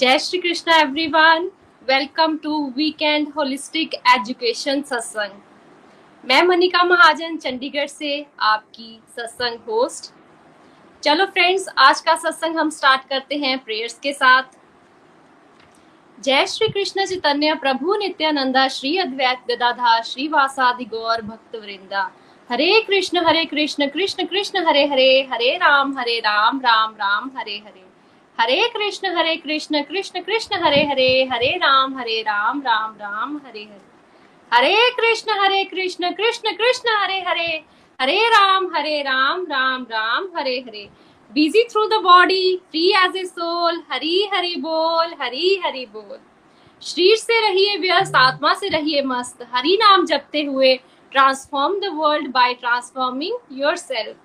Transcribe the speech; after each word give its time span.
जय 0.00 0.18
Shri 0.18 0.38
Krishna 0.38 0.72
everyone 0.72 1.50
welcome 1.88 2.36
to 2.36 2.58
weekend 2.76 3.28
holistic 3.36 3.94
education 3.94 4.82
satsang 4.82 5.32
मैं 6.24 6.42
मनिका 6.42 6.82
महाजन, 6.84 7.36
चंडीगढ़ 7.36 7.86
से 7.86 8.26
आपकी 8.40 9.00
सत्संग 9.16 9.58
होस्ट 9.68 10.12
चलो 11.02 11.26
फ्रेंड्स 11.26 11.66
आज 11.78 12.00
का 12.00 12.14
सत्संग 12.16 12.58
हम 12.58 12.70
स्टार्ट 12.70 13.08
करते 13.08 13.36
हैं 13.36 13.58
प्रेयर्स 13.58 13.98
के 13.98 14.12
साथ. 14.12 14.42
जय 16.18 16.46
श्री 16.46 16.68
कृष्ण 16.68 17.06
चैतन्य, 17.06 17.54
प्रभु 17.54 17.96
नित्यानंदा, 17.96 18.68
श्री 18.68 18.96
अद्वैत 18.98 19.42
गदाधा 19.50 20.00
श्री 20.02 20.28
वासादि 20.28 20.84
गौर 20.84 21.22
भक्त 21.22 21.56
वृंदा. 21.56 22.10
Hare 22.50 22.80
Krishna 22.80 23.26
Hare 23.26 23.44
Krishna 23.44 23.88
Krishna 23.88 24.26
Krishna, 24.26 24.66
Hare 24.68 24.86
Hare 24.86 25.28
Hare 25.32 25.56
Ram 25.56 25.98
Hare 25.98 26.18
Ram 26.20 26.60
Ram 26.60 26.94
Ram, 26.94 27.30
Hare 27.36 27.58
Hare. 27.58 27.87
Hare 28.38 28.66
Krishna 28.68 29.08
Hare 29.16 29.34
Krishna 29.36 29.82
Krishna 29.82 30.20
Krishna, 30.22 30.56
Hare 30.64 30.82
Hare 30.84 31.28
Hare 31.32 31.50
Ram 31.56 31.96
Hare 31.98 32.20
Ram 32.22 32.60
Ram 32.62 32.94
Ram, 32.94 33.36
Hare 33.46 33.62
Hare. 33.62 33.80
Hare 34.52 34.90
Krishna 34.90 35.38
Hare 35.40 35.64
Krishna 35.64 36.10
Krishna 36.12 36.52
Krishna, 36.56 36.94
Hare 36.96 37.18
Hare. 37.20 37.64
Hare 37.98 38.28
Ram 38.28 38.66
Hare 38.74 39.00
Ram 39.02 39.44
Ram 39.44 39.86
Ram, 39.90 40.28
Hare 40.36 40.56
Hare. 40.58 40.88
Busy 41.30 41.64
through 41.64 41.86
the 41.86 42.00
body 42.02 42.56
free 42.70 42.86
as 42.96 43.16
a 43.16 43.24
soul 43.24 43.82
Hari 43.92 44.28
Hari 44.34 44.54
बोल, 44.58 45.14
हरी 45.22 45.60
हरि 45.64 45.84
बोल। 45.92 46.18
शरीर 46.82 47.16
से 47.16 47.40
रहिए 47.40 47.76
व्यस्त, 47.78 48.14
आत्मा 48.16 48.54
से 48.54 48.68
रहिए 48.68 49.02
मस्त। 49.02 49.46
हरि 49.54 49.76
नाम 49.80 50.06
जपते 50.06 50.42
हुए 50.44 50.74
transform 51.12 51.78
the 51.80 51.90
world 51.94 52.30
by 52.30 52.54
transforming 52.54 53.58
yourself 53.78 54.16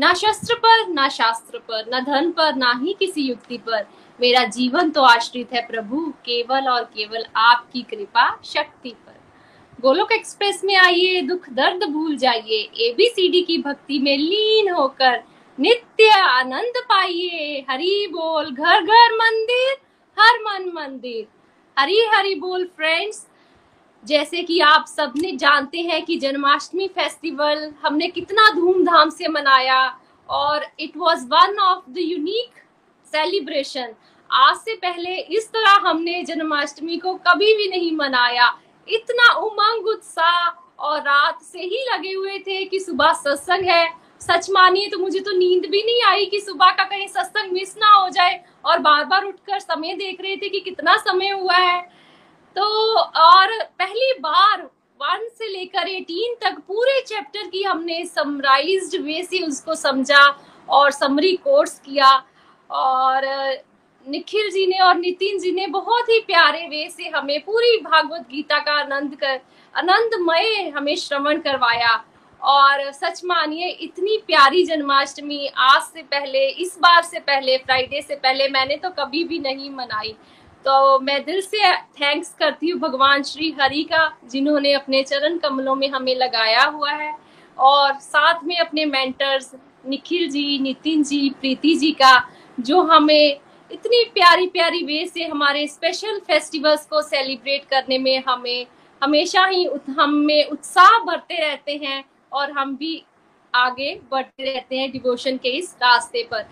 ना 0.00 0.12
शस्त्र 0.14 0.54
पर, 0.54 0.88
ना 0.88 1.08
शास्त्र 1.08 1.58
पर, 1.58 1.86
ना 1.90 2.00
धन 2.00 2.30
पर, 2.30 2.54
ना 2.54 2.72
ही 2.82 2.94
किसी 2.98 3.22
युक्ति 3.22 3.58
पर। 3.58 3.86
मेरा 4.20 4.44
जीवन 4.44 4.90
तो 4.90 5.02
आश्रित 5.02 5.52
है 5.52 5.66
प्रभु, 5.66 6.00
केवल 6.24 6.68
और 6.68 6.84
केवल 6.84 7.24
आपकी 7.36 7.82
कृपा 7.82 8.28
शक्ति 8.44 8.90
पर। 8.90 9.18
गोलोक 9.80 10.12
एक्सप्रेस 10.12 10.60
में 10.64 10.76
आइए, 10.76 11.20
दुख 11.22 11.48
दर्द 11.50 11.84
भूल 11.84 12.16
जाइए 12.16 12.60
एबीसीडी 12.80 13.42
की 13.42 13.58
भक्ति 13.58 13.98
में 13.98 14.16
लीन 14.18 14.72
होकर 14.72 15.22
नित्य 15.58 16.08
आनंद 16.10 16.82
पाइए। 16.84 17.64
हरि 17.70 18.08
बोल, 18.12 18.50
घर 18.50 18.80
घर 18.80 19.12
मंदिर, 19.14 19.76
हर 20.18 20.38
मन 20.40 20.70
मंदिर। 20.74 21.26
हरी 21.76 22.00
हरी 22.06 22.34
बोल 22.34 22.64
फ्रेंड्स 22.76 23.26
जैसे 24.04 24.42
कि 24.42 24.58
आप 24.60 24.84
सबने 24.88 25.32
जानते 25.36 25.78
हैं 25.80 26.04
कि 26.04 26.16
जन्माष्टमी 26.18 26.86
फेस्टिवल 26.88 27.70
हमने 27.82 28.06
कितना 28.08 28.50
धूमधाम 28.54 29.10
से 29.10 29.28
मनाया 29.28 29.82
और 30.28 30.66
it 30.80 30.96
was 30.96 31.26
one 31.30 31.58
of 31.60 31.90
the 31.90 31.98
unique 31.98 32.62
celebration 33.06 33.94
आज 34.30 34.56
से 34.56 34.74
पहले 34.76 35.16
इस 35.36 35.48
तरह 35.48 35.88
हमने 35.88 36.22
जन्माष्टमी 36.24 36.96
को 36.96 37.14
कभी 37.26 37.54
भी 37.56 37.68
नहीं 37.68 37.92
मनाया। 37.96 38.52
इतना 38.88 39.32
उमंग, 39.36 39.86
उत्साह 39.86 40.48
और 40.78 41.00
रात 41.00 41.42
से 41.42 41.58
ही 41.60 41.84
लगे 41.90 42.12
हुए 42.12 42.38
थे 42.38 42.64
कि 42.64 42.80
सुबह 42.80 43.12
सत्संग 43.14 43.68
है। 43.68 43.88
सच 44.20 44.50
मानिए 44.50 44.88
तो 44.88 44.98
मुझे 44.98 45.20
तो 45.20 45.36
नींद 45.36 45.66
भी 45.70 45.82
नहीं 45.82 46.02
आई 46.06 46.26
कि 46.26 46.40
सुबह 46.40 46.70
का 46.70 46.84
कहीं 46.84 47.06
सत्संग 47.08 47.52
मिस 47.52 47.76
ना 47.78 47.92
हो 47.92 48.08
जाए 48.08 48.40
और 48.64 48.78
बार 48.78 49.04
बार 49.04 49.24
उठकर 49.24 49.58
समय 49.58 49.94
देख 49.94 50.20
रहे 50.20 50.36
थे 50.36 50.48
कि 50.48 50.60
कितना 50.60 50.96
समय 50.98 51.30
हुआ 51.30 51.56
है। 51.56 51.80
तो 52.56 52.98
और 52.98 53.62
पहली 53.64 54.12
बार 54.20 54.62
वन 55.02 55.28
से 55.38 55.48
लेकर 55.48 55.88
एटीन 55.88 56.34
तक 56.34 56.58
पूरे 56.58 57.00
चैप्टर 57.00 57.46
की 57.46 57.62
हमने 57.62 58.04
समराइज्ड 58.04 59.00
वे 59.00 59.22
से 59.22 59.46
उसको 59.46 59.74
समझा 59.74 60.44
और 60.68 60.90
समरी 60.90 61.36
कोर्स 61.36 61.78
किया। 61.78 62.24
और, 62.70 63.22
निखिल 64.08 64.50
जी 64.50 64.66
ने 64.66 64.78
और 64.78 64.94
नितिन 64.94 65.38
जी 65.38 65.52
ने 65.52 65.66
बहुत 65.66 66.08
ही 66.08 66.20
प्यारे 66.20 66.66
वे 66.68 66.88
से 66.90 67.08
हमें 67.08 67.40
पूरी 67.40 67.76
भागवत 67.76 68.20
गीता 68.20 68.58
का 68.58 68.72
आनंद 68.72 69.14
कर, 69.14 69.40
आनंदमय 69.76 70.68
हमें 70.68 70.96
श्रवण 70.96 71.38
करवाया। 71.38 72.04
और 72.42 72.92
सच 72.92 73.20
मानिए, 73.24 73.68
इतनी 73.68 74.16
प्यारी 74.26 74.64
जन्माष्टमी 74.64 75.50
आज 75.56 75.82
से 75.82 76.02
पहले, 76.02 76.48
इस 76.48 76.78
बार 76.78 77.02
से 77.02 77.18
पहले, 77.18 77.56
फ्राइडे 77.56 78.02
से 78.02 78.16
पहले 78.16 78.48
मैंने 78.48 78.76
तो 78.76 78.90
कभी 78.90 79.24
भी 79.24 79.38
नहीं 79.38 79.70
मनाई। 79.70 80.16
तो 80.64 80.98
मैं 81.00 81.22
दिल 81.24 81.40
से 81.40 81.72
थैंक्स 82.00 82.34
करती 82.38 82.70
हूँ 82.70 82.80
भगवान 82.80 83.22
श्री 83.22 83.50
हरि 83.60 83.82
का, 83.82 84.10
जिन्होंने 84.30 84.72
अपने 84.72 85.02
चरण 85.02 85.38
कमलों 85.38 85.74
में 85.74 85.88
हमें 85.90 86.14
लगाया 86.16 86.64
हुआ 86.64 86.90
है 86.92 87.14
और 87.58 87.94
साथ 87.94 88.44
में 88.44 88.56
अपने 88.56 88.84
मेंटर्स 88.86 89.54
निखिल 89.86 90.28
जी, 90.30 90.58
नितिन 90.58 91.02
जी, 91.02 91.28
प्रीति 91.30 91.74
जी 91.74 91.90
का, 91.92 92.28
जो 92.58 92.82
हमें 92.82 93.40
इतनी 93.70 94.04
प्यारी 94.14 94.46
प्यारी 94.46 94.82
वे 94.84 95.06
से 95.06 95.24
हमारे 95.24 95.66
स्पेशल 95.66 96.18
फेस्टिवल्स 96.20 96.86
को 96.86 97.02
सेलिब्रेट 97.02 97.64
करने 97.64 97.98
में 97.98 98.22
हमें 98.28 98.66
हमेशा 99.02 99.46
ही 99.46 99.64
हम 99.98 100.14
में 100.16 100.48
उत्साह 100.48 100.98
भरते 101.04 101.40
रहते 101.40 101.80
हैं 101.84 102.04
और 102.32 102.50
हम 102.50 102.76
भी 102.76 103.02
आगे 103.54 103.94
बढ़ते 104.10 104.44
रहते 104.44 104.78
हैं 104.78 104.90
डिवोशन 104.90 105.36
के 105.36 105.48
इस 105.48 105.74
रास्ते 105.82 106.22
पर। 106.30 106.44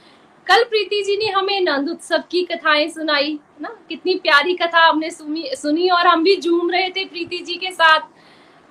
कल 0.48 0.62
प्रीति 0.64 1.02
जी 1.02 1.16
ने 1.16 1.26
हमें 1.26 1.60
नंद 1.60 1.88
उत्सव 1.90 2.22
की 2.30 2.42
कथाएँ 2.42 2.88
सुनाई 2.88 3.38
ना? 3.60 3.68
कितनी 3.88 4.14
प्यारी 4.14 4.54
कथा 4.54 4.86
हमने 4.86 5.10
सुनी 5.10 5.44
सुनी 5.54 5.88
और 5.88 6.06
हम 6.06 6.24
भी 6.24 6.36
झूम 6.36 6.70
रहे 6.70 6.88
थे 6.88 7.04
प्रीति 7.04 7.38
जी 7.38 7.54
के 7.54 7.70
साथ। 7.70 8.00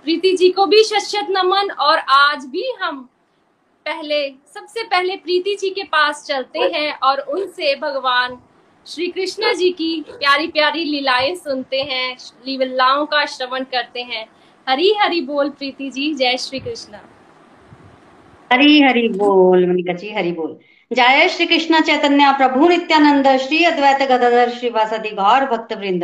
प्रीति 0.04 0.36
जी 0.38 0.50
को 0.50 0.66
भी 0.66 0.84
शत 0.84 1.00
शत 1.00 1.28
नमन 1.30 1.72
और 1.72 1.98
आज 1.98 2.46
भी 2.46 2.72
हम 2.82 3.10
पहले 3.86 4.30
सबसे 4.30 4.84
पहले 4.84 5.16
प्रीति 5.16 5.56
जी 5.56 5.70
के 5.70 5.84
पास 5.84 6.26
चलते 6.26 6.60
हैं 6.60 7.00
और 7.00 7.20
उनसे 7.20 7.76
भगवान 7.76 8.38
श्री 8.86 9.08
कृष्ण 9.08 9.54
जी 9.54 9.70
की 9.70 10.06
प्यारी 10.10 10.48
प्यारी 10.48 10.84
लीलाएँ 10.84 11.36
सुनते 11.36 11.82
हैं 11.82 12.18
लीलाओं 12.46 13.06
का 13.06 13.26
श्रवण 13.26 13.64
करते 13.64 14.02
हैं। 14.02 14.26
हरी 14.70 14.94
हरी 15.00 15.22
बोल 15.22 15.50
प्रीति 15.50 15.90
जी 15.90 16.14
जय 16.14 16.38
श्री 16.38 16.60
कृष्ण। 16.60 16.98
हरी 18.54 18.82
हरी 18.82 19.10
बोल 19.10 19.66
मनिका 19.66 19.94
जी 19.94 20.12
हरी 20.12 20.32
बोल। 20.32 20.60
जय 20.92 21.28
श्री 21.30 21.46
कृष्ण 21.46 21.80
चैतन्य 21.82 22.26
प्रभु 22.38 22.68
नित्यानंद, 22.68 23.28
श्री 23.38 23.64
अद्वैत 23.64 24.02
गदाधर 24.10 24.50
श्रीवासदि 24.50 25.10
गौर 25.10 25.46
भक्त 25.46 25.74
वृंद 25.74 26.04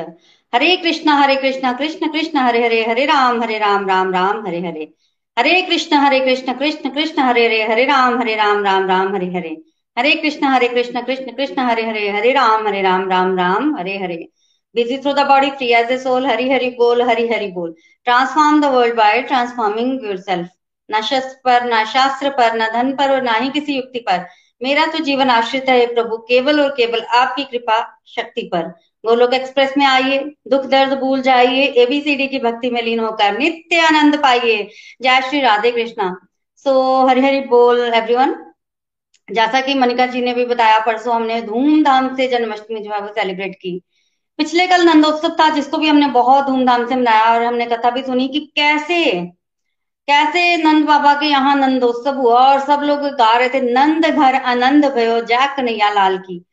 हरे 0.53 0.75
कृष्ण 0.77 1.09
हरे 1.09 1.35
कृष्ण 1.35 1.71
कृष्ण 1.73 2.11
कृष्ण, 2.11 2.37
हरे 2.37 2.63
हरे 2.65 2.83
हरे 2.85 3.05
राम 3.05 3.41
हरे 3.43 3.57
राम 3.57 3.87
राम 3.89 4.13
राम, 4.13 4.47
हरे 4.47 4.59
हरे। 4.59 4.93
हरे 5.39 5.61
कृष्ण 5.61 5.95
हरे 5.95 6.19
कृष्ण 6.19 6.53
कृष्ण 6.53 6.89
कृष्ण, 6.89 7.21
हरे 7.21 7.45
हरे 7.47 7.61
हरे 7.67 7.85
राम 7.85 8.19
हरे 8.19 8.35
राम 8.35 8.63
राम 8.63 8.87
राम, 8.87 9.15
हरे 9.15 9.27
हरे। 9.27 9.55
हरे 9.97 10.11
कृष्ण 10.15 10.45
हरे 10.45 10.67
कृष्ण 10.67 11.01
कृष्ण 11.01 11.31
कृष्ण, 11.31 11.61
हरे 11.61 11.85
हरे 11.85 12.09
हरे 12.09 12.33
राम 12.33 12.67
हरे 12.67 12.81
राम 12.81 13.09
राम 13.09 13.37
राम, 13.37 13.75
हरे 13.77 13.97
हरे। 13.97 14.29
Busy 14.75 14.97
through 14.97 15.15
the 15.17 15.25
body, 15.29 15.49
free 15.57 15.73
as 15.79 15.91
a 15.91 15.97
soul 16.03 16.29
hari 16.29 16.49
hari 16.51 16.69
bol 16.77 17.01
hari 17.07 17.27
hari 17.31 17.49
bol 17.55 17.73
transform 18.07 18.61
the 18.61 18.71
world 18.75 18.95
by 18.99 19.11
transforming 19.31 19.91
yourself 20.03 20.47
ना 20.89 21.01
शस्त्र 21.01 21.41
पर 21.45 21.65
ना 21.65 21.83
शास्त्र 21.85 22.29
पर, 22.29 22.53
ना 22.53 22.67
धन 22.67 22.91
पर 22.95 23.11
और 23.11 23.21
ना 23.21 23.33
ही 23.33 23.49
किसी 23.49 23.75
युक्ति 23.75 23.99
पर। 23.99 24.25
मेरा 24.61 24.85
तो 24.85 24.99
जीवन 24.99 25.29
आश्रित 25.29 25.69
है 25.69 25.85
प्रभु, 25.93 26.17
केवल 26.17 26.59
और 26.61 26.69
केवल 26.69 27.01
आपकी 27.11 27.43
कृपा 27.43 27.79
शक्ति 28.07 28.41
पर। 28.53 28.67
गोलोक 29.03 29.33
एक्सप्रेस 29.33 29.73
में 29.77 29.85
आइए, 29.85 30.17
दुख 30.47 30.65
दर्द 30.65 30.93
भूल 30.99 31.21
जाइए 31.21 31.65
एबीसीडी 31.77 32.27
की 32.27 32.39
भक्ति 32.39 32.69
में 32.69 32.81
लीन 32.81 32.99
होकर 32.99 33.37
नित्य 33.37 33.79
आनंद 33.79 34.21
पाइए। 34.21 34.63
जय 35.01 35.21
श्री 35.21 35.41
राधे 35.41 35.71
कृष्णा। 35.71 36.15
सो 36.65 37.05
हरि 37.07 37.21
हरि 37.21 37.39
बोल 37.39 37.79
एवरीवन 37.79 38.35
जैसा 39.27 39.61
कि 39.61 39.73
मनिका 39.73 40.05
जी 40.05 40.21
ने 40.21 40.33
भी 40.33 40.45
बताया, 40.45 40.79
परसों 40.79 41.15
हमने 41.15 41.41
धूमधाम 41.41 42.15
से 42.15 42.27
जन्माष्टमी 42.27 42.79
जो 42.79 42.91
है 42.91 42.99
वो 42.99 43.07
सेलिब्रेट 43.07 43.55
की। 43.55 43.81
पिछले 44.39 44.67
कल 44.67 44.83
नंदोत्सव 44.85 45.29
था, 45.29 45.49
जिसको 45.49 45.77
भी 45.77 45.87
हमने 45.87 46.07
बहुत 46.07 46.45
धूमधाम 46.45 46.87
से 46.87 46.95
मनाया 46.95 47.33
और 47.33 47.43
हमने 47.43 47.65
कथा 47.65 47.89
भी 47.89 48.03
सुनी 48.03 48.27
कि 48.27 48.39
कैसे 48.55 49.03
कैसे 50.07 50.41
नंद 50.57 50.85
बाबा 50.85 51.13
के 51.13 51.25
यहाँ 51.25 51.55
नंदोत्सव 51.55 52.15
हुआ 52.15 52.39
और 52.47 52.59
सब 52.59 52.81
लोग 52.83 52.99
गा 53.15 53.31
रहे 53.37 53.49
थे, 53.49 53.61
नंद 53.61 54.05
घर 54.05 54.35
आनंद 54.35 54.85
भयो 54.85 55.19
जय 55.21 55.47
कन्हैया 55.57 55.89
लाल 55.93 56.17
की। 56.17 56.45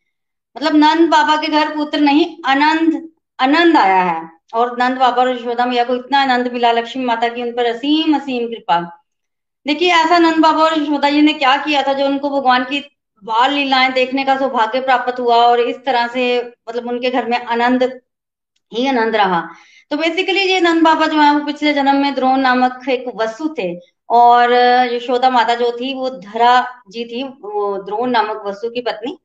मतलब 0.57 0.77
नंद 0.77 1.09
बाबा 1.11 1.37
के 1.37 1.49
घर 1.49 1.75
पुत्र 1.77 2.01
नहीं, 2.01 2.27
आनंद 2.47 3.09
आनंद 3.39 3.77
आया 3.77 4.03
है। 4.03 4.29
और 4.55 4.77
नंद 4.79 4.99
बाबा 4.99 5.23
और 5.23 5.31
यशोदा 5.31 5.67
मैया 5.67 5.85
को 5.85 5.95
इतना 5.95 6.21
आनंद 6.23 6.53
मिला, 6.53 6.73
लक्ष्मी 6.73 7.05
माता 7.05 7.29
की 7.29 7.43
उन 7.43 7.53
पर 7.53 7.67
असीम 7.67 8.17
असीम 8.17 8.47
कृपा। 8.49 8.81
देखिए, 9.67 9.93
ऐसा 9.95 10.19
नंद 10.19 10.43
बाबा 10.43 10.63
और 10.65 10.79
यशोदा 10.79 11.11
जी 11.11 11.23
ने 11.23 11.33
क्या 11.33 11.57
किया 11.57 11.83
था 11.83 11.93
जो 11.93 12.07
उनको 12.07 12.31
भगवान 12.31 12.65
की 12.65 12.81
बाल 13.23 13.53
लीलाएँ 13.53 13.93
देखने 13.93 14.25
का 14.25 14.37
सौभाग्य 14.37 14.81
प्राप्त 14.81 15.21
हुआ 15.21 15.37
और 15.37 15.61
इस 15.61 15.85
तरह 15.85 16.07
से 16.09 16.25
मतलब 16.69 16.89
उनके 16.89 17.11
घर 17.11 17.27
में 17.27 17.39
आनंद, 17.39 17.83
ही 18.73 18.87
आनंद 18.87 19.17
रहा। 19.17 19.43
तो 19.91 19.97
बेसिकली 19.97 20.41
ये 20.41 20.61
नंद 20.61 20.83
बाबा 20.83 21.07
जो 21.07 21.21
है, 21.21 21.31
वो 21.35 21.45
पिछले 21.47 21.73
जन्म 21.75 21.97
में 21.97 22.15
द्रोण 22.15 22.41
नामक 22.41 22.89
एक 22.89 23.05
वसु 23.17 23.49
थे 23.59 23.69
और 24.09 24.53
यशोदा 24.93 25.31
माता 25.31 25.55
जो 25.55 25.71
थी, 25.73 25.93
वो 25.95 26.11
धरा 26.11 26.83
जी 26.91 27.05
थी, 27.05 27.23
वो 27.23 27.77
द्रोण 27.79 28.11
नामक 28.11 28.43
वसु 28.47 28.71
की 28.71 28.81
पत्नी। 28.81 29.17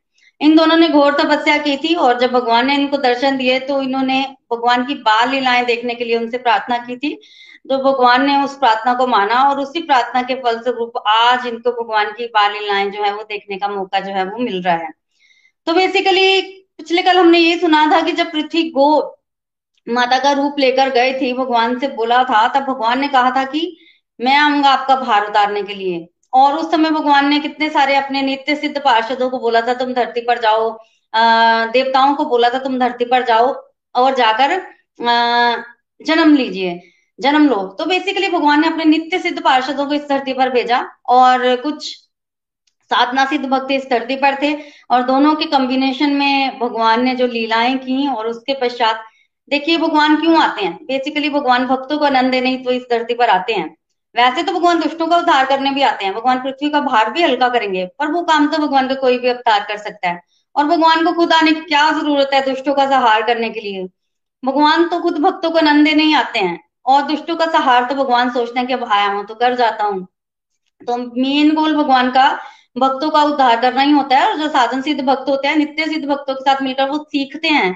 इन 0.42 0.56
दोनों 0.56 0.78
ने 0.78 0.88
घोर 0.90 1.14
तपस्या 1.14 1.58
की 1.58 1.76
थी 1.78 1.94
और 1.96 2.20
जब 2.20 2.32
भगवान 2.32 2.68
ने 2.68 2.76
इनको 2.76 2.98
दर्शन 2.98 3.38
दिए 3.38 3.60
तो 3.60 3.82
इन्होंने 3.82 4.22
भगवान 4.52 4.86
की 4.86 4.94
बाल 5.04 5.30
लीलाएँ 5.30 5.66
देखने 5.66 5.96
के 5.96 6.06
लिए 6.06 6.18
उनसे 6.18 6.38
प्रार्थना 6.38 6.78
की 6.78 6.98
थी। 6.98 7.14
तो 7.70 7.78
भगवान 7.84 8.26
ने 8.26 8.44
उस 8.44 8.58
प्रार्थना 8.58 8.94
को 8.94 9.08
माना 9.08 9.42
और 9.44 9.60
उसी 9.60 9.82
प्रार्थना 9.82 10.22
के 10.22 10.36
फलस्वरूप 10.36 10.98
आज 11.08 11.48
इनको 11.48 11.72
भगवान 11.84 12.12
की 12.12 12.26
बाल 12.28 12.52
लीलाएँ 12.54 12.90
जो 12.92 13.04
है, 13.04 13.14
वो 13.14 13.24
देखने 13.24 13.58
का 13.58 13.68
मौका 13.68 14.00
जो 14.00 14.12
है, 14.12 14.24
वो 14.26 14.38
मिल 14.38 14.62
रहा 14.62 14.76
है। 14.76 14.92
तो 15.68 15.74
बेसिकली 15.74 16.42
पिछले 16.78 17.02
कल 17.04 17.18
हमने 17.18 17.40
ये 17.40 17.58
सुना 17.60 17.86
था 17.92 18.02
कि 18.02 18.12
जब 18.12 18.32
पृथ्वी 18.32 18.70
गो 18.72 18.90
माता 19.88 20.18
का 20.20 20.32
रूप 20.32 20.60
लेकर 20.60 20.90
गए 20.90 21.14
थे 21.14 21.32
भगवान 21.34 21.78
से 21.80 21.88
बोला 21.96 22.24
था 22.24 22.48
तब 22.50 22.66
भगवान 22.66 23.00
ने 23.00 23.08
कहा 23.08 23.32
था 23.32 23.44
कि 23.46 23.78
मैं 24.20 24.36
आऊँगा 24.38 24.70
आपका 24.70 24.96
भार 24.96 25.28
उतारने 25.28 25.64
के 25.64 25.74
लिए। 25.74 26.08
और 26.34 26.54
उस 26.54 26.72
समय 26.72 26.90
भगवान 26.92 27.28
ने 27.30 27.40
कितने 27.40 27.70
सारे 27.70 27.96
अपने 27.96 28.22
नित्य 28.22 28.56
सिद्ध 28.56 28.78
पार्षदों 28.78 29.30
को 29.30 29.40
बोला 29.40 29.62
था 29.62 29.74
तुम 29.74 29.94
धरती 29.94 30.22
पर 30.22 30.40
जाओ 30.42 30.70
आ, 31.14 31.66
देवताओं 31.68 32.16
को 32.16 32.26
बोला 32.26 32.50
था 32.50 32.60
तुम 32.60 32.78
धरती 32.80 33.06
पर 33.06 33.24
जाओ 33.26 33.54
और 33.96 34.16
जाकर 34.16 34.62
जन्म 36.02 36.36
लीजिए 36.36 36.80
जन्म 37.20 37.48
लो। 37.50 37.56
तो 37.80 37.86
बेसिकली 37.86 38.30
भगवान 38.30 38.62
ने 38.62 38.68
अपने 38.68 38.86
नित्य 38.86 39.20
सिद्ध 39.20 39.40
पार्षदों 39.42 39.86
को 39.86 39.94
इस 39.94 40.08
धरती 40.10 40.34
पर 40.34 40.50
भेजा 40.50 40.80
और 41.10 41.56
कुछ 41.56 41.94
साधना 42.92 43.26
सिद्ध 43.26 43.46
भक्त 43.46 43.72
इस 43.72 43.86
धरती 43.90 44.16
पर 44.16 44.36
थे 44.42 44.54
और 44.92 45.04
दोनों 45.04 45.36
के 45.36 45.46
कॉम्बिनेशन 45.46 46.14
में 46.14 46.60
भगवान 46.60 47.04
ने 47.04 47.16
जो 47.16 47.28
लीलाएँ 47.28 47.78
की 47.78 48.08
और 48.08 48.28
उसके 48.28 48.54
पश्चात 48.62 49.04
देखिए, 49.52 49.78
भगवान 49.78 50.16
क्यों 50.16 50.38
आते 50.38 50.62
हैं? 50.62 50.74
बेसिकली 50.86 51.30
भगवान 51.30 51.66
भक्तों 51.68 51.98
को 51.98 52.06
आनंद 52.06 52.32
देने 52.32 52.56
तो 52.58 52.72
इस 52.72 52.84
धरती 52.92 53.14
पर 53.14 53.30
आते 53.30 53.54
हैं। 53.54 53.76
वैसे 54.16 54.44
तो 54.44 54.52
भगवान 54.54 54.80
दुष्टों 54.80 55.08
का 55.08 55.18
उद्धार 55.18 55.46
करने 55.46 55.72
भी 55.72 55.82
आते 55.84 56.06
हैं। 56.06 56.14
भगवान 56.14 56.40
पृथ्वी 56.40 56.70
का 56.70 56.80
भार 56.82 57.12
भी 57.12 57.24
हल्का 57.24 57.50
करेंगे, 57.50 57.86
पर 58.00 58.12
वो 58.12 58.22
काम 58.24 58.48
तो 58.48 58.58
भगवान 58.58 58.88
का 58.88 58.96
कोई 58.96 59.18
भी 59.20 59.28
अवतार 59.30 59.66
कर 59.68 59.78
सकता 59.80 60.10
है। 60.10 60.22
और 60.56 60.66
भगवान 60.66 61.06
को 61.06 61.12
खुद 61.14 61.34
आने 61.34 61.52
की 61.52 61.62
क्या 61.62 61.90
ज़रूरत 61.92 62.30
है 62.34 62.42
दुष्टों 62.46 62.74
का 62.74 62.86
सहार 62.90 63.24
करने 63.24 63.50
के 63.50 63.60
लिए? 63.60 63.88
भगवान 64.44 64.88
तो 64.90 65.00
खुद 65.00 65.18
भक्तों 65.20 65.52
को 65.52 65.58
आनंद 65.58 65.86
देने 65.86 66.04
ही 66.04 66.14
आते 66.16 66.40
हैं, 66.40 66.60
और 66.86 67.02
दुष्टों 67.04 67.36
का 67.36 67.46
सहार 67.52 67.86
तो 67.86 67.96
भगवान 67.96 68.30
सोचते 68.30 68.60
हैं 68.60 68.68
कि 68.68 68.74
अब 68.74 68.84
आया 68.86 69.08
हूँ 69.08 69.26
तो 69.26 69.36
कर 69.36 69.56
जाता 69.56 69.84
हूँ। 69.84 70.06
तो 70.82 70.98
मेन 70.98 71.54
गोल 71.56 71.76
भगवान 71.76 72.10
का 72.12 72.28
भक्तों 72.76 73.10
का 73.10 73.24
उद्धार 73.24 73.60
करना 73.62 73.82
ही 73.82 73.92
होता 73.92 74.18
है, 74.18 74.30
और 74.30 74.38
जो 74.38 74.48
साधन 74.50 74.82
सिद्ध 74.82 75.02
भक्त 75.02 75.30
होते 75.30 75.48
हैं 75.48 75.56
नित्य 75.56 75.86
सिद्ध 75.86 76.06
भक्तों 76.06 76.36
के 76.36 76.44
साथ 76.44 76.62
मिलकर 76.62 76.90
वो 76.90 76.98
सीखते 77.06 77.48
हैं 77.50 77.76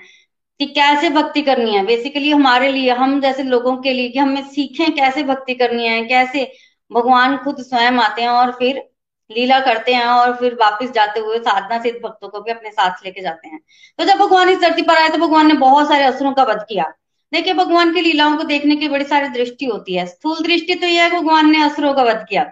कि 0.60 0.66
कैसे 0.66 1.10
भक्ति 1.10 1.42
करनी 1.42 1.76
है? 1.76 1.86
बेसिकली 1.86 2.32
हमारे 2.32 2.72
लिए, 2.72 2.92
हम 2.92 3.20
जैसे 3.22 3.44
लोगों 3.44 3.76
के 3.78 3.94
लिए 3.94 4.10
कि 4.10 4.20
हमें 4.20 4.42
सीखें 4.44 4.92
कैसे 4.96 5.24
भक्ति 5.24 5.54
करनी 5.54 5.88
है, 5.88 6.02
कैसे 6.06 6.52
भगवान 6.92 7.38
खुद 7.38 7.62
स्वयं 7.62 8.00
आते 8.00 8.22
हैं 8.22 8.30
और 8.30 8.52
फिर 8.52 8.84
लीला 9.30 9.60
करते 9.60 9.94
हैं 9.94 10.06
और 10.06 10.36
फिर 10.36 10.54
वापस 10.54 10.92
जाते 10.92 11.20
हुए 11.20 11.40
साधना 11.40 11.82
सिद्ध 11.82 12.00
भक्तों 12.04 12.30
को 12.30 12.42
भी 12.42 12.52
अपने 12.52 12.72
साथ 12.72 13.06
लेके 13.06 13.22
जाते 13.22 13.48
हैं। 13.48 13.60
तो 14.00 14.06
जब 14.06 14.18
भगवान 14.18 14.50
इस 14.50 14.60
धरती 14.60 14.82
पर 14.82 14.98
आए 14.98 15.10
तो 15.10 15.18
भगवान 15.18 15.48
ने 15.48 15.54
बहुत 15.54 15.88
सारे 15.88 16.04
असुरों 16.04 16.34
का 16.34 16.44
वध 16.44 16.66
किया। 16.70 16.94
देखिए, 17.34 17.54
भगवान 17.54 17.94
की 17.94 18.02
लीलाओं 18.02 18.38
को 18.38 18.44
देखने 18.44 18.76
की 18.76 18.88
बड़ी 18.88 19.06
सारी 19.06 19.28
दृष्टि 19.28 19.66
होती 19.66 19.96
है। 19.96 20.06
स्थूल 20.08 20.44
दृष्टि 20.44 20.76
तो 20.76 20.88
यह 20.88 21.04
है, 21.04 21.10
भगवान 21.12 21.52
ने 21.52 21.64
असुरों 21.64 21.94
का 21.94 22.04
वध 22.04 22.26
किया। 22.30 22.44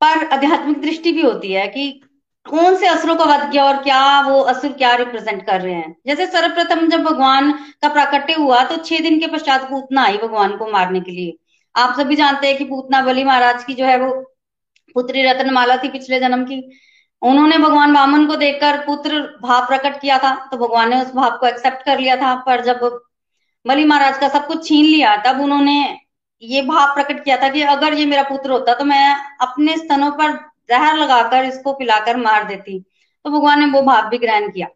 पर 0.00 0.24
आध्यात्मिक 0.26 0.80
दृष्टि 0.80 1.12
भी 1.12 1.22
होती 1.22 1.52
है 1.52 1.66
कि 1.68 2.02
कौन 2.46 2.76
से 2.76 2.86
असुरों 2.86 3.14
का 3.16 3.24
वध 3.24 3.50
किया 3.50 3.64
और 3.64 3.76
क्या 3.82 4.20
वो 4.20 4.40
असुर 4.42 4.72
क्या 4.72 4.94
रिप्रेजेंट 4.96 5.44
कर 5.46 5.60
रहे 5.60 5.74
हैं? 5.74 5.94
जैसे 6.06 6.26
सर्वप्रथम 6.26 6.86
जब 6.88 7.02
भगवान 7.04 7.52
का 7.52 7.88
प्राकट्य 7.88 8.32
हुआ 8.34 8.62
तो 8.64 8.76
छह 8.78 8.98
दिन 8.98 9.18
के 9.20 9.26
पश्चात 9.28 9.68
पूतना 9.70 10.04
आई 10.04 10.18
भगवान 10.18 10.56
को 10.56 10.70
मारने 10.70 11.00
के 11.00 11.10
लिए। 11.10 11.36
आप 11.74 11.94
सभी 11.98 12.16
जानते 12.16 12.46
हैं 12.46 12.56
कि 12.58 12.64
पूतना 12.66 13.02
बलि 13.02 13.24
महाराज 13.24 13.64
की 13.64 13.74
जो 13.74 13.84
है 13.84 13.98
वो 13.98 14.10
पुत्री 14.96 15.22
रत्नमाला 15.22 15.76
थी 15.76 15.88
पिछले 15.88 16.20
जन्म 16.20 16.44
की। 16.44 16.62
उन्होंने 17.22 17.58
भगवान 17.58 17.92
वामन 17.92 18.26
को 18.26 18.36
देखकर 18.36 18.78
पुत्र 18.86 19.20
भाव 19.42 19.66
प्रकट 19.66 20.00
किया 20.00 20.18
था 20.18 20.34
तो 20.50 20.56
भगवान 20.58 20.90
ने 20.90 21.00
उस 21.02 21.14
भाव 21.14 21.36
को 21.38 21.46
एक्सेप्ट 21.46 21.84
कर 21.84 21.98
लिया 21.98 22.16
था। 22.16 22.34
पर 22.46 22.64
जब 22.64 22.80
बलि 23.64 23.84
महाराज 23.84 24.18
का 24.18 24.28
सब 24.28 24.46
कुछ 24.46 24.66
छीन 24.68 24.84
लिया, 24.84 25.16
तब 25.16 25.40
उन्होंने 25.40 25.80
ये 26.42 26.62
भाव 26.64 26.94
प्रकट 26.94 27.24
किया 27.24 27.36
था 27.36 27.48
कि 27.48 27.62
अगर 27.70 27.94
ये 27.94 28.06
मेरा 28.06 28.22
पुत्र 28.24 28.50
होता 28.50 28.74
तो 28.74 28.84
मैं 28.84 29.14
अपने 29.40 29.76
स्तनों 29.76 30.10
पर 30.12 30.38
जहर 30.70 30.96
लगाकर 30.96 31.44
इसको 31.44 31.72
पिलाकर 31.72 32.16
मार 32.16 32.44
देती। 32.44 32.78
तो 33.24 33.30
भगवान 33.30 33.60
ने 33.60 33.66
वो 33.66 33.82
भाव 33.82 34.08
भी 34.08 34.18
ग्रहण 34.18 34.50
किया। 34.50 34.68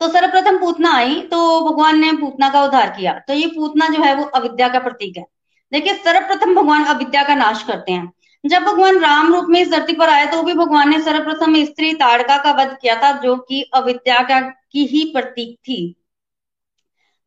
तो 0.00 0.08
सर्वप्रथम 0.08 0.58
पूतना 0.58 0.90
आई 0.92 1.20
तो 1.22 1.60
भगवान 1.60 1.98
ने 2.00 2.12
पूतना 2.12 2.48
का 2.48 2.64
उद्धार 2.64 2.90
किया। 2.90 3.12
तो 3.18 3.34
ये 3.34 3.46
पूतना 3.46 3.88
जो 3.88 4.02
है 4.02 4.14
वो 4.14 4.24
अविद्या 4.24 4.68
का 4.68 4.78
प्रतीक 4.78 5.16
है। 5.16 5.24
देखिए, 5.72 5.94
सर्वप्रथम 5.94 6.54
भगवान 6.54 6.84
अविद्या 6.84 7.22
का 7.22 7.34
नाश 7.34 7.62
करते 7.62 7.92
हैं। 7.92 8.12
जब 8.44 8.62
भगवान 8.62 8.98
राम 8.98 9.32
रूप 9.34 9.46
में 9.48 9.60
इस 9.60 9.70
धरती 9.70 9.92
पर 9.92 10.08
आए 10.08 10.26
तो 10.26 10.42
भी 10.42 10.54
भगवान 10.54 10.90
ने 10.90 11.00
सर्वप्रथम 11.00 11.54
स्त्री 11.64 11.92
ताड़का 11.94 12.36
का 12.36 12.52
वध 12.52 12.76
किया 12.82 12.94
था, 12.96 13.12
जो 13.12 13.36
कि 13.36 13.62
अविद्या 13.74 14.22
का 14.22 14.40
की 14.40 14.84
ही 14.86 15.04
प्रतीक 15.04 15.58
थी। 15.58 15.94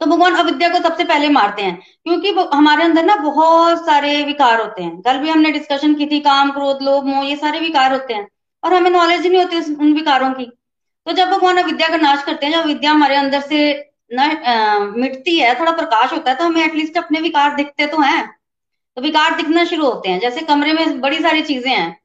तो 0.02 0.06
भगवान 0.06 0.36
अविद्या 0.36 0.70
को 0.70 0.80
सबसे 0.80 1.04
पहले 1.04 1.30
मारते 1.30 1.62
हैं, 1.62 1.76
क्योंकि 2.04 2.30
हमारे 2.54 2.84
अंदर 2.84 3.06
ना 3.06 3.16
बहुत 3.18 3.86
सारे 3.86 4.22
विकार 4.24 4.62
होते 4.62 4.84
हैं। 4.84 5.02
कल 5.02 5.18
भी 5.18 5.30
हमने 5.30 5.52
डिस्कशन 5.52 5.94
की 5.96 6.06
थी, 6.06 6.20
काम, 6.22 6.52
क्रोध, 6.52 6.82
लोभ, 6.84 7.06
मोह, 7.06 7.26
ये 7.26 7.36
सारे 7.38 7.60
विकार 7.60 7.92
होते 7.94 8.14
हैं, 8.14 8.28
और 8.64 8.74
हमें 8.74 8.90
नॉलेज 8.92 9.22
ही 9.22 9.30
नहीं 9.30 9.44
होती 9.44 9.76
उन 9.76 9.94
विकारों 9.94 10.32
की। 10.32 10.46
तो 11.08 11.12
जब 11.14 11.30
भगवान 11.30 11.58
अविद्या 11.58 11.88
का 11.88 11.98
नाश 11.98 12.24
करते 12.24 12.46
हैं, 12.46 12.54
जब 12.54 12.66
विद्या 12.68 12.92
हमारे 12.92 13.16
अंदर 13.16 13.42
से 13.42 13.72
न 14.12 14.92
मिटती 14.96 15.38
है, 15.40 15.54
थोड़ा 15.60 15.72
प्रकाश 15.74 16.12
होता 16.14 16.32
है 16.32 16.38
तो 16.38 16.44
हमें 16.46 16.64
एटलीस्ट 16.64 16.98
अपने 16.98 17.20
विकार 17.22 17.56
दिखते 17.56 17.86
तो 17.88 18.02
हैं। 18.02 18.28
तो 18.98 19.02
विकार 19.02 19.36
दिखना 19.36 19.64
शुरू 19.66 19.86
होते 19.86 20.10
हैं, 20.10 20.20
जैसे 20.20 20.42
कमरे 20.44 20.74
में 20.74 21.00
बड़ी 21.02 21.20
सारी 21.20 21.42
चीज़ें 21.44 21.72
हैं 21.72 21.98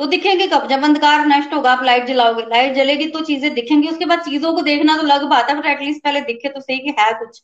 तो 0.00 0.06
दिखेंगे 0.06 0.46
कब? 0.46 0.66
जब 0.68 0.82
अंधकार 0.84 1.26
नष्ट 1.26 1.54
होगा, 1.54 1.72
आप 1.72 1.82
लाइट 1.84 2.06
जलाओगे। 2.06 2.42
लाइट 2.44 2.74
जलेगी 2.74 3.06
तो 3.10 3.20
चीज़ें 3.24 3.52
दिखेंगी, 3.54 3.88
उसके 3.88 4.04
बाद 4.06 4.20
चीज़ों 4.22 4.52
को 4.54 4.62
देखना 4.62 4.96
तो 4.96 5.02
लग 5.04 5.24
बात 5.30 5.50
है 5.50 5.58
बट 5.58 5.66
एटलीस्ट 5.66 6.02
पहले 6.04 6.20
दिखे 6.22 6.48
तो 6.48 6.60
सही 6.60 6.78
कि 6.80 6.94
है 6.98 7.12
कुछ। 7.18 7.42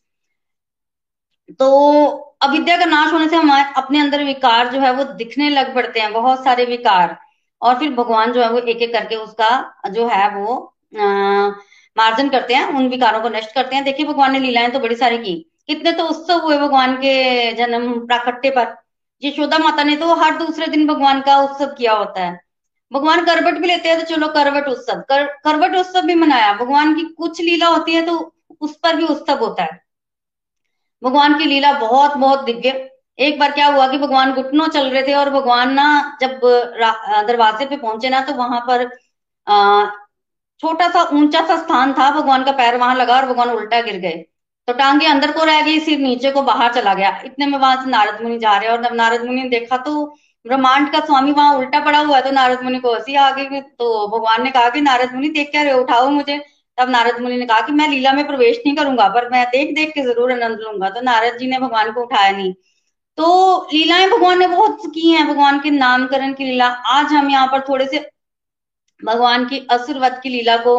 तो 1.61 1.67
अविद्या 2.43 2.77
का 2.79 2.85
नाश 2.85 3.13
होने 3.13 3.29
से 3.29 3.37
हमारे 3.37 3.65
अपने 3.77 4.01
अंदर 4.01 4.23
विकार 4.25 4.69
जो 4.69 4.81
है 4.81 4.93
वो 4.95 5.05
दिखने 5.15 5.49
लग 5.51 5.75
पड़ते 5.75 6.01
हैं, 6.01 6.13
बहुत 6.13 6.45
सारे 6.45 6.65
विकार। 6.65 7.17
और 7.63 7.79
फिर 7.79 7.91
भगवान 7.95 8.33
जो 8.33 8.43
है 8.43 8.51
वो 8.51 8.59
एक 8.59 8.83
एक 8.83 8.93
करके 8.93 9.17
उसका 9.17 9.51
जो 9.91 10.07
है 10.09 10.29
वो 10.37 10.55
मार्जन 11.97 12.29
करते 12.29 12.55
हैं, 12.55 12.65
उन 12.67 12.89
विकारों 12.89 13.21
को 13.23 13.29
नष्ट 13.29 13.55
करते 13.55 13.77
हैं। 13.77 13.85
देखिए, 13.85 14.07
भगवान 14.07 14.33
ने 14.33 14.39
लीलाएँ 14.39 14.71
तो 14.71 14.79
बड़ी 14.81 14.95
सारी 14.97 15.19
की। 15.19 15.35
कितने 15.67 15.93
तो 15.93 16.05
उत्सव 16.05 16.41
हुए 16.41 16.59
भगवान 16.59 16.97
के 16.97 17.53
जन्म 17.55 17.93
प्राकट्य 18.07 18.51
पर। 18.51 18.77
यशोदा 19.23 19.59
माता 19.59 19.83
ने 19.85 19.97
तो 19.97 20.15
हर 20.15 20.37
दूसरे 20.39 20.67
दिन 20.67 20.87
भगवान 20.87 21.21
का 21.21 21.37
उत्सव 21.41 21.75
किया 21.79 21.93
होता 21.93 22.25
है। 22.25 22.41
भगवान 22.93 23.25
करवट 23.25 23.59
भी 23.61 23.67
लेते 23.67 23.89
हैं 23.89 23.99
तो 23.99 24.05
चलो 24.07 24.29
करवट 24.31 24.69
उत्सव। 24.69 25.01
कर, 25.09 25.25
करवट 25.45 25.77
उत्सव 25.77 26.07
भी 26.07 26.15
मनाया। 26.17 26.53
भगवान 26.55 26.95
की 26.95 27.03
कुछ 27.15 27.41
लीला 27.41 27.67
होती 27.69 27.93
है 27.93 28.05
तो 28.07 28.19
उस 28.61 28.77
पर 28.79 28.97
भी 28.97 29.05
उत्सव 29.07 29.39
होता 29.39 29.63
है। 29.65 29.81
भगवान 31.03 31.39
की 31.39 31.45
लीला 31.45 31.73
बहुत 31.81 32.17
बहुत 32.17 32.45
दिव्य। 32.45 32.71
एक 33.19 33.39
बार 33.39 33.53
क्या 33.53 33.67
हुआ 33.67 33.87
कि 33.89 33.99
भगवान 33.99 34.33
घुटनों 34.35 34.67
चल 34.69 34.89
रहे 34.91 35.03
थे 35.03 35.15
और 35.15 35.31
भगवान 35.31 35.73
ना 35.75 35.87
जब 36.21 36.41
दरवाजे 37.27 37.67
पे 37.67 37.77
पहुँचे 37.77 38.09
ना 38.11 38.21
तो 38.27 38.35
वहाँ 38.35 38.61
पर 38.69 38.85
छोटा 40.61 40.89
सा 40.91 41.03
ऊँचा 41.15 41.41
सा 41.47 41.57
स्थान 41.59 41.93
था। 41.95 42.11
भगवान 42.11 42.45
का 42.45 42.53
पैर 42.53 42.77
वहाँ 42.77 42.95
लगा 42.97 43.17
और 43.17 43.27
भगवान 43.27 43.51
उल्टा 43.51 43.81
गिर 43.81 43.99
गए। 44.01 44.25
तो 44.69 44.73
टांगे 44.75 45.07
अंदर 45.07 45.33
को 45.33 45.45
रह 45.45 45.61
गई 45.63 45.79
सिर 45.81 45.99
नीचे 45.99 46.31
को 46.33 46.43
बाहर 46.43 46.73
चला 46.75 46.95
गया। 46.95 47.11
इतने 47.25 47.47
में 47.47 47.59
वहाँ 47.59 47.83
से 47.85 47.91
नारद 47.91 48.23
मुनि 48.23 48.39
जा 48.39 48.57
रहे 48.57 48.69
और 48.69 48.83
जब 48.83 48.95
नारद 48.95 49.25
मुनि 49.25 49.43
ने 49.43 49.49
देखा 49.51 49.77
तो 49.79 49.95
ब्रह्मांड 50.47 50.91
का 50.93 51.01
स्वामी 51.01 51.33
वहाँ 51.33 51.55
उल्टा 51.57 51.81
पड़ा 51.85 51.99
हुआ 51.99 52.17
है 52.17 52.23
तो 52.23 52.31
नारद 52.31 52.63
मुनि 52.63 52.79
को 52.81 52.95
हँसी 52.95 53.15
आ 53.17 53.31
गई। 53.33 53.61
तो 53.61 54.09
भगवान 54.09 54.43
ने 54.45 54.51
कहा 54.51 54.71
कि 54.71 54.81
नारद 54.81 55.15
मुनि, 55.15 55.29
देख 55.31 55.51
क्या 55.51 55.63
रहे 55.63 55.73
उठाओ 55.75 56.09
मुझे। 56.11 56.39
तब 56.79 56.89
नारद 56.91 57.21
मुनि 57.21 57.37
ने 57.37 57.47
कहा 57.47 57.61
कि 57.61 57.73
मैं 57.73 57.89
लीला 57.89 58.13
में 58.13 58.27
प्रवेश 58.27 58.59
नहीं 58.67 58.75
करूँगा, 58.77 59.09
पर 59.09 59.29
मैं 59.31 59.45
देख 59.49 59.75
देख 59.75 59.93
के 59.95 60.03
ज़रूर 60.03 60.33
आनंद 60.33 60.59
लूँगा। 60.61 60.89
तो 60.91 61.01
नारद 61.03 61.39
जी 61.39 61.47
ने 61.47 61.59
भगवान 61.59 61.93
को 61.93 62.03
उठाया 62.03 62.31
नहीं। 62.33 62.53
तो 63.19 63.69
लीलाएँ 63.73 64.09
भगवान 64.11 64.39
ने 64.39 64.47
बहुत 64.49 64.83
की 64.95 65.11
हैं, 65.11 65.27
भगवान 65.29 65.61
के 65.61 65.71
नामकरण 65.71 66.33
की 66.35 66.45
लीला। 66.45 66.67
आज 66.67 67.13
हम 67.13 67.31
यहाँ 67.31 67.47
पर 67.49 67.61
थोड़े 67.69 67.87
से 67.87 67.99
भगवान 69.01 69.45
की 69.49 69.67
असुरवत 69.71 70.21
की 70.23 70.29
लीला 70.29 70.57
को 70.59 70.75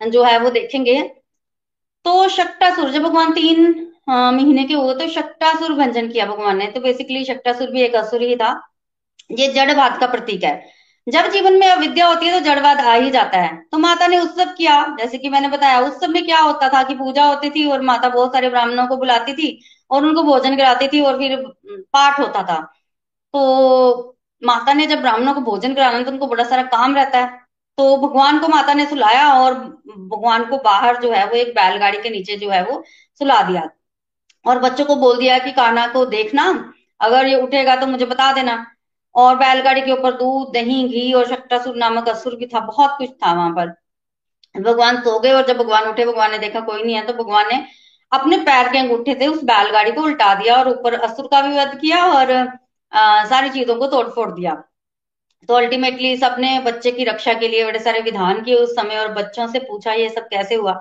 जो 0.00 0.24
है 0.24 0.38
वो 0.38 0.50
देखेंगे। 0.50 1.00
तो 2.04 2.28
शक्टासुर 2.30 2.90
जब 2.90 3.02
भगवान 3.02 3.32
तीन 3.34 3.64
महीने 4.08 4.64
के 4.64 4.74
हुए 4.74 4.94
तो 4.96 5.08
शक्टासुर 5.12 5.72
भंजन 5.74 6.08
किया 6.08 6.26
भगवान 6.26 6.56
ने। 6.58 6.66
तो 6.68 6.80
बेसिकली 6.80 7.24
शक्टासुर 7.24 7.70
भी 7.70 7.82
एक 7.82 7.94
असुर 7.96 8.22
ही 8.22 8.36
था। 8.36 8.52
ये 9.30 9.52
जड़वाद 9.52 9.98
का 10.00 10.06
प्रतीक 10.06 10.44
है। 10.44 10.54
जब 11.06 11.28
जीवन 11.30 11.58
में 11.58 11.66
अविद्या 11.68 12.06
होती 12.06 12.26
है 12.26 12.32
तो 12.32 12.44
जड़वाद 12.44 12.80
आ 12.80 12.92
ही 12.94 13.10
जाता 13.10 13.38
है। 13.38 13.56
तो 13.62 13.78
माता 13.78 14.06
ने 14.06 14.18
उत्सव 14.20 14.52
किया, 14.58 14.84
जैसे 14.98 15.18
कि 15.18 15.28
मैंने 15.28 15.48
बताया 15.48 15.80
उत्सव 15.80 16.08
में 16.08 16.24
क्या 16.24 16.38
होता 16.40 16.68
था 16.68 16.82
कि 16.82 16.94
पूजा 16.94 17.24
होती 17.24 17.50
थी 17.50 17.64
और 17.66 17.82
माता 17.82 18.08
बहुत 18.08 18.32
सारे 18.32 18.48
ब्राह्मणों 18.50 18.86
को 18.86 18.96
बुलाती 18.96 19.32
थी 19.34 19.58
और 19.90 20.06
उनको 20.06 20.22
भोजन 20.22 20.56
कराती 20.56 20.88
थी 20.88 21.00
और 21.00 21.18
फिर 21.18 21.36
पाठ 21.92 22.20
होता 22.20 22.42
था। 22.42 22.60
तो 23.34 24.16
माता 24.42 24.72
ने 24.72 24.86
जब 24.86 25.00
ब्राह्मणों 25.00 25.34
को 25.34 25.40
भोजन 25.42 25.74
कराना 25.74 26.02
तो 26.02 26.10
उनको 26.10 26.26
बड़ा 26.26 26.44
सारा 26.44 26.62
काम 26.70 26.94
रहता 26.96 27.18
है। 27.18 27.42
तो 27.78 27.96
भगवान 27.98 28.38
को 28.38 28.48
माता 28.48 28.74
ने 28.74 28.86
सुलाया 28.86 29.28
और 29.34 29.54
भगवान 29.54 30.44
को 30.44 30.58
बाहर 30.58 31.00
जो 31.00 31.12
है 31.12 31.24
वो 31.26 31.36
एक 31.36 31.48
बैलगाड़ी 31.54 31.98
के 31.98 32.10
नीचे 32.10 32.36
जो 32.36 32.50
है 32.50 32.64
वो 32.64 32.82
सुला 33.20 33.42
दिया। 33.42 33.68
और 34.44 34.58
बच्चों 34.58 34.84
को 34.84 34.96
बोल 34.96 35.18
दिया 35.18 35.38
कि 35.38 35.52
काना 35.52 35.86
को 35.86 36.04
देखना, 36.06 36.44
अगर 37.00 37.26
ये 37.26 37.40
उठेगा 37.42 37.76
तो 37.76 37.86
मुझे 37.86 38.06
बता 38.06 38.32
देना। 38.32 38.64
और 39.14 39.36
बैलगाड़ी 39.36 39.80
के 39.80 39.92
ऊपर 39.92 40.12
दूध 40.12 40.52
दही 40.54 40.82
घी 40.88 41.12
और 41.12 41.26
शक्टासुर 41.28 41.76
नामक 41.76 42.08
असुर 42.08 42.36
भी 42.36 42.46
था 42.46 42.60
बहुत 42.62 42.96
कुछ 42.98 43.10
था 43.12 43.32
वहाँ 43.32 43.50
पर। 43.50 43.72
भगवान 44.54 45.00
सो 45.02 45.18
गए 45.20 45.32
और 45.32 45.46
जब 45.46 45.56
भगवान 45.58 45.88
उठे 45.88 46.04
भगवान 46.06 46.30
ने 46.30 46.38
देखा 46.38 46.60
कोई 46.62 46.82
नहीं 46.82 46.94
है 46.94 47.06
तो 47.06 47.12
भगवान 47.14 47.48
ने 47.48 47.64
अपने 48.12 48.36
पैर 48.40 48.68
के 48.68 48.78
अंगूठे 48.78 49.14
से 49.14 49.26
उस 49.26 49.42
बैलगाड़ी 49.44 49.92
को 49.92 50.02
उल्टा 50.02 50.34
दिया 50.34 50.56
और 50.56 50.68
ऊपर 50.68 50.94
असुर 51.00 51.26
का 51.26 51.40
भी 51.42 51.56
वध 51.58 51.78
किया 51.80 52.04
और 52.06 52.32
आ, 52.92 53.24
सारी 53.24 53.50
चीज़ों 53.50 53.76
को 53.76 53.86
तोड़ 53.86 54.06
फोड़ 54.08 54.30
दिया। 54.32 54.54
तो 55.48 55.54
अल्टीमेटली 55.54 56.16
सबने 56.16 56.58
बच्चे 56.60 56.90
की 56.92 57.04
रक्षा 57.04 57.32
के 57.34 57.48
लिए 57.48 57.64
बड़े 57.64 57.78
सारे 57.78 58.00
विधान 58.00 58.42
किए 58.42 58.54
उस 58.56 58.70
समय 58.76 58.98
और 58.98 59.12
बच्चों 59.12 59.46
से 59.48 59.58
पूछा 59.60 59.92
ये 59.92 60.08
सब 60.08 60.28
कैसे 60.28 60.54
हुआ। 60.54 60.72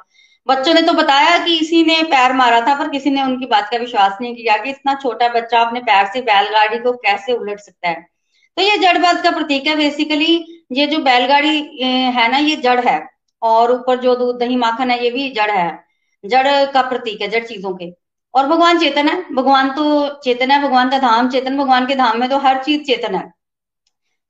बच्चों 0.47 0.73
ने 0.73 0.81
तो 0.81 0.93
बताया 0.93 1.37
कि 1.45 1.57
इसी 1.59 1.83
ने 1.83 2.01
पैर 2.03 2.33
मारा 2.33 2.61
था 2.61 2.75
पर 2.79 2.89
किसी 2.89 3.09
ने 3.09 3.23
उनकी 3.23 3.45
बात 3.45 3.69
का 3.71 3.77
विश्वास 3.77 4.17
नहीं 4.21 4.35
किया 4.35 4.57
कि 4.57 4.69
इतना 4.69 4.93
छोटा 4.95 5.27
बच्चा 5.33 5.61
अपने 5.61 5.79
पैर 5.81 6.05
से 6.13 6.21
बैलगाड़ी 6.21 6.79
को 6.79 6.93
कैसे 6.97 7.33
उलट 7.33 7.59
सकता 7.59 7.89
है। 7.89 8.12
तो 8.57 8.61
ये 8.63 8.77
जड़बाज 8.77 9.21
का 9.21 9.31
प्रतीक 9.31 9.67
है 9.67 9.75
बेसिकली 9.75 10.63
ये 10.71 10.87
जो 10.87 10.97
बैलगाड़ी 10.97 11.83
है 11.83 12.31
ना, 12.31 12.37
ये 12.37 12.55
जड़ 12.55 12.79
है। 12.79 13.09
और 13.41 13.71
ऊपर 13.71 13.99
जो 13.99 14.15
दूध 14.15 14.39
दही 14.39 14.55
माखन 14.55 14.91
है, 14.91 15.03
ये 15.03 15.09
भी 15.11 15.29
जड़ 15.29 15.51
है। 15.51 15.83
जड़ 16.25 16.65
का 16.65 16.81
प्रतीक 16.81 17.21
है, 17.21 17.27
जड़ 17.27 17.43
चीज़ों 17.43 17.73
के। 17.75 17.91
और 18.33 18.47
भगवान 18.47 18.79
चेतन 18.79 19.07
है। 19.07 19.33
भगवान 19.33 19.69
तो 19.73 20.09
चेतन 20.23 20.51
है, 20.51 20.61
भगवान 20.63 20.89
का 20.89 20.99
धाम 20.99 21.29
चेतन, 21.29 21.57
भगवान 21.57 21.87
के 21.87 21.95
धाम 21.95 22.19
में 22.19 22.29
तो 22.29 22.37
हर 22.37 22.63
चीज़ 22.63 22.83
चेतन 22.83 23.15
है। 23.15 23.33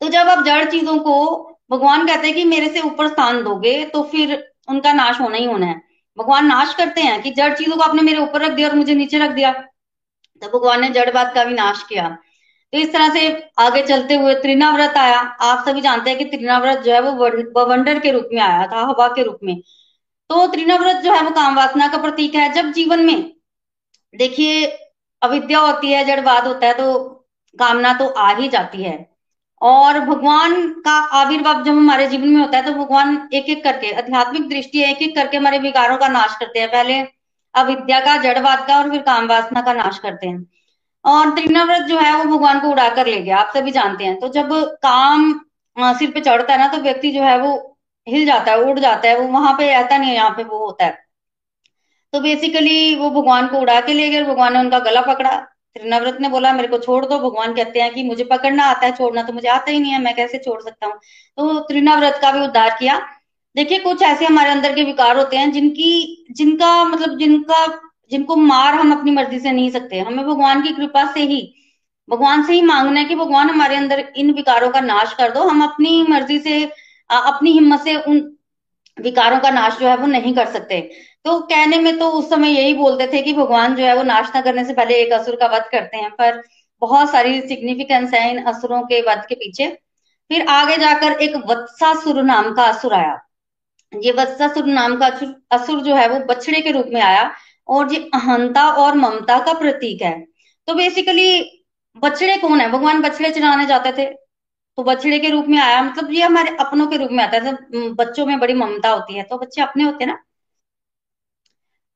तो 0.02 0.08
जब 0.10 0.30
आप 0.30 0.44
जड़ 0.46 0.72
चीज़ों 0.72 0.98
को, 1.00 1.50
भगवान 1.72 2.08
कहते 2.08 2.28
हैं 2.28 2.36
कि 2.36 2.44
मेरे 2.46 2.70
से 2.70 2.80
ऊपर 2.80 3.08
स्थान 3.08 3.44
दोगे 3.44 3.86
तो 3.86 4.04
फिर 4.04 4.54
उनका 4.70 4.94
नाश 4.94 5.20
होना 5.22 5.38
ही 5.38 5.46
होना 5.46 5.66
है। 5.66 5.82
भगवान 6.18 6.46
नाश 6.46 6.74
करते 6.74 7.02
हैं 7.02 7.22
कि 7.22 7.32
जड़ 7.32 7.54
चीज़ों 7.54 7.76
को 7.76 7.82
आपने 7.82 8.02
मेरे 8.02 8.18
ऊपर 8.18 8.42
रख 8.42 8.52
दिया 8.52 8.70
और 8.70 8.76
मुझे 8.76 8.96
नीचे 8.96 9.18
रख 9.18 9.32
दिया। 9.32 9.52
तो 10.42 10.60
भगवान 10.60 10.82
ने 10.82 10.90
जड़ 10.90 11.12
बात 11.12 11.34
का 11.36 11.44
भी 11.44 11.54
नाश 11.54 11.84
किया। 11.90 12.18
तो 12.74 12.78
इस 12.80 12.92
तरह 12.94 13.10
से 13.10 13.28
आगे 13.60 13.82
चलते 13.84 14.16
हुए 14.16 14.34
त्रिनाव्रत 14.36 14.98
आया। 14.98 15.20
आप 15.20 15.66
सभी 15.66 15.82
जानते 15.82 16.10
हैं 16.10 16.20
कि 16.20 16.26
त्रिनाव्रत 16.28 16.80
जो 16.80 16.94
है 16.94 17.02
वो 17.02 17.66
वंडर 17.66 18.00
के 18.00 18.12
रूप 18.12 18.30
में 18.34 18.42
आया 18.42 18.66
था, 18.68 18.82
हवा 18.82 19.08
के 19.08 19.24
रूप 19.24 19.40
में। 19.44 19.60
तो 20.30 20.46
त्रिनाव्रत 20.48 21.04
जो 21.04 21.14
है 21.14 21.22
वो 21.22 21.30
काम 21.32 21.56
वासना 21.56 21.88
का 21.88 21.98
प्रतीक 21.98 22.36
है। 22.36 22.52
जब 22.54 22.72
जीवन 22.72 23.06
में 23.06 23.32
देखिए, 24.14 24.66
अविद्या 25.22 25.60
होती 25.60 25.92
है 25.92 26.04
जड़वाद 26.06 26.48
होता 26.48 26.68
है 26.68 26.74
तो 26.74 26.94
कामना 27.56 27.94
तो 27.94 28.08
आ 28.08 28.34
ही 28.36 28.48
जाती 28.50 28.84
है। 28.84 28.98
और 29.62 30.00
भगवान 30.00 30.70
का 30.86 30.98
आविर्भाव 31.20 31.64
जब 31.64 31.72
हमारे 31.72 32.08
जीवन 32.08 32.28
में 32.28 32.40
होता 32.42 32.58
है 32.58 32.66
तो 32.66 32.74
भगवान 32.74 33.30
एक 33.34 33.50
एक 33.50 33.64
करके, 33.64 33.92
आध्यात्मिक 33.94 34.50
दृष्टि 34.50 34.82
एक 34.84 35.02
एक 35.02 35.16
करके 35.16 35.38
हमारे 35.38 35.60
विकारों 35.60 35.98
का 35.98 36.08
नाश 36.10 36.36
करते 36.40 36.60
हैं। 36.60 36.70
पहले 36.72 37.00
अविद्या 37.56 38.00
का 38.00 38.18
जड़वाद 38.18 38.66
का 38.68 38.78
और 38.78 38.90
फिर 38.92 39.02
काम 39.02 39.28
वासना 39.28 39.62
का 39.62 39.74
नाश 39.74 40.00
करते 40.00 40.28
हैं। 40.28 40.46
और 41.06 41.30
त्रिनाव्रत 41.36 41.86
जो 41.88 41.98
है 42.00 42.16
वो 42.18 42.24
भगवान 42.26 42.60
को 42.60 42.70
उड़ा 42.72 42.88
कर 42.90 43.08
ले 43.08 43.20
गया, 43.22 43.38
आप 43.38 43.54
सभी 43.56 43.72
जानते 43.72 44.04
हैं। 44.06 44.20
तो 44.20 44.28
जब 44.30 44.50
काम 44.84 45.34
सिर 45.78 46.12
पे 46.12 46.22
चढ़ता 46.22 46.54
है 46.54 46.60
ना 46.60 46.68
तो 46.68 46.78
व्यक्ति 46.82 47.12
जो 47.12 47.24
है 47.24 47.38
वो 47.40 47.78
हिल 48.08 48.26
जाता 48.26 48.52
है, 48.52 48.62
उड़ 48.62 48.80
जाता 48.80 49.10
है। 49.10 49.20
वो 49.20 49.28
वहाँ 49.30 49.54
पे 49.58 49.68
रहता 49.68 49.98
नहीं 49.98 50.10
है, 50.10 50.16
यहाँ 50.16 50.30
पे 50.30 50.44
वो 50.44 50.58
होता 50.60 50.86
है। 50.86 51.02
तो 52.14 52.20
बेसिकली 52.20 52.96
वो 52.96 53.10
भगवान 53.12 53.48
को 53.48 53.60
उड़ा 53.60 53.80
के 53.82 53.94
ले 53.94 54.10
गए 54.10 54.24
भगवान 54.24 54.54
ने 54.54 54.60
उनका 54.60 54.80
गला 54.80 55.02
पकड़ा। 55.04 55.32
त्रिनाव्रत 55.76 56.18
ने 56.22 56.30
बोला, 56.30 56.52
मेरे 56.54 56.68
को 56.68 56.78
छोड़ 56.78 57.06
दो, 57.06 57.18
भगवान 57.20 57.54
कहते 57.54 57.82
हैं 57.82 57.94
कि 57.94 58.04
मुझे 58.04 58.24
पकड़ना 58.24 58.66
आता 58.66 58.86
है, 58.86 58.92
छोड़ना 58.96 59.24
तो 59.24 59.34
मुझे 59.34 59.48
आता 59.50 59.72
ही 59.72 59.80
नहीं 59.80 59.92
है, 59.92 60.02
मैं 60.02 60.16
कैसे 60.16 60.38
छोड़ 60.38 60.62
सकता 60.62 60.88
हूँ? 60.88 60.96
तो 61.38 61.60
त्रिनाव्रत 61.62 62.20
का 62.22 62.32
भी 62.32 62.40
उद्धार 62.40 62.76
किया। 62.80 63.00
देखिए, 63.56 63.80
कुछ 63.80 64.02
ऐसे 64.02 64.26
हमारे 64.26 64.50
अंदर 64.52 64.76
के 64.76 64.84
विकार 64.84 65.18
होते 65.18 65.38
हैं 65.38 65.52
जिनकी, 65.52 66.26
जिनका 66.32 66.84
मतलब 66.86 67.18
जिनका 67.20 67.66
जिनको 68.12 68.36
मार 68.36 68.74
हम 68.76 68.92
अपनी 68.92 69.12
मर्ज़ी 69.12 69.40
से 69.40 69.52
नहीं 69.52 69.70
सकते। 69.72 70.00
हमें 70.00 70.26
भगवान 70.26 70.62
की 70.64 70.74
कृपा 70.74 71.06
से 71.14 71.22
ही, 71.22 71.42
भगवान 72.08 72.44
से 72.44 72.54
ही 72.54 72.62
मांगना 72.62 73.00
है 73.00 73.06
कि 73.06 73.16
भगवान 73.16 73.50
हमारे 73.50 73.76
अंदर 73.76 74.00
इन 74.18 74.32
विकारों 74.34 74.70
का 74.70 74.80
नाश 74.82 75.14
कर 75.14 75.32
दो। 75.32 75.44
हम 75.44 75.64
अपनी 75.64 76.02
मर्ज़ी 76.10 76.40
से 76.40 76.64
अपनी 77.10 77.52
हिम्मत 77.52 77.82
से 77.82 77.96
उन 77.98 78.20
विकारों 78.98 79.40
का 79.40 79.50
नाश 79.52 79.78
जो 79.80 79.88
है 79.88 79.96
वो 79.98 80.08
नहीं 80.08 80.34
कर 80.36 80.46
सकते। 80.48 80.80
तो 81.26 81.40
कहने 81.42 81.78
में 81.80 81.98
तो 82.00 82.10
उस 82.10 82.30
समय 82.30 82.50
यही 82.52 82.74
बोलते 82.74 83.08
थे 83.08 83.22
कि 83.22 83.34
भगवान 83.34 83.76
जो 83.76 83.84
है 83.86 83.96
वो 83.96 84.04
नाश 84.04 84.32
ना 84.36 84.42
करने 84.42 84.66
से 84.66 84.74
पहले 84.74 84.96
एक 84.96 85.12
असुर 85.14 85.36
का 85.36 85.48
वध 85.48 85.70
करते 85.72 85.98
हैं, 85.98 86.10
पर 86.12 86.42
बहुत 86.82 87.12
सारी 87.12 87.40
सिग्निफिकेंस 87.42 88.14
है 88.14 88.30
इन 88.32 88.44
असुरों 88.44 88.82
के 88.84 89.02
वध 89.02 89.26
के 89.30 89.36
पीछे। 89.36 89.68
फिर 90.32 90.46
आगे 90.50 90.78
जाकर 90.78 91.12
एक 91.22 91.36
वत्सासुर 91.48 92.22
नाम 92.24 92.54
का 92.54 92.64
असुर 92.66 92.94
आया। 92.94 93.20
ये 93.94 94.12
वत्सासुर 94.12 94.66
नाम 94.68 94.96
का 94.98 95.08
असुर 95.52 95.82
जो 95.82 95.96
है 95.96 96.08
वो 96.10 96.20
बछड़े 96.26 96.62
के 96.62 96.72
रूप 96.72 96.86
में 96.94 97.02
आया। 97.02 97.24
और 97.68 97.94
ये 97.94 98.00
अहंता 98.14 98.68
और 98.76 98.96
ममता 98.96 99.38
का 99.46 99.54
प्रतीक 99.54 100.02
है। 100.02 100.20
तो 100.68 100.74
बेसिकली 100.74 101.30
बछड़े 101.96 102.38
कौन 102.38 102.62
है? 102.62 102.70
भगवान 102.72 103.02
बछड़े 103.02 103.30
चढ़ाने 103.32 103.66
जाते 103.66 103.92
थे। 103.92 104.06
तो 104.78 104.84
बछड़े 104.84 105.20
के 105.20 105.30
रूप 105.30 105.46
में 105.48 105.58
आया। 105.60 105.82
मतलब 105.84 106.12
ये 106.12 106.22
हमारे 106.24 106.56
अपनों 106.60 106.88
के 106.88 106.98
रूप 106.98 107.10
में 107.12 107.24
आता 107.24 107.38
है। 107.40 107.54
बच्चों 107.96 108.26
में 108.26 108.40
बड़ी 108.40 108.54
ममता 108.56 108.90
होती 108.90 109.14
है। 109.14 109.24
तो 109.24 109.38
बच्चे 109.38 109.62
अपने 109.62 109.84
होते 109.84 110.04
हैं 110.04 110.12
ना। 110.12 110.18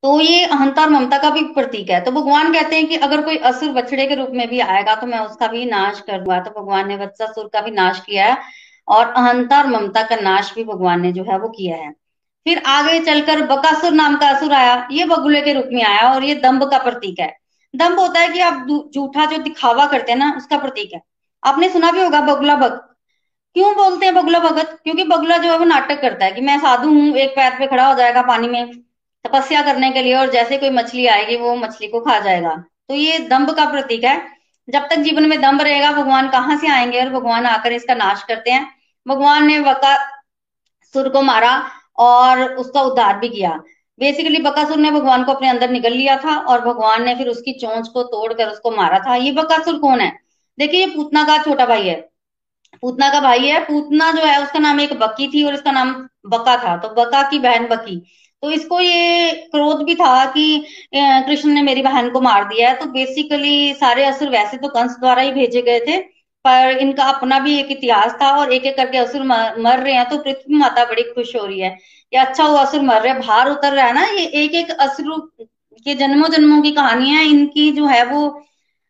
तो 0.04 0.20
ये 0.22 0.44
अहंता 0.46 0.82
और 0.82 0.90
ममता 0.90 1.18
का 1.18 1.30
भी 1.30 1.42
प्रतीक 1.54 1.90
है। 1.90 2.00
तो 2.06 2.12
भगवान 2.12 2.52
कहते 2.54 2.76
हैं 2.76 2.88
कि 2.88 2.96
अगर 2.98 3.22
कोई 3.22 3.38
असुर 3.50 3.72
बछड़े 3.74 4.06
के 4.08 4.16
रूप 4.16 4.30
में 4.34 4.48
भी 4.50 4.60
आएगा 4.62 4.96
तो 4.96 5.08
मैं 5.08 5.20
उसका 5.20 5.48
भी 5.48 5.66
नाश 5.66 6.00
कर 6.02 6.18
दूँगा 6.18 6.40
तो 6.42 6.52
भगवान 6.62 6.88
ने 6.88 6.96
वत्सासुर 6.98 7.50
का 7.54 7.62
भी 7.62 7.72
नाश 7.72 8.00
किया 8.00 8.26
है। 8.26 8.38
और 8.88 9.08
अहंता 9.08 9.58
और 9.58 9.68
ममता 9.68 10.04
का 10.04 10.16
नाश 10.16 10.54
भी 10.56 10.64
भगवान 10.64 11.02
ने 11.02 11.12
जो 11.14 11.24
है 11.24 11.38
वो 11.40 11.50
किया 11.50 11.78
है। 11.78 11.94
फिर 12.48 12.64
आगे 12.66 13.00
चलकर 13.00 13.42
बकासुर 13.42 13.92
नाम 13.92 14.18
का 14.18 14.28
असुर 14.30 14.54
आया। 14.54 14.88
ये 14.92 15.06
बगुले 15.06 15.42
के 15.42 15.54
रूप 15.54 15.70
में 15.72 15.84
आया 15.84 16.14
और 16.14 16.24
ये 16.24 16.36
दम्भ 16.36 16.64
का 16.64 16.78
प्रतीक 16.78 17.20
है। 17.20 17.38
दम्भ 17.76 18.00
होता 18.00 18.20
है 18.20 18.30
कि 18.30 18.40
आप 18.40 18.68
झूठा 18.96 19.26
जो 19.26 19.38
दिखावा 19.38 19.86
करते 19.86 20.12
हैं 20.12 20.20
ना, 20.20 20.34
उसका 20.38 20.58
प्रतीक 20.58 20.94
है। 20.94 21.02
आपने 21.44 21.70
सुना 21.70 21.92
भी 21.92 22.04
होगा 22.04 22.22
बगुला 22.22 22.56
भक्त 22.56 22.96
क्यों 23.54 23.76
बोलते 23.76 24.06
हैं 24.06 24.16
बगुला 24.16 24.40
भगत? 24.40 24.80
क्योंकि 24.84 25.04
बगुला 25.04 25.38
जो 25.38 25.52
है 25.52 25.58
वो 25.58 25.66
नाटक 25.66 26.02
करता 26.02 26.26
है 26.26 26.32
कि 26.32 26.42
मैं 26.42 26.60
साधु 26.60 26.90
हूँ, 26.90 27.16
एक 27.16 27.30
पैर 27.30 27.52
पे 27.60 27.68
खड़ा 27.68 27.88
हो 27.88 27.94
जाएगा 27.96 28.22
पानी 28.22 28.48
में 28.48 28.72
तपस्या 29.26 29.62
करने 29.62 29.92
के 29.92 30.02
लिए 30.02 30.16
और 30.16 30.32
जैसे 30.32 30.58
कोई 30.58 30.70
मछली 30.70 31.08
आएगी 31.08 31.38
वो 31.38 31.56
मछली 31.56 31.88
को 31.88 32.00
खा 32.00 32.20
जाएगा। 32.20 32.64
तो 32.90 32.94
ये 32.94 33.20
दम्भ 33.20 33.52
का 33.52 33.66
प्रतीक 33.66 34.04
है। 34.04 34.28
जब 34.70 34.82
तक 34.82 34.96
जीवन 34.96 35.30
में 35.30 35.42
दम्भ 35.42 35.62
रहेगा, 35.62 35.92
भगवान 35.92 36.30
कहाँ 36.30 36.58
से 36.58 36.68
आएँगे 36.68 37.02
और 37.02 37.10
भगवान 37.10 37.46
आकर 37.46 37.72
इसका 37.72 37.96
नाश 37.96 38.24
करते 38.24 38.52
हैं। 38.52 38.76
भगवान 39.08 39.48
ने 39.48 39.60
वका 39.60 40.22
सुर 40.94 41.10
को 41.10 41.22
मारा। 41.22 41.72
और 41.98 42.44
उसका 42.56 42.82
उद्धार 42.82 43.18
भी 43.20 43.30
किया। 43.30 43.52
बेसिकली 44.00 44.42
बकासुर 44.42 44.78
ने 44.78 44.92
भगवान 44.92 45.24
को 45.24 45.32
अपने 45.32 45.50
अंदर 45.50 45.70
निकल 45.70 45.94
लिया 45.94 46.18
था 46.18 46.36
और 46.40 46.62
भगवान 46.62 47.04
ने 47.06 47.16
फिर 47.16 47.28
उसकी 47.28 47.52
चोंच 47.60 47.88
को 47.88 48.04
तोड़कर 48.06 48.50
उसको 48.50 48.72
मारा 48.72 49.00
था। 49.00 49.16
ये 49.16 49.32
बकासुर 49.34 49.78
कौन 49.80 50.00
है? 50.02 50.12
देखिए, 50.58 50.80
ये 50.80 50.96
पूतना 50.96 51.24
का 51.24 51.38
छोटा 51.44 51.66
भाई 51.66 51.88
है। 51.88 51.96
पूतना 52.84 53.10
का 53.10 53.20
भाई 53.22 53.48
है। 53.48 53.60
पूतना 53.62 54.12
जो 54.12 54.26
है, 54.26 54.42
उसका 54.44 54.60
नाम 54.60 54.80
एक 54.82 54.94
बकी 55.00 55.28
थी 55.28 55.44
और 55.44 55.54
इसका 55.54 55.72
नाम 55.72 55.94
बका 56.28 56.56
था। 56.58 56.76
तो 56.78 56.90
बका 56.96 57.22
की 57.30 57.40
बहन 57.40 57.68
बकी 57.68 58.02
तो 58.44 58.50
इसको 58.52 58.80
ये 58.80 59.32
क्रोध 59.52 59.84
भी 59.86 59.94
था 59.96 60.26
कि 60.28 60.66
कृष्ण 60.96 61.50
ने 61.50 61.62
मेरी 61.62 61.82
बहन 61.82 62.10
को 62.10 62.22
मार 62.22 62.44
दिया 62.48 62.70
है। 62.70 62.76
तो 62.80 62.86
बेसिकली 62.88 63.74
सारे 63.74 64.04
असुर 64.06 64.30
वैसे 64.30 64.58
तो 64.58 64.68
कंस 64.70 64.98
द्वारा 65.00 65.22
ही 65.22 65.32
भेजे 65.32 65.62
गए 65.62 65.80
थे। 65.80 65.98
पर 66.48 66.78
इनका 66.80 67.04
अपना 67.12 67.40
भी 67.40 67.58
एक 67.60 67.72
इतिहास 67.72 68.14
था 68.22 68.32
और 68.40 68.52
एक 68.54 68.66
एक 68.66 68.78
करके 68.78 68.98
असुर 68.98 69.24
मर 69.24 69.80
रहे 69.80 69.94
हैं 69.94 70.08
तो 70.10 70.18
पृथ्वी 70.20 70.56
माता 70.58 70.86
बड़ी 70.86 71.04
खुश 71.06 71.36
हो 71.36 71.46
रही 71.46 71.60
है। 71.62 71.70
कि 72.14 72.18
अच्छा 72.18 72.48
वो 72.48 72.58
असुर 72.58 72.82
मर 72.84 73.02
रहे 73.02 73.14
भार 73.20 73.50
उतर 73.52 73.74
रहा 73.74 73.86
है 73.86 73.94
ना 73.94 74.06
ये 74.10 74.26
एक 74.44 74.56
एक 74.56 74.72
असुर 74.80 75.20
के 75.86 75.94
जन्मों 75.96 76.30
जन्मों 76.32 76.62
की 76.64 76.72
कहानियाँ 76.74 77.24
इनकी 77.26 77.72
जो 77.74 77.86
है 77.88 78.04
वो 78.06 78.28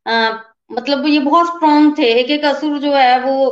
आ, 0.06 0.30
मतलब 0.72 1.06
ये 1.08 1.20
बहुत 1.20 1.48
स्ट्रॉन्ग 1.48 1.98
थे। 1.98 2.06
एक 2.20 2.30
एक 2.32 2.46
असुर 2.46 2.78
जो 2.80 2.94
है 2.96 3.20
वो 3.22 3.48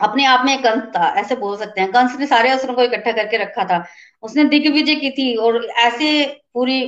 अपने 0.00 0.24
आप 0.26 0.44
में 0.46 0.56
कंस 0.62 0.82
था 0.96 1.08
ऐसे 1.20 1.36
बोल 1.36 1.56
सकते 1.58 1.80
हैं। 1.80 1.90
कंस 1.92 2.16
ने 2.20 2.26
सारे 2.26 2.50
असुरों 2.50 2.74
को 2.74 2.82
इकट्ठा 2.82 3.12
करके 3.12 3.36
रखा 3.36 3.64
था। 3.64 3.84
उसने 4.22 4.44
दिग्विजय 4.46 4.94
की 4.96 5.10
थी 5.10 5.34
और 5.38 5.64
ऐसे 5.78 6.24
पूरी 6.54 6.80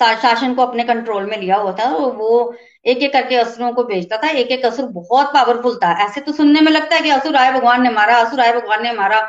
शासन 0.00 0.54
को 0.54 0.62
अपने 0.62 0.84
कंट्रोल 0.84 1.26
में 1.26 1.36
लिया 1.38 1.56
हुआ 1.56 1.72
था 1.72 1.88
वो 1.96 2.30
एक 2.84 2.98
एक 2.98 3.12
करके 3.12 3.36
असुरों 3.36 3.72
को 3.72 3.84
भेजता 3.84 4.16
था 4.16 4.28
एक 4.30 4.50
एक 4.50 4.64
असुर 4.66 4.86
बहुत 4.92 5.32
पावरफुल 5.34 5.76
था। 5.76 5.92
ऐसे 6.04 6.20
तो 6.20 6.32
सुनने 6.32 6.60
में 6.60 6.70
लगता 6.72 6.96
है 6.96 7.02
कि 7.02 7.10
असुर 7.10 7.36
आए, 7.36 7.52
भगवान 7.52 7.82
ने 7.82 7.90
मारा, 7.90 8.16
असुर 8.16 8.40
आए, 8.40 8.52
भगवान 8.52 8.82
ने 8.82 8.92
मारा। 8.92 9.20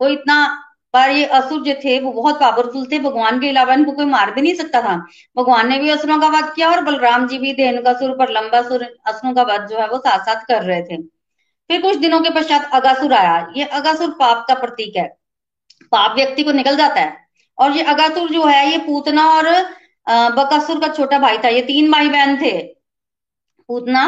कोई 0.00 0.12
इतना, 0.12 0.46
पर 0.94 1.10
ये 1.10 1.24
असुर 1.24 1.60
जो 1.62 1.74
थे, 1.74 1.98
वो 2.00 2.12
बहुत 2.12 2.40
पावरफुल 2.40 2.86
थे। 2.92 2.98
भगवान 2.98 3.40
के 3.40 3.48
अलावा 3.48 3.74
इनको 3.74 3.92
कोई 3.92 4.04
मार 4.04 4.30
भी 4.30 4.42
नहीं 4.42 4.54
सकता 4.54 4.80
था। 4.82 4.96
भगवान 5.36 5.68
ने 5.68 5.78
भी 5.78 5.90
असुरों 5.90 6.18
का 6.20 6.28
वध 6.28 6.52
किया 6.54 6.70
और 6.70 6.80
बलराम 6.80 7.26
जी 7.28 7.38
भी 7.38 7.52
धेनु 7.52 7.82
का 7.82 7.92
सुर 7.92 8.16
पर 8.16 8.30
लंबा 8.30 8.62
सुर 8.62 8.84
असुरों 9.06 9.34
का 9.34 9.42
वध 9.42 9.66
जो 9.68 9.78
है 9.78 9.88
वो 9.88 9.98
साथ 9.98 10.18
साथ 10.18 10.44
कर 10.44 10.62
रहे 10.62 10.82
थे। 10.82 10.96
फिर 11.70 11.82
कुछ 11.82 11.96
दिनों 11.96 12.20
के 12.20 12.30
पश्चात 12.30 12.70
अगासुर 12.72 13.12
आया। 13.12 13.52
ये 13.56 13.64
अगासुर 13.64 14.10
पाप 14.10 14.44
का 14.48 14.54
प्रतीक 14.54 14.96
है। 14.96 15.06
पाप 15.92 16.14
व्यक्ति 16.16 16.42
को 16.42 16.52
निकल 16.52 16.76
जाता 16.76 17.00
है। 17.00 17.16
और 17.58 17.72
ये 17.72 17.82
अगासुर 17.82 18.28
जो 18.28 18.44
है, 18.44 18.70
ये 18.70 18.78
पूतना 18.78 19.26
और 19.26 19.48
बकासुर 20.32 20.80
का 20.80 20.88
छोटा 20.88 21.18
भाई 21.18 21.38
था। 21.38 21.48
ये 21.48 21.62
तीन 21.62 21.90
भाई 21.92 22.08
बहन 22.08 22.36
थे। 22.42 22.75
पूतना, 23.68 24.04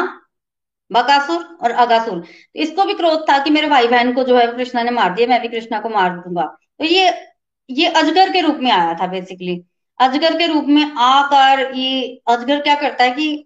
बकासुर 0.91 1.43
और 1.63 1.71
अगासुर। 1.71 2.19
तो 2.19 2.59
इसको 2.61 2.85
भी 2.85 2.93
क्रोध 2.93 3.27
था 3.29 3.37
कि 3.43 3.49
मेरे 3.49 3.67
भाई 3.67 3.87
बहन 3.87 4.13
को 4.13 4.23
जो 4.23 4.37
है 4.37 4.47
कृष्णा 4.47 4.83
ने 4.83 4.91
मार 4.91 5.13
दिया, 5.13 5.27
मैं 5.27 5.41
भी 5.41 5.47
कृष्णा 5.47 5.79
को 5.79 5.89
मार 5.89 6.09
दूँगा। 6.17 6.43
तो 6.79 6.85
ये 6.85 7.11
ये 7.69 7.87
अजगर 7.93 8.31
के 8.33 8.41
रूप 8.41 8.57
में 8.59 8.71
आया 8.71 8.93
था 8.93 9.07
बेसिकली 9.07 9.61
अजगर 9.99 10.37
के 10.37 10.45
रूप 10.47 10.65
में 10.67 10.83
आकर 10.97 11.71
ये, 11.75 12.21
अजगर 12.27 12.61
क्या 12.61 12.75
करता 12.75 13.03
है 13.03 13.11
कि 13.11 13.45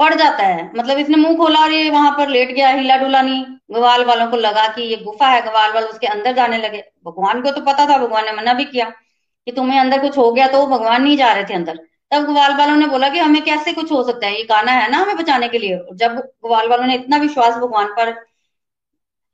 पड़ 0.00 0.14
जाता 0.14 0.44
है। 0.44 0.70
मतलब 0.76 0.98
इसने 0.98 1.16
मुँह 1.16 1.36
खोला 1.36 1.60
और 1.60 1.72
ये 1.72 1.90
वहाँ 1.90 2.10
पर 2.18 2.28
लेट 2.28 2.50
गया 2.50 2.68
हिला 2.68 2.96
डुला 2.96 3.20
नहीं। 3.22 3.44
ग्वाल 3.72 4.04
वालों 4.04 4.26
को 4.30 4.36
लगा 4.36 4.66
कि 4.68 4.82
ये 4.82 4.96
गुफा 4.96 5.28
है, 5.28 5.40
ग्वाल 5.42 5.72
वाल 5.72 5.84
उसके 5.84 6.06
अंदर 6.06 6.32
जाने 6.32 6.58
लगे। 6.58 6.82
भगवान 7.06 7.42
को 7.42 7.50
तो 7.50 7.60
पता 7.60 7.86
था, 7.86 7.98
भगवान 7.98 8.24
ने 8.24 8.32
मना 8.32 8.52
भी 8.54 8.64
किया 8.64 8.88
कि 9.46 9.52
तुम्हें 9.52 9.78
अंदर 9.80 10.00
कुछ 10.00 10.16
हो 10.18 10.30
गया 10.32 10.46
तो 10.48 10.66
भगवान 10.66 11.02
नहीं 11.02 11.16
जा 11.16 11.32
रहे 11.32 11.44
थे 11.44 11.54
अंदर। 11.54 11.78
तब 12.12 12.24
ग्वाल 12.26 12.54
वालों 12.56 12.76
ने 12.76 12.86
बोला 12.86 13.08
कि 13.08 13.18
हमें 13.18 13.42
कैसे 13.44 13.72
कुछ 13.72 13.90
हो 13.92 14.02
सकता 14.04 14.26
है? 14.26 14.36
ये 14.36 14.44
गाना 14.44 14.72
है 14.72 14.90
ना 14.90 14.98
हमें 14.98 15.16
बचाने 15.16 15.48
के 15.48 15.58
लिए। 15.58 15.78
जब 15.94 16.16
ग्वाल 16.46 16.68
वालों 16.68 16.86
ने 16.86 16.94
इतना 16.94 17.16
विश्वास 17.18 17.54
भगवान 17.56 17.92
पर 17.96 18.14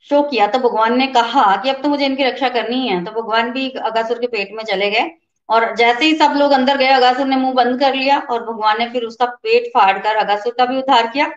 शो 0.06 0.23
किया 0.23 0.47
तो 0.47 0.59
भगवान 0.59 0.97
ने 0.99 1.06
कहा 1.09 1.45
कि 1.56 1.71
अब 1.71 1.83
तो 1.83 1.88
मुझे 1.88 2.04
इनकी 2.06 2.25
रक्षा 2.25 2.49
करनी 2.49 2.87
है। 2.88 3.04
तो 3.04 3.11
भगवान 3.12 3.50
भी 3.52 3.68
अगासुर 3.71 4.18
के 4.18 4.26
पेट 4.26 4.50
में 4.52 4.62
चले 4.64 4.90
गए। 4.90 5.11
और 5.49 5.75
जैसे 5.76 6.04
ही 6.04 6.14
सब 6.16 6.35
लोग 6.37 6.52
अंदर 6.52 6.76
गए, 6.76 6.88
अगासुर 6.88 7.26
ने 7.26 7.37
मुँह 7.37 7.52
बंद 7.54 7.80
कर 7.80 7.95
लिया 7.95 8.18
और 8.21 8.45
भगवान 8.45 8.78
ने 8.78 8.88
फिर 8.90 9.02
उसका 9.04 9.26
पेट 9.42 9.66
फाड़ 9.75 9.99
कर 9.99 10.16
अगासुर 10.16 10.54
का 10.59 10.66
भी 10.66 10.78
उद्धार 10.78 11.06
किया 11.06 11.30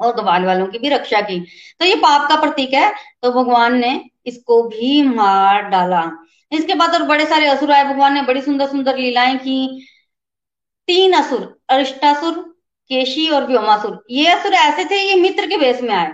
और 0.00 0.14
ग्वाल 0.14 0.44
वालों 0.44 0.66
की 0.66 0.78
भी 0.78 0.88
रक्षा 0.88 1.20
की। 1.20 1.40
तो 1.80 1.84
ये 1.84 1.94
पाप 1.96 2.28
का 2.28 2.36
प्रतीक 2.40 2.74
है। 2.74 2.92
तो 3.22 3.30
भगवान 3.32 3.78
ने 3.78 4.00
इसको 4.26 4.62
भी 4.62 5.02
मार 5.04 5.62
डाला। 5.62 6.02
इसके 6.52 6.74
बाद 6.74 6.94
और 6.94 7.02
बड़े 7.02 7.26
सारे 7.26 7.46
असुर 7.48 7.72
आए। 7.72 7.84
भगवान 7.84 8.14
ने 8.14 8.22
बड़ी 8.22 8.40
सुंदर 8.42 8.66
सुंदर 8.66 8.96
लीलाएँ 8.98 9.36
की। 9.38 9.86
तीन 10.88 11.12
असुर, 11.12 11.40
अरिष्टासुर, 11.70 12.32
केशी 12.90 13.28
और 13.28 13.46
व्योमासुर। 13.46 14.04
ये 14.10 14.26
असुर 14.28 14.52
ऐसे 14.54 14.84
थे, 14.84 15.00
ये 15.00 15.14
मित्र 15.14 15.46
के 15.46 15.56
बेस 15.56 15.82
में 15.82 15.94
आए। 15.94 16.12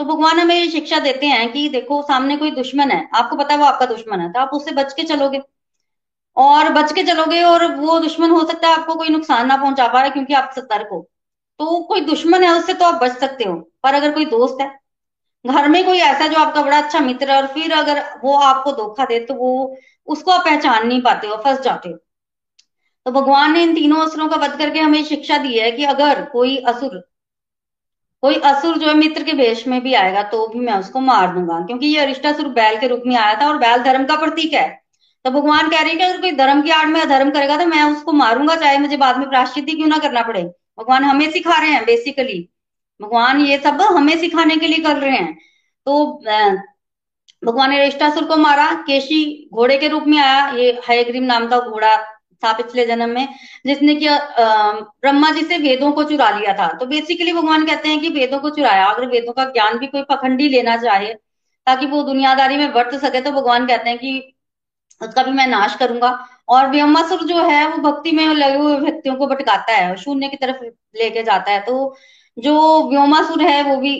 तो 0.00 0.04
भगवान 0.04 0.38
हमें 0.40 0.54
ये 0.54 0.68
शिक्षा 0.70 0.98
देते 0.98 1.26
हैं 1.26 1.50
कि 1.52 1.68
देखो, 1.68 2.00
सामने 2.02 2.36
कोई 2.36 2.50
दुश्मन 2.50 2.90
है। 2.90 3.08
आपको 3.14 3.36
पता 3.36 3.54
है 3.54 3.60
वो 3.60 3.66
आपका 3.66 3.86
दुश्मन 3.86 4.20
है 4.20 4.30
तो 4.32 4.40
आप 4.40 4.50
उससे 4.52 4.72
बच 4.72 4.92
के 4.92 5.02
चलोगे। 5.02 5.40
और 6.36 6.68
बच 6.72 6.92
के 6.92 7.02
चलोगे 7.02 7.42
और 7.42 7.64
वो 7.76 7.98
दुश्मन 8.00 8.30
हो 8.30 8.44
सकता 8.46 8.68
है 8.68 8.74
आपको 8.74 8.94
कोई 8.94 9.08
नुकसान 9.08 9.46
ना 9.46 9.56
पहुँचा 9.56 9.88
पा 9.88 10.00
रहा 10.00 10.10
क्योंकि 10.10 10.34
आप 10.34 10.52
सतर्क 10.56 10.88
हो। 10.92 11.00
तो 11.60 11.80
कोई 11.82 12.00
दुश्मन 12.02 12.44
है 12.44 12.50
उससे 12.50 12.74
तो 12.74 12.84
आप 12.84 13.02
बच 13.02 13.18
सकते 13.18 13.44
हो, 13.44 13.54
पर 13.82 13.94
अगर 13.94 14.12
कोई 14.12 14.24
दोस्त 14.26 14.60
है, 14.60 14.68
घर 15.44 15.68
में 15.68 15.84
कोई 15.86 15.98
ऐसा 16.00 16.26
जो 16.26 16.38
आपका 16.38 16.62
बड़ा 16.62 16.78
अच्छा 16.78 17.00
मित्र 17.00 17.30
है 17.30 17.36
और 17.36 17.46
फिर 17.48 17.72
अगर 17.72 18.02
वो 18.24 18.36
आपको 18.38 18.72
धोखा 18.72 19.04
दे 19.04 19.18
तो 19.20 19.34
वो, 19.34 19.76
उसको 20.08 20.30
आप 20.30 20.44
पहचान 20.44 20.86
नहीं 20.88 21.02
पाते 21.02 21.26
हो, 21.26 21.36
फंस 21.36 21.60
जाते 21.60 21.88
हो। 21.88 21.96
तो 23.06 23.10
भगवान 23.12 23.52
ने 23.52 23.62
इन 23.62 23.74
तीनों 23.74 24.00
असुरों 24.06 24.28
का 24.28 24.36
वध 24.36 24.58
करके 24.58 24.80
हमें 24.80 25.02
शिक्षा 25.04 25.38
दी 25.38 25.58
है 25.58 25.70
कि 25.70 25.84
अगर 25.84 26.24
कोई 26.24 26.56
असुर 26.68 27.00
कोई 28.22 28.34
असुर 28.44 28.76
जो 28.78 28.88
है 28.88 28.94
मित्र 28.94 29.22
के 29.22 29.32
वेश 29.32 29.66
में 29.68 29.80
भी 29.82 29.94
आएगा 29.94 30.22
तो 30.22 30.46
भी 30.48 30.58
मैं 30.58 30.74
उसको 30.74 31.00
मार 31.00 31.34
दूँगा। 31.34 31.58
क्योंकि 31.60 31.86
ये 31.86 31.98
अरिष्टासुर 32.00 32.48
बैल 32.50 32.78
के 32.80 32.86
रूप 32.88 33.02
में 33.06 33.16
आया 33.16 33.34
था 33.40 33.48
और 33.48 33.58
बैल 33.58 33.82
धर्म 33.82 34.04
का 34.06 34.16
प्रतीक 34.16 34.52
है। 34.54 34.68
तो 35.24 35.30
भगवान 35.30 35.70
कह 35.70 35.80
रहे 35.80 35.88
हैं 35.88 35.98
कि 35.98 36.04
अगर 36.04 36.20
कोई 36.20 36.32
धर्म 36.32 36.62
की 36.62 36.70
आड़ 36.70 36.86
में 36.86 37.00
अधर्म 37.00 37.30
करेगा 37.30 37.56
तो 37.56 37.66
मैं 37.66 37.82
उसको 37.84 38.12
मारूँगा, 38.12 38.56
चाहे 38.56 38.78
मुझे 38.78 38.96
बाद 38.96 39.18
में 39.18 39.28
प्राश्चित 39.28 39.66
क्यों 39.66 39.88
ना 39.88 39.98
करना 39.98 40.22
पड़े। 40.22 40.42
भगवान 40.78 41.04
हमें 41.04 41.30
सिखा 41.30 41.58
रहे 41.60 41.70
हैं 41.70 41.84
बेसिकली 41.84 42.48
भगवान 43.00 43.40
ये 43.40 43.58
सब 43.58 43.80
हमें 43.82 44.16
सिखाने 44.18 44.56
के 44.56 44.66
लिए 44.66 44.82
कर 44.84 44.96
रहे 44.96 45.16
हैं। 45.16 45.34
तो 45.86 46.06
भगवान 47.42 47.70
ने 47.70 47.80
अरिष्टासुर 47.80 48.24
को 48.24 48.36
मारा, 48.36 48.72
केशी 48.82 49.50
घोड़े 49.54 49.78
के 49.78 49.88
रूप 49.88 50.04
में 50.06 50.18
आया, 50.18 50.48
ये 50.48 50.80
हयग्रीम 50.88 51.24
नाम 51.24 51.46
का 51.48 51.58
घोड़ा 51.60 51.96
था 52.44 52.52
पिछले 52.52 52.84
जन्म 52.86 53.10
में, 53.10 53.28
जिसने 53.66 53.94
कि 53.94 54.08
ब्रह्मा 54.10 55.30
जी 55.30 55.42
से 55.42 55.58
वेदों 55.58 55.92
को 55.92 56.04
चुरा 56.04 56.30
लिया 56.30 56.52
था। 56.54 56.72
तो 56.78 56.86
बेसिकली 56.86 57.32
भगवान 57.32 57.66
कहते 57.66 57.88
हैं 57.88 58.00
कि 58.00 58.08
वेदों 58.10 58.38
को 58.38 58.50
चुराया, 58.50 58.86
अगर 58.86 59.06
वेदों 59.08 59.32
का 59.32 59.44
ज्ञान 59.46 59.78
भी 59.78 59.86
कोई 59.86 60.02
पखंडी 60.10 60.48
लेना 60.48 60.76
चाहे, 60.76 61.12
ताकि 61.66 61.86
वो 61.86 62.02
दुनियादारी 62.02 62.56
में 62.56 62.68
वर्त 62.72 62.94
सके 63.00 63.20
तो 63.20 63.30
भगवान 63.30 63.66
कहते 63.66 63.90
हैं 63.90 63.98
कि 63.98 64.34
उसका 65.00 65.22
भी 65.22 65.30
मैं 65.30 65.46
नाश 65.46 65.74
करूँगा। 65.76 66.10
और 66.48 66.66
व्योमासुर 66.70 67.22
जो 67.24 67.42
है, 67.42 67.66
वो 67.68 67.78
भक्ति 67.82 68.12
में 68.12 68.26
लगे 68.26 68.56
हुए 68.58 68.76
व्यक्तियों 68.76 69.14
को 69.16 69.26
भटकाता 69.26 69.72
है, 69.72 69.96
शून्य 69.96 70.28
की 70.28 70.36
तरफ़ 70.36 70.64
लेके 70.98 71.22
जाता 71.22 71.52
है। 71.52 71.60
तो 71.60 71.96
जो 72.36 72.88
व्योमासुर 72.90 73.42
है, 73.42 73.62
वो 73.62 73.76
भी 73.76 73.94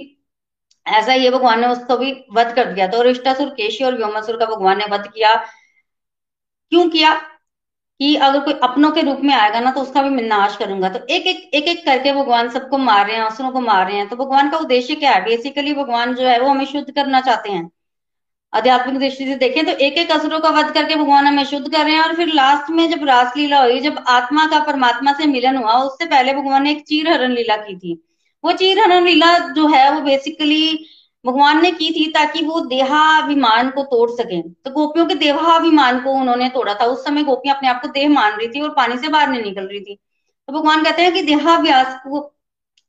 ऐसा 0.87 1.13
ही 1.13 1.25
है, 1.25 1.31
भगवान 1.31 1.61
ने 1.61 1.67
उसको 1.67 1.97
भी 1.97 2.13
वध 2.33 2.55
कर 2.55 2.73
दिया। 2.73 2.87
तो 2.87 3.03
रिष्टासुर 3.03 3.49
केशी 3.51 3.85
और 3.85 3.97
व्योमासुर 3.97 4.37
का 4.37 4.47
भगवान 4.47 4.79
ने 4.79 4.87
वध 4.91 5.07
किया। 5.07 5.35
क्यों 6.73 6.89
किया? 6.91 7.15
कि 8.03 8.15
अगर 8.17 8.41
कोई 8.41 8.55
अपनों 8.63 8.91
के 8.91 9.01
रूप 9.01 9.19
में 9.21 9.33
आएगा 9.35 9.59
ना 9.61 9.71
तो 9.71 9.81
उसका 9.81 10.03
भी 10.03 10.09
मैं 10.11 10.23
नाश 10.23 10.57
करूँगा। 10.57 10.89
तो 10.89 10.99
एक 11.07 11.27
एक 11.27 11.51
एक 11.55 11.65
एक 11.65 11.85
करके 11.85 12.13
भगवान 12.13 12.49
सबको 12.51 12.79
मार 12.79 13.07
रहे 13.07 13.17
हैं 13.17 13.25
असुरों 13.25 13.51
को 13.51 13.61
मार 13.61 13.87
रहे 13.87 13.97
हैं। 13.97 14.09
तो 14.09 14.17
भगवान 14.17 14.51
का 14.51 14.59
उद्देश्य 14.59 14.95
क्या 14.95 15.11
है? 15.13 15.25
बेसिकली 15.25 15.75
भगवान 15.75 16.15
जो 16.15 16.27
है, 16.27 16.39
वो 16.41 16.49
हमें 16.49 16.65
शुद्ध 16.65 16.91
करना 16.91 17.21
चाहते 17.21 17.51
हैं। 17.51 17.71
आध्यात्मिक 18.53 18.99
दृष्टि 18.99 19.27
से 19.27 19.35
देखें 19.35 19.65
तो 19.67 19.73
एक 19.73 19.99
एक 19.99 20.11
असुरों 20.11 20.41
का 20.41 20.49
वध 20.49 20.73
करके 20.75 20.97
भगवान 20.97 21.27
हमें 21.27 21.45
शुद्ध 21.45 21.71
कर 21.73 21.85
रहे 21.85 21.95
हैं 21.95 22.03
और 22.03 22.15
फिर 22.15 22.29
लास्ट 22.29 22.71
में 22.71 22.91
जब 22.91 23.05
रासलीला 23.05 23.63
हुई, 23.63 23.81
जब 23.81 24.05
आत्मा 24.09 24.47
का 24.47 24.59
परमात्मा 24.59 25.13
से 25.13 25.27
मिलन 25.27 25.57
हुआ, 25.57 25.73
उससे 25.73 26.07
पहले 26.07 26.33
भगवान 26.35 26.63
ने 26.63 26.71
एक 26.71 26.85
चीर 26.85 27.09
हरण 27.09 27.33
लीला 27.33 27.57
की 27.57 27.77
थी। 27.77 27.95
वो 28.45 28.53
चीर 28.53 28.79
हरण 28.79 29.05
लीला 29.05 29.37
जो 29.39 29.69
है, 29.69 29.93
वो 29.95 30.01
बेसिकली 30.01 30.87
भगवान 31.25 31.63
ने 31.63 31.71
की 31.71 31.91
थी 31.91 32.07
ताकि 32.13 32.45
वो 32.45 32.61
देहाभिमान 32.61 33.71
को 33.71 33.83
तोड़ 33.83 34.11
सके। 34.11 34.43
तो 34.43 34.71
गोपियों 34.71 35.07
के 35.07 35.15
देहाभिमान 35.15 36.01
को 36.01 36.13
उन्होंने 36.13 36.49
तोड़ा 36.49 36.75
था। 36.75 36.85
उस 36.85 37.05
समय 37.05 37.23
गोपियाँ 37.23 37.57
अपने 37.57 37.69
आप 37.69 37.83
को 37.83 37.89
देह 37.89 38.09
मान 38.09 38.33
रही 38.33 38.49
थी 38.49 38.61
और 38.61 38.71
पानी 38.71 38.99
से 38.99 39.09
बाहर 39.09 39.29
नहीं 39.29 39.43
निकल 39.43 39.67
रही 39.67 39.81
थी। 39.81 39.99
तो 40.49 40.53
भगवान 40.53 40.85
कहते 40.85 41.03
हैं 41.03 41.13
कि 41.13 41.23
देहाभ्यास 41.23 42.01
को, 42.05 42.19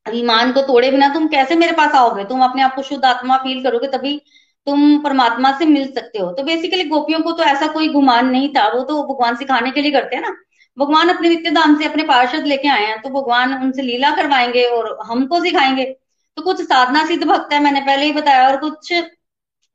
अभिमान 0.06 0.52
को 0.52 0.62
तोड़े 0.62 0.92
बिना 0.92 1.14
तुम 1.14 1.28
कैसे 1.28 1.56
मेरे 1.56 1.72
पास 1.72 1.94
आओगे? 1.96 2.24
तुम 2.24 2.44
अपने 2.44 2.62
आप 2.62 2.76
को 2.76 2.82
शुद्ध 2.82 3.06
आत्मा 3.06 3.38
फील 3.38 3.64
करोगे 3.64 3.88
तभी 3.88 4.22
तुम 4.68 5.04
परमात्मा 5.04 5.52
से 5.60 5.66
मिल 5.66 5.92
सकते 5.92 6.20
हो। 6.20 6.32
तो 6.32 6.44
बेसिकली 6.44 6.84
गोपियों 6.84 7.20
को 7.20 7.32
तो 7.32 7.44
ऐसा 7.44 7.68
कोई 7.68 7.90
गुमान 7.90 8.30
नहीं 8.30 8.50
था। 8.50 8.68
वो 8.68 8.84
तो 8.84 9.04
भगवान 9.04 9.36
सिखाने 9.36 9.72
के 9.72 9.82
लिए 9.82 9.92
करते 9.92 10.16
हैं 10.16 10.24
ना। 10.24 10.36
भगवान 10.78 11.10
अपने 11.10 11.30
नित्य 11.30 11.52
धाम 11.52 11.78
से 11.78 11.86
अपने 11.86 12.04
पार्षद 12.04 12.46
लेके 12.46 12.68
आए 12.68 12.86
हैं। 12.86 13.02
तो 13.02 13.10
भगवान 13.10 13.54
उनसे 13.54 13.82
लीला 13.82 14.12
करवाएँगे 14.16 14.64
और 14.64 14.98
हमको 15.06 15.42
सिखाएँगे। 15.42 15.96
तो 16.38 16.44
कुछ 16.44 16.62
साधना 16.62 17.06
सिद्ध 17.06 17.24
भक्त 17.24 17.54
है, 17.54 17.60
मैंने 17.60 17.82
पहले 17.82 18.06
ही 18.06 18.12
बताया, 18.12 18.48
और 18.48 18.58
कुछ 18.58 18.92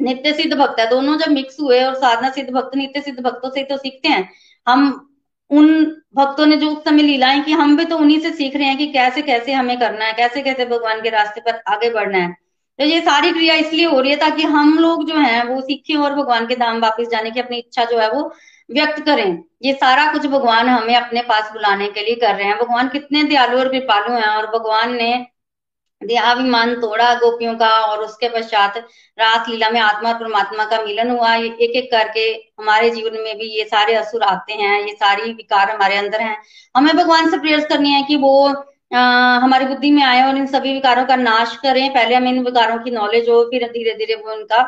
नित्य 0.00 0.32
सिद्ध 0.32 0.54
भक्त 0.54 0.80
है। 0.80 0.88
दोनों 0.90 1.16
जब 1.18 1.30
मिक्स 1.30 1.56
हुए 1.60 1.82
और 1.84 1.94
साधना 1.94 2.30
सिद्ध 2.30 2.50
भक्त 2.50 2.76
नित्य 2.76 3.00
सिद्ध 3.00 3.20
भक्तों 3.20 3.50
से 3.50 3.62
तो 3.64 3.76
सीखते 3.76 4.08
हैं। 4.08 4.28
हम 4.66 5.04
उन 5.50 5.84
भक्तों 6.16 6.46
ने 6.46 6.56
जो 6.56 6.70
उस 6.70 6.84
समय 6.84 7.02
लीलाएँ 7.02 7.40
कि, 7.42 7.52
हम 7.52 7.76
भी 7.76 7.84
तो 7.84 7.96
उन्हीं 7.98 8.18
से 8.20 8.30
सीख 8.30 8.56
रहे 8.56 8.66
हैं 8.66 8.76
कि 8.78 8.86
कैसे 8.86 9.22
कैसे 9.22 9.52
हमें 9.52 9.78
करना 9.78 10.04
है 10.04 10.12
कैसे 10.12 10.42
कैसे 10.42 10.64
भगवान 10.64 11.00
के 11.02 11.10
रास्ते 11.10 11.40
पर 11.40 11.62
आगे 11.68 11.90
बढ़ना 11.90 12.18
है। 12.18 12.32
तो 12.78 12.84
ये 12.84 13.00
सारी 13.00 13.30
क्रिया 13.32 13.54
इसलिए 13.54 13.84
हो 13.84 14.00
रही 14.00 14.10
है 14.10 14.16
ताकि 14.16 14.42
हम 14.42 14.78
लोग 14.78 15.06
जो 15.08 15.14
है, 15.14 15.44
वो 15.44 15.60
सीखें 15.60 15.94
और 15.96 16.14
भगवान 16.14 16.46
के 16.46 16.56
धाम 16.56 16.80
वापस 16.80 17.08
जाने 17.08 17.30
की 17.30 17.40
अपनी 17.40 17.58
इच्छा 17.58 17.84
जो 17.84 17.98
है, 17.98 18.10
वो 18.10 18.32
व्यक्त 18.70 19.00
करें। 19.00 19.42
ये 19.62 19.72
सारा 19.72 20.12
कुछ 20.12 20.26
भगवान 20.26 20.68
हमें 20.68 20.94
अपने 20.96 21.22
पास 21.22 21.50
बुलाने 21.52 21.88
के 21.88 22.02
लिए 22.02 22.14
कर 22.14 22.34
रहे 22.34 22.46
हैं। 22.46 22.58
भगवान 22.58 22.88
कितने 22.88 23.22
दयालु 23.24 23.58
और 23.58 23.68
कृपालु 23.68 24.14
हैं 24.14 24.28
और 24.28 24.46
भगवान 24.58 24.94
ने 24.96 25.26
देहाभिमान 26.02 26.74
तोड़ा 26.80 27.12
गोपियों 27.14 27.54
का 27.58 27.68
और 27.86 28.04
उसके 28.04 28.28
पश्चात 28.28 28.76
रास 29.18 29.48
लीला 29.48 29.70
में 29.70 29.80
आत्मा 29.80 30.08
और 30.08 30.18
परमात्मा 30.18 30.64
का 30.64 30.80
मिलन 30.82 31.10
हुआ 31.10 31.34
एक 31.34 31.60
एक 31.76 31.90
करके 31.92 32.26
हमारे 32.60 32.90
जीवन 32.90 33.20
में 33.22 33.36
भी 33.38 33.48
ये 33.58 33.64
सारे 33.64 33.94
असुर 33.94 34.22
आते 34.24 34.52
हैं 34.52 34.80
ये 34.80 34.92
सारी 34.94 35.32
विकार 35.32 35.70
हमारे 35.70 35.96
अंदर 35.96 36.20
हैं। 36.20 36.36
हमें 36.74 36.96
भगवान 36.96 37.30
से 37.30 37.38
प्रेयर्स 37.38 37.66
करनी 37.68 37.92
है 37.92 38.02
कि 38.02 38.16
वो 38.16 38.32
आ, 38.94 39.00
हमारी 39.38 39.64
बुद्धि 39.64 39.90
में 39.90 40.02
आए 40.02 40.22
और 40.22 40.36
इन 40.36 40.46
सभी 40.46 40.72
विकारों 40.74 41.04
का 41.06 41.16
नाश 41.16 41.56
करें। 41.56 41.88
पहले 41.94 42.14
हमें 42.14 42.30
इन 42.30 42.42
विकारों 42.44 42.78
की 42.78 42.90
नॉलेज 42.90 43.28
हो 43.28 43.42
फिर 43.50 43.66
धीरे 43.72 43.94
धीरे 43.94 44.14
वो 44.16 44.32
इनका 44.32 44.60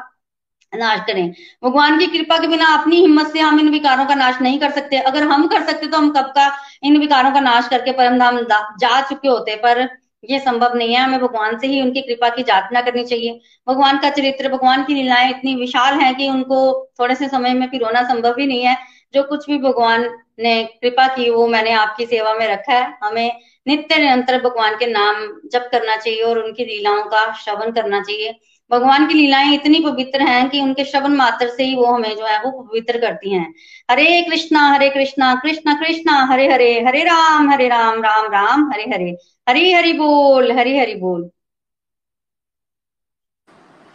नाश 0.73 1.01
करें। 1.07 1.31
भगवान 1.65 1.99
की 1.99 2.07
कृपा 2.07 2.39
के 2.39 2.47
बिना 2.47 2.67
अपनी 2.75 2.97
हिम्मत 2.97 3.33
से 3.33 3.41
हम 3.41 3.61
इन 3.61 3.69
विकारों 3.69 4.05
का 4.07 4.15
नाश 4.15 4.41
नहीं 4.43 4.59
कर 4.61 4.71
सकते। 4.71 4.99
अगर 4.99 5.23
हम 5.23 5.47
कर 5.47 5.63
सकते 5.67 5.87
तो 5.87 5.99
हम 5.99 6.11
कब 6.11 6.33
का 6.37 6.51
इन 6.83 6.99
विकारों 6.99 7.33
का 7.33 7.41
नाश 7.41 7.69
करके 7.69 7.93
परम 7.93 8.19
धाम 8.19 8.41
जा 8.77 9.01
चुके 9.01 9.29
होते 9.29 9.57
पर 9.57 9.89
ये 10.25 10.39
संभव 10.39 10.75
नहीं 10.75 10.95
है। 10.95 11.01
हमें 11.01 11.21
भगवान 11.21 11.59
से 11.59 11.67
ही 11.67 11.81
उनकी 11.83 12.01
कृपा 12.01 12.29
की 12.29 12.43
जातना 12.43 12.81
करनी 12.81 13.05
चाहिए। 13.05 13.41
भगवान 13.69 13.99
का 13.99 14.11
चरित्र, 14.11 14.49
भगवान 14.49 14.85
की 14.85 14.95
लीलाएँ 14.95 15.31
इतनी 15.31 15.55
विशाल 15.55 15.95
हैं 15.95 16.15
कि 16.15 16.29
उनको 16.29 16.91
थोड़े 17.01 17.15
से 17.15 17.29
समय 17.29 17.55
में 17.55 17.69
फिर 17.71 17.79
पिरोना 17.79 18.03
संभव 18.03 18.35
ही 18.39 18.47
नहीं 18.47 18.63
है। 18.63 18.77
जो 19.15 19.23
कुछ 19.23 19.47
भी 19.47 19.59
भगवान 19.59 20.11
ने 20.41 20.65
कृपा 20.65 21.07
की, 21.07 21.31
वो 21.31 21.47
मैंने 21.47 21.73
आपकी 21.73 22.07
सेवा 22.07 22.35
में 22.35 22.47
रखा 22.47 22.73
है। 22.73 22.99
हमें 23.05 23.41
नित्य 23.69 23.97
निरंतर 23.97 24.43
भगवान 24.43 24.77
के 24.77 24.87
नाम 24.87 25.41
जप 25.53 25.69
करना 25.73 25.97
चाहिए 25.97 26.23
और 26.23 26.39
उनकी 26.39 26.65
लीलाओं 26.65 27.03
का 27.03 27.33
श्रवण 27.33 27.73
करना 27.73 28.03
चाहिए। 28.03 28.35
भगवान 28.71 29.07
की 29.07 29.15
लीलाएँ 29.15 29.55
इतनी 29.55 29.81
पवित्र 29.81 30.23
हैं 30.23 30.49
कि 30.51 30.61
उनके 30.61 30.85
श्रवण 30.85 31.15
मात्र 31.15 31.49
से 31.49 31.65
ही 31.65 31.75
वो 31.75 31.87
हमें 31.87 32.17
जो 32.17 32.27
है 32.27 32.39
वो 32.43 32.51
पवित्र 32.63 33.01
करती 33.01 33.33
हैं। 33.33 33.55
हरे 33.91 34.23
कृष्णा 34.23 34.69
हरे 34.73 34.89
कृष्णा 34.91 35.35
कृष्णा 35.35 35.75
कृष्णा, 35.75 36.13
हरे 36.25 36.53
हरे 36.53 36.73
हरे 36.85 37.03
राम 37.05 37.51
हरे 37.51 37.69
राम 37.69 38.03
राम 38.03 38.27
राम, 38.27 38.71
हरे 38.73 38.83
हरे, 38.83 39.17
हरी 39.49 39.73
हरि 39.73 39.93
बोल, 39.93 40.53
हरी 40.53 40.79
हरि 40.79 40.95
बोल। 40.95 41.31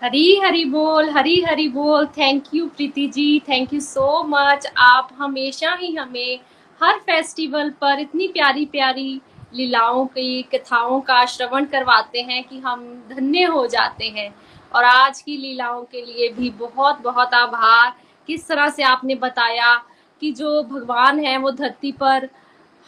हरी 0.02 0.40
हरी 0.40 0.66
बोल, 0.66 1.10
हरी 1.10 1.42
हरी 1.42 1.68
बोल। 1.68 2.06
Thank 2.06 2.44
you 2.54 2.66
Preeti 2.68 3.08
ji. 3.08 3.40
Thank 3.40 3.74
you 3.74 3.80
so 3.80 4.24
much 4.24 4.68
आप 4.78 5.10
हमेशा 5.18 5.72
ही 5.74 5.96
हमें 5.96 6.40
हर 6.82 6.94
फेस्टिवल 7.00 7.70
पर 7.70 8.00
इतनी 8.00 8.28
प्यारी 8.28 8.66
प्यारी 8.66 9.22
लीलाओं 9.54 10.06
की, 10.06 10.42
कथाओं 10.42 11.00
का 11.02 11.26
श्रवण 11.26 11.66
करवाते 11.66 12.22
हैं 12.22 12.44
कि 12.44 12.60
हम 12.60 13.04
धन्य 13.10 13.44
हो 13.44 13.68
जाते 13.68 14.06
हैं। 14.06 14.36
और 14.76 14.84
आज 14.84 15.22
की 15.22 15.38
लीलाओं 15.38 15.84
के 15.84 16.02
लिए 16.06 16.30
भी 16.30 16.50
बहुत 16.50 17.02
बहुत 17.02 17.34
आभार। 17.34 17.94
किस 18.28 18.48
तरह 18.48 18.70
से 18.70 18.84
आपने 18.84 19.16
बताया 19.16 19.76
कि 20.22 20.32
जो 20.32 20.64
भगवान 20.64 21.20
है, 21.20 21.38
वो 21.38 21.52
धरती 21.52 21.92
पर 21.92 22.30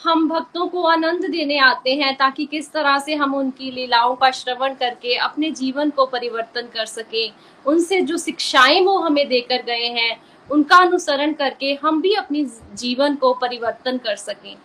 हम 0.03 0.29
भक्तों 0.29 0.67
को 0.67 0.83
आनंद 0.83 1.25
देने 1.25 1.59
आते 1.59 1.95
हैं, 1.95 2.15
ताकि 2.15 2.45
किस 2.45 2.71
तरह 2.71 2.99
से 2.99 3.15
हम 3.15 3.35
उनकी 3.35 3.71
लीलाओं 3.71 4.15
का 4.15 4.31
श्रवण 4.31 4.73
करके 4.73 5.15
अपने 5.15 5.51
जीवन 5.51 5.89
को 5.89 6.05
परिवर्तन 6.05 6.61
कर 6.61 6.85
सकें। 6.85 7.31
उनसे 7.65 8.01
जो 8.01 8.17
शिक्षाएँ 8.17 8.81
वो 8.85 8.97
हमें 8.99 9.27
देकर 9.27 9.61
गए 9.61 9.87
हैं, 9.87 10.21
उनका 10.51 10.77
अनुसरण 10.77 11.33
करके 11.33 11.77
हम 11.83 12.01
भी 12.01 12.13
अपनी 12.13 12.45
जीवन 12.73 13.15
को 13.15 13.33
परिवर्तन 13.33 13.97
कर 13.97 14.15
सकें। 14.15 14.55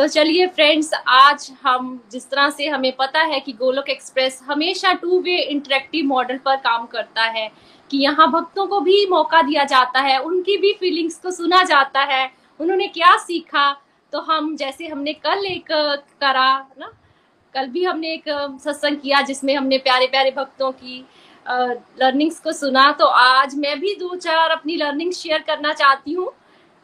तो 0.00 0.06
चलिए 0.08 0.46
फ्रेंड्स 0.46 0.90
आज 1.08 1.50
हम 1.62 1.88
जिस 2.12 2.28
तरह 2.30 2.48
से 2.50 2.66
हमें 2.68 2.92
पता 2.98 3.22
है 3.22 3.40
कि 3.40 3.52
गोलोक 3.52 3.88
एक्सप्रेस 3.90 4.40
हमेशा 4.44 4.92
टू 5.02 5.18
वे 5.22 5.36
इंटरेक्टिव 5.40 6.06
मॉडल 6.06 6.38
पर 6.44 6.56
काम 6.58 6.86
करता 6.86 7.22
है, 7.24 7.50
कि 7.90 7.98
यहाँ 7.98 8.30
भक्तों 8.32 8.66
को 8.66 8.80
भी 8.80 9.04
मौका 9.10 9.42
दिया 9.42 9.64
जाता 9.64 10.00
है, 10.00 10.16
उनकी 10.18 10.56
भी 10.56 10.72
फीलिंग्स 10.80 11.18
को 11.18 11.30
सुना 11.30 11.62
जाता 11.64 12.04
है, 12.04 12.30
उन्होंने 12.60 12.86
क्या 12.88 13.16
सीखा 13.18 13.70
तो 14.12 14.20
हम 14.22 14.54
जैसे 14.56 14.86
हमने 14.86 15.12
कल 15.14 15.44
एक 15.46 15.70
करा, 15.70 16.50
ना? 16.78 16.92
कल 17.54 17.66
भी 17.68 17.84
हमने 17.84 18.14
एक 18.14 18.28
सत्संग 18.64 18.96
किया 18.98 19.20
जिसमें 19.22 19.54
हमने 19.56 19.78
प्यारे 19.80 20.06
प्यारे 20.06 20.30
भक्तों 20.32 20.72
की 20.72 21.04
लर्निंग्स 21.46 22.40
को 22.40 22.52
सुना 22.54 22.90
तो 22.92 23.06
आज 23.06 23.54
मैं 23.58 23.78
भी 23.80 23.94
दो 23.96 24.14
चार 24.16 24.50
अपनी 24.50 24.76
लर्निंग 24.76 25.12
शेयर 25.12 25.44
करना 25.46 25.72
चाहती 25.74 26.12
हूँ। 26.12 26.32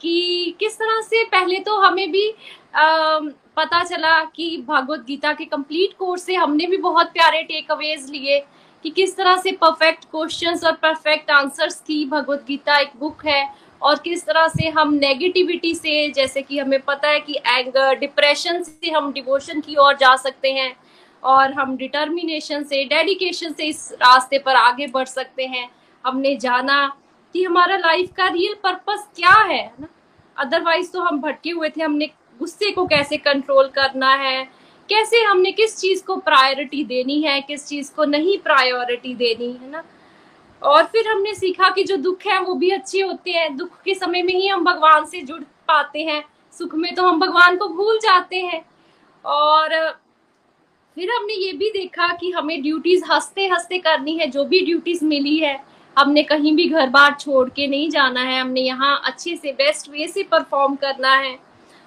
कि 0.01 0.57
किस 0.61 0.77
तरह 0.79 1.01
से 1.01 1.25
पहले 1.25 1.59
तो 1.59 1.79
हमें 1.81 2.11
भी 2.13 2.29
आ, 2.77 3.19
पता 3.57 3.83
चला 3.85 4.23
कि 4.25 4.57
भागवत 4.69 5.05
गीता 5.07 5.33
के 5.33 5.45
कंप्लीट 5.45 5.97
कोर्स 5.99 6.23
से 6.23 6.35
हमने 6.35 6.67
भी 6.67 6.77
बहुत 6.77 7.13
प्यारे 7.13 7.43
टेक 7.43 7.71
अवेज 7.71 8.11
लिए 8.11 8.39
कि 8.85 8.91
किस 8.91 9.17
तरह 9.17 9.37
से 9.37 9.53
परफेक्ट 9.53 10.05
क्वेश्चंस 10.05 10.65
और 10.65 10.73
परफेक्ट 10.73 11.31
आंसर्स 11.31 11.81
की 11.81 12.05
भगवत 12.05 12.45
गीता 12.49 12.79
एक 12.79 12.91
बुक 13.01 13.27
है 13.27 13.49
और 13.83 13.99
किस 13.99 14.25
तरह 14.27 14.47
से 14.49 14.69
हम 14.69 14.93
नेगेटिविटी 14.95 15.75
से 15.75 16.09
जैसे 16.11 16.43
कि 16.43 16.59
हमें 16.59 16.81
पता 16.81 17.09
है 17.09 17.21
कि 17.21 17.39
एंगर 17.47 17.95
डिप्रेशन 17.99 18.63
से 18.63 18.91
हम 18.91 19.13
डिवोशन 19.13 19.61
की 19.61 19.77
ओर 19.77 19.97
जा 19.97 20.15
सकते 20.17 20.53
हैं 20.53 20.75
और 21.23 21.53
हम 21.53 21.77
डिटर्मिनेशन 21.77 22.63
से 22.65 22.85
डेडिकेशन 22.85 23.53
से 23.53 23.65
इस 23.65 23.91
रास्ते 23.93 24.39
पर 24.39 24.57
आगे 24.57 24.87
बढ़ 24.87 25.07
सकते 25.07 25.47
हैं। 25.47 25.69
हमने 26.05 26.37
जाना 26.37 26.97
कि 27.37 27.45
हमारा 27.45 27.77
लाइफ 27.77 28.11
का 28.17 28.29
रियल 28.29 28.55
पर्पस 28.55 29.09
क्या 29.17 29.31
है 29.31 29.73
ना? 29.81 29.87
अदरवाइज़ 30.37 30.93
तो 30.93 31.01
हम 31.01 31.21
भटके 31.21 31.51
हुए 31.51 31.69
थे, 31.69 31.83
हमने 31.83 32.07
गुस्से 32.39 32.71
को 32.71 32.87
कैसे 32.87 33.17
कंट्रोल 33.17 33.69
करना 33.69 34.15
है? 34.15 34.45
कैसे 34.89 35.23
हमने 35.23 35.53
किस 35.53 35.77
चीज़ 35.77 36.05
को 36.05 36.17
प्रायोरिटी 36.17 36.85
देनी 36.85 37.23
है, 37.23 37.41
किस 37.41 37.67
चीज़ 37.67 37.95
को 37.95 38.05
नहीं 38.05 38.39
प्रायोरिटी 38.39 39.15
देनी, 39.15 39.53
है 39.53 39.71
ना? 39.71 39.85
और 40.63 40.85
फिर 40.85 41.09
हमने 41.09 41.35
सीखा 41.35 41.69
कि 41.69 41.85
जो 41.85 41.97
दुख 41.97 42.27
है 42.27 42.41
वो 42.41 42.55
भी 42.55 42.71
अच्छे 42.71 43.01
होते 43.01 43.31
हैं। 43.31 43.57
दुख 43.57 43.83
के 43.83 43.95
समय 43.95 44.23
में 44.23 44.35
ही 44.35 44.49
हम 44.49 44.65
भगवान 44.65 45.07
से 45.07 45.21
जुड़ 45.21 45.43
पाते 45.43 46.03
हैं। 46.03 46.25
सुख 46.59 46.75
में 46.75 46.95
तो 46.95 47.03
हम 47.03 47.21
भगवान 47.21 47.57
को 47.57 47.69
भूल 47.69 47.99
जाते 47.99 48.37
हैं। 48.37 48.65
और 49.25 49.69
फिर 50.95 51.11
हमने 51.11 51.35
ये 51.35 51.53
भी 51.53 51.71
देखा 51.71 52.09
कि 52.09 52.31
हमें 52.31 52.63
ड्यूटीज़ 52.63 53.05
हँसते 53.05 53.47
हँसते 53.47 53.79
करनी 53.79 54.19
है, 54.19 54.27
जो 54.27 54.45
भी 54.45 54.65
ड्यूटीज़ 54.65 55.05
मिली 55.05 55.39
है 55.39 55.76
हमने 55.97 56.23
कहीं 56.23 56.55
भी 56.57 56.69
घर 56.69 56.89
बार 56.91 57.15
छोड़ 57.15 57.49
के 57.49 57.67
नहीं 57.67 57.89
जाना 57.91 58.21
है, 58.21 58.41
हमने 58.41 58.61
यहाँ 58.61 59.01
अच्छे 59.05 59.37
से 59.37 59.53
बेस्ट 59.53 59.89
वे 59.91 60.07
से 60.09 60.23
परफॉर्म 60.23 60.75
करना 60.77 61.15
है। 61.15 61.39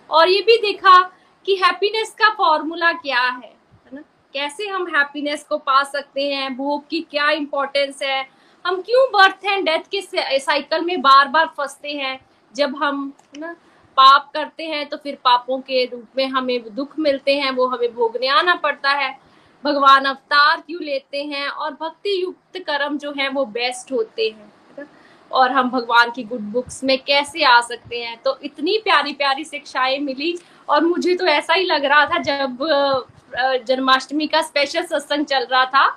और 0.10 0.30
ये 0.30 0.42
भी 0.42 0.58
देखा 0.62 1.00
कि 1.46 1.56
हैप्पीनेस 1.56 2.16
का 2.20 2.30
फॉर्मूला 2.34 2.92
क्या 2.94 3.22
है 3.22 3.54
ना? 3.94 4.02
कैसे 4.36 4.68
हम 4.68 4.88
हैप्पीनेस 4.88 5.44
को 5.44 5.58
पा 5.58 5.84
सकते 5.84 6.24
हैं, 6.24 6.56
भोग 6.58 6.88
की 6.90 7.00
क्या 7.02 7.30
इम्पोर्टेंस 7.32 8.02
है? 8.04 8.28
हम 8.66 8.82
क्यों 8.82 9.06
बर्थ 9.12 9.46
एंड 9.46 9.66
डेथ 9.66 9.90
के 9.92 10.02
साइकिल 10.40 10.86
में 10.86 11.02
बार 11.02 11.28
बार 11.28 11.46
फंसते 11.58 11.92
हैं? 11.92 12.20
जब 12.54 12.76
हम 12.76 13.12
ना, 13.38 13.56
पाप 13.98 14.30
करते 14.34 14.64
हैं 14.64 14.86
तो 14.90 14.98
फिर 14.98 15.18
पापों 15.24 15.60
के 15.60 15.84
रूप 15.86 16.18
में 16.18 16.28
हमें 16.28 16.76
दुख 16.76 17.00
मिलते 17.00 17.36
हैं, 17.36 17.52
वो 17.52 17.68
हमें 17.68 17.94
भोगने 17.96 18.28
आना 18.30 18.56
पड़ता 18.56 18.90
है। 18.92 19.18
भगवान 19.66 20.06
अवतार 20.06 20.62
क्यों 20.62 20.84
लेते 20.84 21.24
हैं 21.24 21.48
और 21.48 21.72
भक्ति 21.72 22.24
युक्त 22.24 22.58
कर्म 22.58 22.98
जो 22.98 23.14
है 23.20 23.30
वो 23.30 23.46
बेस्ट 23.46 23.92
होते 23.92 24.30
हैं 24.30 24.54
और 25.32 25.52
हम 25.52 25.70
भगवान 25.70 26.12
की 26.12 26.24
गुड 26.24 26.40
बुक्स 26.40 26.84
में 26.84 26.98
कैसे 26.98 27.44
आ 27.44 27.62
सकते 27.62 28.04
हैं? 28.04 28.18
तो 28.18 28.40
इतनी 28.44 28.78
प्यारी 28.78 29.14
प्यारी 29.14 29.44
शिक्षाएँ 29.44 30.00
मिली 30.00 30.40
और 30.70 30.84
मुझे 30.84 31.16
तो 31.16 31.26
ऐसा 31.26 31.54
ही 31.54 31.66
लग 31.66 31.86
रहा 31.86 32.06
था 32.06 32.18
जब 32.18 32.58
जन्माष्टमी 33.68 34.28
का 34.28 34.42
स्पेशल 34.42 34.84
सत्संग 34.84 35.26
चल 35.26 35.48
रहा 35.52 35.66
था 35.66 35.88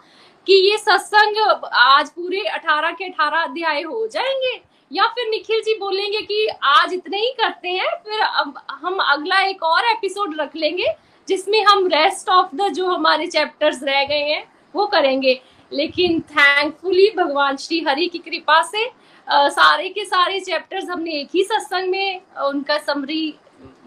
कि 0.47 0.71
ये 0.71 0.79
सत्संग 0.79 1.65
आज 1.73 2.11
पूरे 2.11 2.41
अठारह 2.41 2.91
के 2.91 3.05
अठारह 3.05 3.39
अध्याय 3.39 3.83
हो 3.83 4.07
जाएँगे 4.07 4.61
या 4.93 5.07
फिर 5.07 5.29
निखिल 5.29 5.61
जी 5.61 5.75
बोलेंगे 5.75 6.23
कि 6.23 6.49
आज 6.63 6.93
इतने 6.93 7.19
ही 7.19 7.31
करते 7.31 7.69
हैं, 7.69 7.89
फिर 7.89 8.21
अब 8.21 8.61
हम 8.71 8.97
अगला 8.97 9.41
एक 9.41 9.63
और 9.63 9.85
एपिसोड 9.85 10.41
रख 10.41 10.57
लेंगे 10.57 11.12
जिसमें 11.33 11.65
हम 11.65 11.87
रेस्ट 11.87 12.29
ऑफ़ 12.29 12.57
द 12.57 12.69
जो 12.69 12.87
हमारे 12.87 13.27
चैप्टर्स 13.27 13.83
रह 13.83 14.05
गए 14.05 14.23
हैं 14.31 14.45
वो 14.75 14.87
करेंगे। 14.87 15.41
लेकिन 15.73 16.21
थैंकफुली 16.21 17.09
भगवान 17.17 17.57
श्री 17.57 17.79
हरि 17.81 18.07
की 18.07 18.19
कृपा 18.19 18.63
से 18.63 18.85
आ, 19.29 19.49
सारे 19.49 19.89
के 19.89 20.05
सारे 20.05 20.41
चैप्टर्स 20.41 20.89
हमने 20.91 21.13
एक 21.13 21.29
ही 21.35 21.45
सत्संग 21.45 21.91
में 21.91 22.21
उनका 22.45 22.79
समरी 22.79 23.35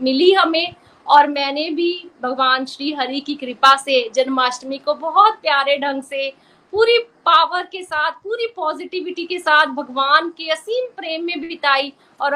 मिली 0.01 0.31
हमें। 0.33 0.73
और 1.07 1.27
मैंने 1.27 1.69
भी 1.69 2.09
भगवान 2.23 2.65
श्री 2.65 2.91
हरि 2.93 3.19
की 3.19 3.35
कृपा 3.35 3.75
से 3.75 4.09
जन्माष्टमी 4.15 4.77
को 4.77 4.93
बहुत 4.93 5.33
प्यारे 5.33 5.77
ढंग 5.77 6.01
से 6.03 6.29
पूरी 6.73 6.97
पावर 7.27 7.63
के 7.63 7.83
साथ 7.83 8.11
पूरी 8.23 8.47
पॉजिटिविटी 8.55 9.25
के 9.25 9.39
साथ 9.39 9.65
भगवान 9.65 10.29
के 10.29 10.49
असीम 10.51 10.87
प्रेम 10.97 11.25
में 11.25 11.41
बिताई। 11.41 11.93
और 12.21 12.35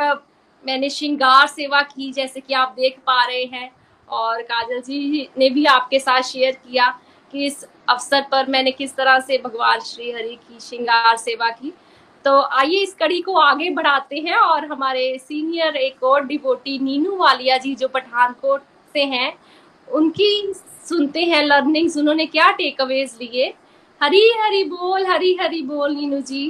मैंने 0.68 0.90
श्रृंगार 0.90 1.48
सेवा 1.48 1.82
की 1.82 2.12
जैसे 2.12 2.40
कि 2.40 2.54
आप 2.54 2.76
देख 2.80 3.00
पा 3.08 3.24
रहे 3.26 3.44
हैं। 3.44 3.70
और 4.12 4.42
काजल 4.42 4.82
जी 4.82 5.30
ने 5.38 5.50
भी 5.50 5.66
आपके 5.66 6.00
साथ 6.00 6.22
शेयर 6.22 6.52
किया 6.52 6.88
कि 7.34 7.46
इस 7.46 7.66
अवसर 7.90 8.22
पर 8.22 8.48
मैंने 8.48 8.72
किस 8.72 8.96
तरह 8.96 9.20
से 9.20 9.38
भगवान 9.38 9.80
श्री 9.80 10.12
हरि 10.12 10.36
की 10.36 10.60
श्रृंगार 10.60 11.18
सेवा 11.18 11.50
की। 11.50 11.74
तो 12.26 12.42
आइए 12.42 12.82
इस 12.84 12.94
कड़ी 12.94 13.22
को 13.22 13.34
आगे 13.34 13.70
बढ़ाते 13.70 14.18
हैं 14.18 14.36
और 14.36 14.66
हमारे 14.66 15.18
सीनियर 15.20 15.76
एक 15.76 16.04
और 16.04 16.26
डिवोटी 16.26 16.80
नीनू 16.80 17.16
वालिया 17.16 17.58
जी 17.58 17.76
जो 17.76 17.88
पठानकोट 17.88 18.62
से 18.94 19.04
हैं, 19.04 19.34
उनकी 19.88 20.54
सुनते 20.90 21.22
हैं 21.22 21.44
लर्निंग्स। 21.44 21.98
उन्होंने 21.98 22.26
क्या 22.26 22.52
टेक 22.52 22.82
अवेज 22.82 23.18
लिए? 23.22 23.54
हरी 24.02 24.32
हरी 24.40 24.64
बोल, 24.64 25.06
हरी 25.06 25.38
हरी 25.42 25.62
बोल 25.62 25.96
नीनू 25.96 26.22
जी। 26.22 26.48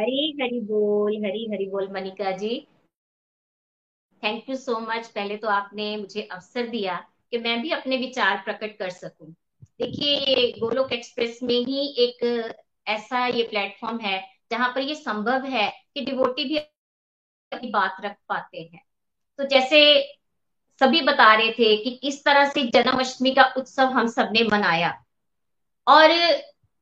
हरी 0.00 0.38
हरी 0.42 0.60
बोल, 0.60 1.16
हरी 1.16 1.46
हरी 1.52 1.66
बोल 1.66 1.88
Manika 1.92 2.30
ji. 2.30 2.66
Thank 4.22 4.48
you 4.50 4.56
so 4.56 4.78
much 4.80 5.06
पहले 5.06 5.36
तो 5.36 5.48
आपने 5.48 5.96
मुझे 5.96 6.22
अवसर 6.22 6.66
दिया 6.66 6.96
कि 7.30 7.38
मैं 7.38 7.62
भी 7.62 7.70
अपने 7.70 7.96
विचार 7.96 8.42
प्रकट 8.44 8.78
कर 8.78 8.90
सकूँ। 8.90 9.30
देखिए, 9.80 10.52
गोलोक 10.52 10.92
एक्सप्रेस 10.92 11.38
में 11.42 11.54
ही 11.54 11.94
एक 11.98 12.54
ऐसा 12.86 13.26
ये 13.26 13.42
प्लेटफॉर्म 13.42 13.98
है 13.98 14.28
जहाँ 14.50 14.68
पर 14.68 14.80
ये 14.80 14.94
संभव 14.94 15.44
है 15.44 15.70
कि 15.94 16.00
डिवोटी 16.00 16.44
भी 16.44 16.56
अपनी 16.56 17.70
बात 17.70 17.96
रख 18.04 18.16
पाते 18.28 18.58
हैं। 18.58 18.82
तो 19.38 19.44
जैसे 19.44 19.80
सभी 20.80 21.00
बता 21.02 21.34
रहे 21.34 21.50
थे 21.50 21.76
कि 21.76 21.90
किस 21.90 22.24
तरह 22.24 22.48
से 22.48 22.62
जन्माष्टमी 22.64 23.30
का 23.30 23.44
उत्सव 23.56 23.86
हम 23.86 24.06
सबने 24.06 24.42
मनाया। 24.42 25.04
और 25.86 26.10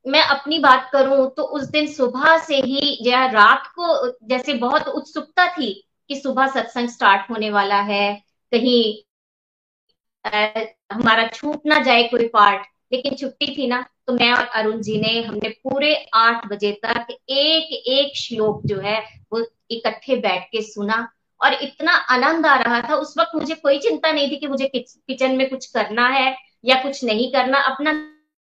मैं 0.07 0.23
अपनी 0.23 0.59
बात 0.59 0.91
करूँ 0.93 1.31
तो 1.31 1.43
उस 1.43 1.63
दिन 1.63 1.87
सुबह 1.87 2.39
से 2.39 2.57
ही 2.57 2.99
या 3.03 3.27
रात 3.27 3.67
को 3.79 4.11
जैसे 4.29 4.55
बहुत 4.55 4.89
उत्सुकता 4.89 5.47
थी 5.49 5.88
कि 6.09 6.17
सुबह 6.17 6.47
सत्संग 6.47 6.89
स्टार्ट 6.89 7.31
होने 7.31 7.51
वाला 7.51 7.81
है 7.83 8.15
कहीं 8.53 8.83
आ, 10.25 10.49
हमारा 10.93 11.27
छूट 11.29 11.67
ना 11.67 11.79
जाए 11.81 12.03
कोई 12.09 12.29
पार्ट 12.29 12.67
लेकिन 12.93 13.15
छुट्टी 13.15 13.47
थी 13.57 13.67
ना 13.67 13.85
तो 14.07 14.13
मैं 14.13 14.33
और 14.33 14.47
अरुण 14.47 14.81
जी 14.83 15.01
ने 15.01 15.21
हमने 15.23 15.49
पूरे 15.63 15.95
आठ 16.15 16.47
बजे 16.47 16.73
तक 16.85 17.07
एक 17.31 17.73
एक 17.89 18.17
श्लोक 18.17 18.63
जो 18.67 18.81
है 18.81 18.99
वो 19.33 19.45
इकट्ठे 19.71 20.17
बैठ 20.17 20.45
के 20.53 20.63
सुना 20.63 20.97
और 21.41 21.55
इतना 21.55 21.93
आनंद 21.93 22.47
आ 22.47 22.57
रहा 22.57 22.81
था। 22.81 22.95
उस 22.95 23.15
वक्त 23.19 23.35
मुझे 23.35 23.55
कोई 23.55 23.79
चिंता 23.79 24.13
नहीं 24.13 24.31
थी 24.31 24.37
कि 24.37 24.47
मुझे 24.47 24.71
किचन 24.75 25.37
में 25.37 25.49
कुछ 25.51 25.67
करना 25.67 26.09
है 26.09 26.37
या 26.65 26.83
कुछ 26.83 27.05
नहीं 27.05 27.31
करना 27.33 27.59
अपना 27.63 27.93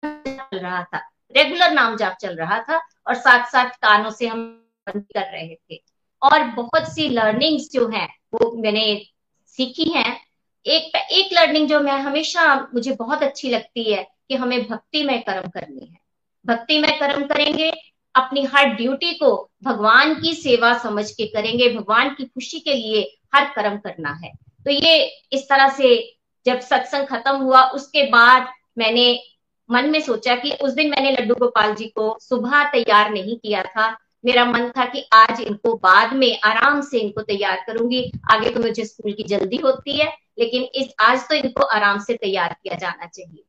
चल 0.04 0.60
रहा 0.60 0.84
था। 0.84 0.98
रेगुलर 1.36 1.72
नाम 1.72 1.96
जाप 1.98 2.18
चल 2.22 2.36
रहा 2.36 2.60
था 2.60 2.82
और 3.08 3.16
साथ 3.16 3.46
साथ 3.46 3.70
कानों 3.82 4.12
से 4.12 4.28
हम 4.28 4.44
कर 4.90 5.32
रहे 5.32 5.56
थे। 5.56 5.82
और 6.24 6.44
बहुत 6.44 6.84
सी 6.96 7.10
लर्निंग्स 7.10 7.70
जो 7.74 7.88
है, 7.88 8.08
वो 8.34 8.62
मैंने 8.62 9.06
सीखी 9.48 9.90
है। 9.90 10.20
एक 10.66 10.96
एक 10.96 11.30
लर्निंग 11.34 11.70
जो 11.70 11.80
मैं 11.80 11.94
हमेशा, 11.94 12.56
मुझे 12.74 12.92
बहुत 12.92 13.24
अच्छी 13.24 13.50
लगती 13.50 13.94
है 13.94 14.04
कि 14.04 14.36
हमें 14.36 14.68
भक्ति 14.68 15.04
में 15.04 15.22
कर्म 15.22 15.50
करनी 15.50 15.86
है। 15.86 15.98
भक्ति 16.46 16.80
में 16.80 17.00
कर्म 17.00 17.26
करेंगे, 17.28 17.72
अपनी 18.16 18.44
हर 18.44 18.66
ड्यूटी 18.66 19.14
को 19.14 19.50
भगवान 19.64 20.22
की 20.22 20.34
सेवा 20.34 20.78
समझ 20.78 21.12
के 21.12 21.28
करेंगे, 21.28 21.70
भगवान 21.70 22.10
की 22.10 22.26
खुशी 22.26 22.60
के 22.60 22.74
लिए 22.74 23.18
हर 23.36 23.46
कर्म 23.46 23.78
करना 23.78 24.12
है। 24.14 24.32
तो 24.66 24.72
ये 24.72 25.06
इस 25.32 25.50
तरह 25.50 25.70
से 25.70 26.18
जब 26.46 26.60
सत्संग 26.60 27.08
खत्म 27.08 27.36
हुआ, 27.36 27.64
उसके 27.64 28.04
बाद 28.04 28.48
मैंने 28.78 29.24
मन 29.72 29.90
में 29.90 30.02
सोचा 30.02 30.36
कि 30.36 30.52
उस 30.52 30.74
दिन 30.74 30.90
मैंने 30.90 31.12
लड्डू 31.12 31.36
गोपाल 31.36 31.76
जी 31.76 31.86
को 31.86 32.18
सुबह 32.22 32.64
तैयार 32.64 33.12
नहीं 33.12 33.38
किया 33.38 33.64
था। 33.64 33.98
मेरा 34.24 34.46
मन 34.46 34.70
था 34.70 34.86
कि 34.86 35.08
आज 35.14 35.42
इनको 35.42 35.74
बाद 35.76 36.14
में 36.14 36.40
आराम 36.44 36.82
से 36.82 37.00
इनको 37.00 37.22
तैयार 37.22 37.64
करूँगी। 37.68 38.12
आगे 38.32 38.50
तो 38.50 38.60
मुझे 38.60 38.86
स्कूल 38.86 39.14
की 39.14 39.24
जल्दी 39.24 39.58
होती 39.58 39.98
है, 39.98 40.08
लेकिन 40.40 40.64
इस, 40.76 40.94
आज 41.00 41.28
तो 41.30 41.36
इनको 41.36 41.64
आराम 41.64 42.00
से 42.00 42.14
तैयार 42.14 42.56
किया 42.64 42.76
जाना 42.76 43.06
चाहिए। 43.06 43.44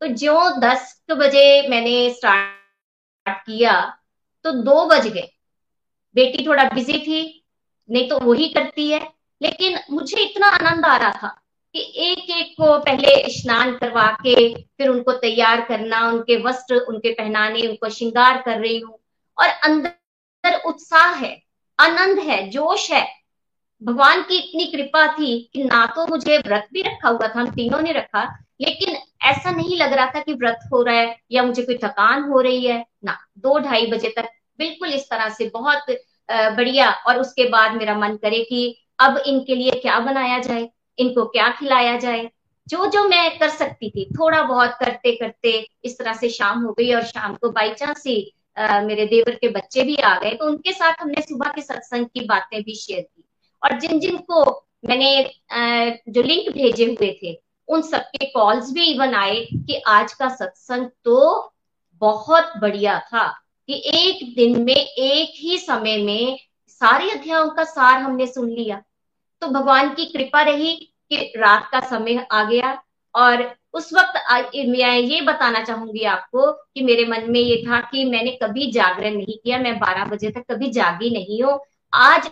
तो 0.00 0.06
जो 0.06 0.50
दस 0.60 1.02
बजे 1.10 1.68
मैंने 1.68 2.10
स्टार्ट 2.14 3.38
किया 3.46 3.80
तो 4.44 4.52
दो 4.52 4.84
बज 4.86 5.06
गए। 5.06 5.28
बेटी 6.14 6.46
थोड़ा 6.46 6.64
बिज़ी 6.64 6.98
थी, 6.98 7.44
नहीं 7.88 8.08
तो 8.08 8.18
वही 8.18 8.48
करती 8.48 8.90
है। 8.90 9.00
लेकिन 9.40 9.78
मुझे 9.90 10.20
इतना 10.22 10.46
आनंद 10.46 10.84
आ 10.84 10.96
रहा 10.96 11.10
था 11.12 11.28
कि 11.74 11.80
एक 11.96 12.30
एक 12.30 12.52
को 12.52 12.78
पहले 12.78 13.30
स्नान 13.30 13.76
करवा 13.76 14.06
के, 14.22 14.54
फिर 14.54 14.88
उनको 14.88 15.12
तैयार 15.12 15.60
करना, 15.60 16.00
उनके 16.08 16.36
वस्त्र 16.42 16.76
उनके 16.78 17.12
पहनाने, 17.12 17.66
उनको 17.68 17.88
श्रृंगार 17.88 18.42
कर 18.42 18.60
रही 18.60 18.78
हूँ। 18.78 18.98
और 19.38 19.48
अंदर 19.48 19.92
उत्साह 20.66 21.14
है, 21.14 21.40
आनंद 21.78 22.18
है, 22.20 22.48
जोश 22.50 22.90
है। 22.90 23.06
भगवान 23.82 24.22
की 24.22 24.38
इतनी 24.38 24.64
कृपा 24.66 25.06
थी 25.08 25.38
कि 25.54 25.64
ना 25.64 25.84
तो 25.86 26.06
मुझे 26.06 26.38
व्रत 26.38 26.68
भी 26.72 26.82
रखा 26.82 27.08
हुआ 27.08 27.28
था, 27.28 27.40
हम 27.40 27.50
तीनों 27.50 27.80
ने 27.80 27.92
रखा, 27.92 28.22
लेकिन 28.60 28.96
ऐसा 29.24 29.50
नहीं 29.50 29.76
लग 29.76 29.92
रहा 29.92 30.06
था 30.06 30.20
कि 30.20 30.34
व्रत 30.34 30.68
हो 30.72 30.82
रहा 30.82 30.96
है 30.96 31.16
या 31.32 31.42
मुझे 31.42 31.62
कोई 31.62 31.78
थकान 31.84 32.22
हो 32.22 32.40
रही 32.40 32.64
है। 32.66 32.84
ना, 33.04 33.18
दो 33.38 33.58
ढाई 33.58 33.86
बजे 33.86 34.12
तक 34.16 34.28
बिल्कुल 34.58 34.92
इस 34.94 35.08
तरह 35.10 35.28
से 35.28 35.50
बहुत 35.54 35.96
बढ़िया 36.28 36.90
और 37.08 37.18
उसके 37.18 37.48
बाद 37.48 37.74
मेरा 37.74 37.94
मन 37.98 38.16
करे 38.16 38.42
कि 38.44 38.76
अब 38.98 39.18
इनके 39.18 39.54
लिए 39.54 39.70
क्या 39.72 39.98
बनाया 40.00 40.38
जाए, 40.38 40.68
इनको 40.98 41.24
क्या 41.26 41.48
खिलाया 41.50 41.96
जाए। 41.98 42.30
जो 42.66 42.86
जो 42.86 43.02
मैं 43.08 43.38
कर 43.38 43.48
सकती 43.48 43.90
थी, 43.90 44.04
थोड़ा 44.10 44.42
बहुत 44.42 44.76
करते 44.80 45.12
करते 45.12 45.50
इस 45.84 45.98
तरह 45.98 46.12
से 46.12 46.28
शाम 46.30 46.62
हो 46.64 46.72
गई 46.72 46.92
और 46.94 47.02
शाम 47.04 47.34
को 47.34 47.50
बाई 47.50 47.70
चांस 47.70 48.02
ही 48.06 48.16
मेरे 48.56 49.04
देवर 49.06 49.34
के 49.34 49.48
बच्चे 49.50 49.82
भी 49.82 49.96
आ 49.96 50.14
गए 50.18 50.30
तो 50.30 50.46
उनके 50.46 50.72
साथ 50.72 51.00
हमने 51.00 51.22
सुबह 51.22 51.50
के 51.50 51.62
सत्संग 51.62 52.06
की 52.06 52.24
बातें 52.26 52.60
भी 52.62 52.74
शेयर 52.76 53.00
की। 53.02 53.24
और 53.62 53.78
जिन 53.80 54.00
जिन 54.00 54.16
को 54.30 54.44
मैंने 54.84 55.22
जो 56.08 56.22
लिंक 56.22 56.52
भेजे 56.54 56.84
हुए 56.86 57.10
थे, 57.22 57.34
उन 57.68 57.82
सबके 57.82 58.26
कॉल्स 58.26 58.72
भी 58.72 58.84
इवन 58.84 59.14
आए 59.14 59.40
कि 59.44 59.82
आज 59.88 60.12
का 60.12 60.28
सत्संग 60.30 60.88
तो 61.04 61.52
बहुत 62.02 62.52
बढ़िया 62.56 62.98
था, 63.00 63.26
कि 63.68 63.82
एक 63.88 64.34
दिन 64.36 64.62
में, 64.62 64.74
एक 64.74 65.32
ही 65.36 65.58
समय 65.58 65.96
में 65.98 66.38
सारे 66.68 67.10
अध्यायों 67.10 67.48
का 67.48 67.64
सार 67.64 67.98
हमने 67.98 68.26
सुन 68.26 68.50
लिया। 68.50 68.82
तो 69.42 69.48
भगवान 69.48 69.94
की 69.94 70.04
कृपा 70.06 70.42
रही 70.42 70.74
कि 71.10 71.32
रात 71.36 71.68
का 71.72 71.80
समय 71.88 72.26
आ 72.32 72.42
गया 72.44 72.72
और 73.14 73.42
उस 73.74 73.92
वक्त 73.94 74.14
मैं 74.68 74.98
ये 74.98 75.20
बताना 75.20 75.62
चाहूँगी 75.64 76.04
आपको 76.06 76.50
कि 76.52 76.82
मेरे 76.82 77.04
मन 77.06 77.30
में 77.30 77.40
ये 77.40 77.56
था 77.66 77.80
कि 77.82 78.04
मैंने 78.04 78.30
कभी 78.42 78.70
जागरण 78.72 79.16
नहीं 79.16 79.38
किया, 79.38 79.58
मैं 79.58 79.78
बारह 79.78 80.04
बजे 80.04 80.30
तक 80.30 80.44
कभी 80.50 80.70
जागी 80.72 81.10
नहीं 81.10 81.42
हूँ। 81.42 81.58
आज 81.92 82.30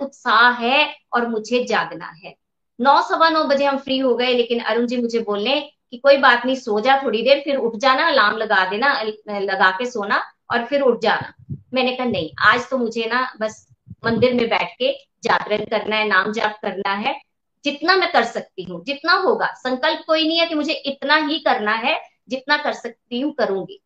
उत्साह 0.00 0.50
है 0.58 0.94
और 1.12 1.26
मुझे 1.28 1.64
जागना 1.64 2.06
है। 2.24 2.34
नौ, 2.78 3.00
सवा 3.02 3.28
नौ 3.28 3.44
बजे 3.44 3.64
हम 3.64 3.78
फ्री 3.78 3.98
हो 3.98 4.14
गए, 4.16 4.34
लेकिन 4.34 4.60
अरुण 4.60 4.86
जी 4.86 4.96
मुझे 4.96 5.18
बोलने 5.20 5.60
कि 5.90 5.96
कोई 5.96 6.16
बात 6.18 6.44
नहीं, 6.46 6.56
सो 6.56 6.80
जा 6.80 7.00
थोड़ी 7.02 7.22
देर, 7.22 7.40
फिर 7.40 7.56
उठ 7.56 7.76
जाना, 7.76 8.06
अलार्म 8.08 8.36
लगा 8.36 8.64
देना 8.70 9.00
लगा 9.30 9.70
के 9.70 9.86
सोना 9.86 10.22
और 10.52 10.64
फिर 10.64 10.80
उठ 10.82 11.00
जाना। 11.02 11.34
मैंने 11.74 11.94
कहा, 11.96 12.06
नहीं, 12.06 12.30
आज 12.42 12.68
तो 12.70 12.78
मुझे 12.78 13.06
ना 13.06 13.28
बस 13.40 13.66
मंदिर 14.04 14.34
में 14.34 14.48
बैठ 14.48 14.74
के 14.78 14.92
जागरण 15.24 15.64
करना 15.66 15.96
है, 15.96 16.06
नाम 16.08 16.32
जाप 16.32 16.58
करना 16.62 16.94
है 16.96 17.20
जितना 17.64 17.96
मैं 17.96 18.10
कर 18.12 18.24
सकती 18.24 18.62
हूँ, 18.62 18.84
जितना 18.84 19.12
होगा। 19.12 19.46
संकल्प 19.54 20.04
कोई 20.06 20.26
नहीं 20.28 20.38
है 20.40 20.46
कि 20.46 20.54
मुझे 20.54 20.72
इतना 20.72 21.16
ही 21.16 21.38
करना 21.38 21.74
है, 21.74 22.00
जितना 22.28 22.56
कर 22.56 22.72
सकती 22.72 23.20
हूँ, 23.20 23.32
करूँगी। 23.34 23.80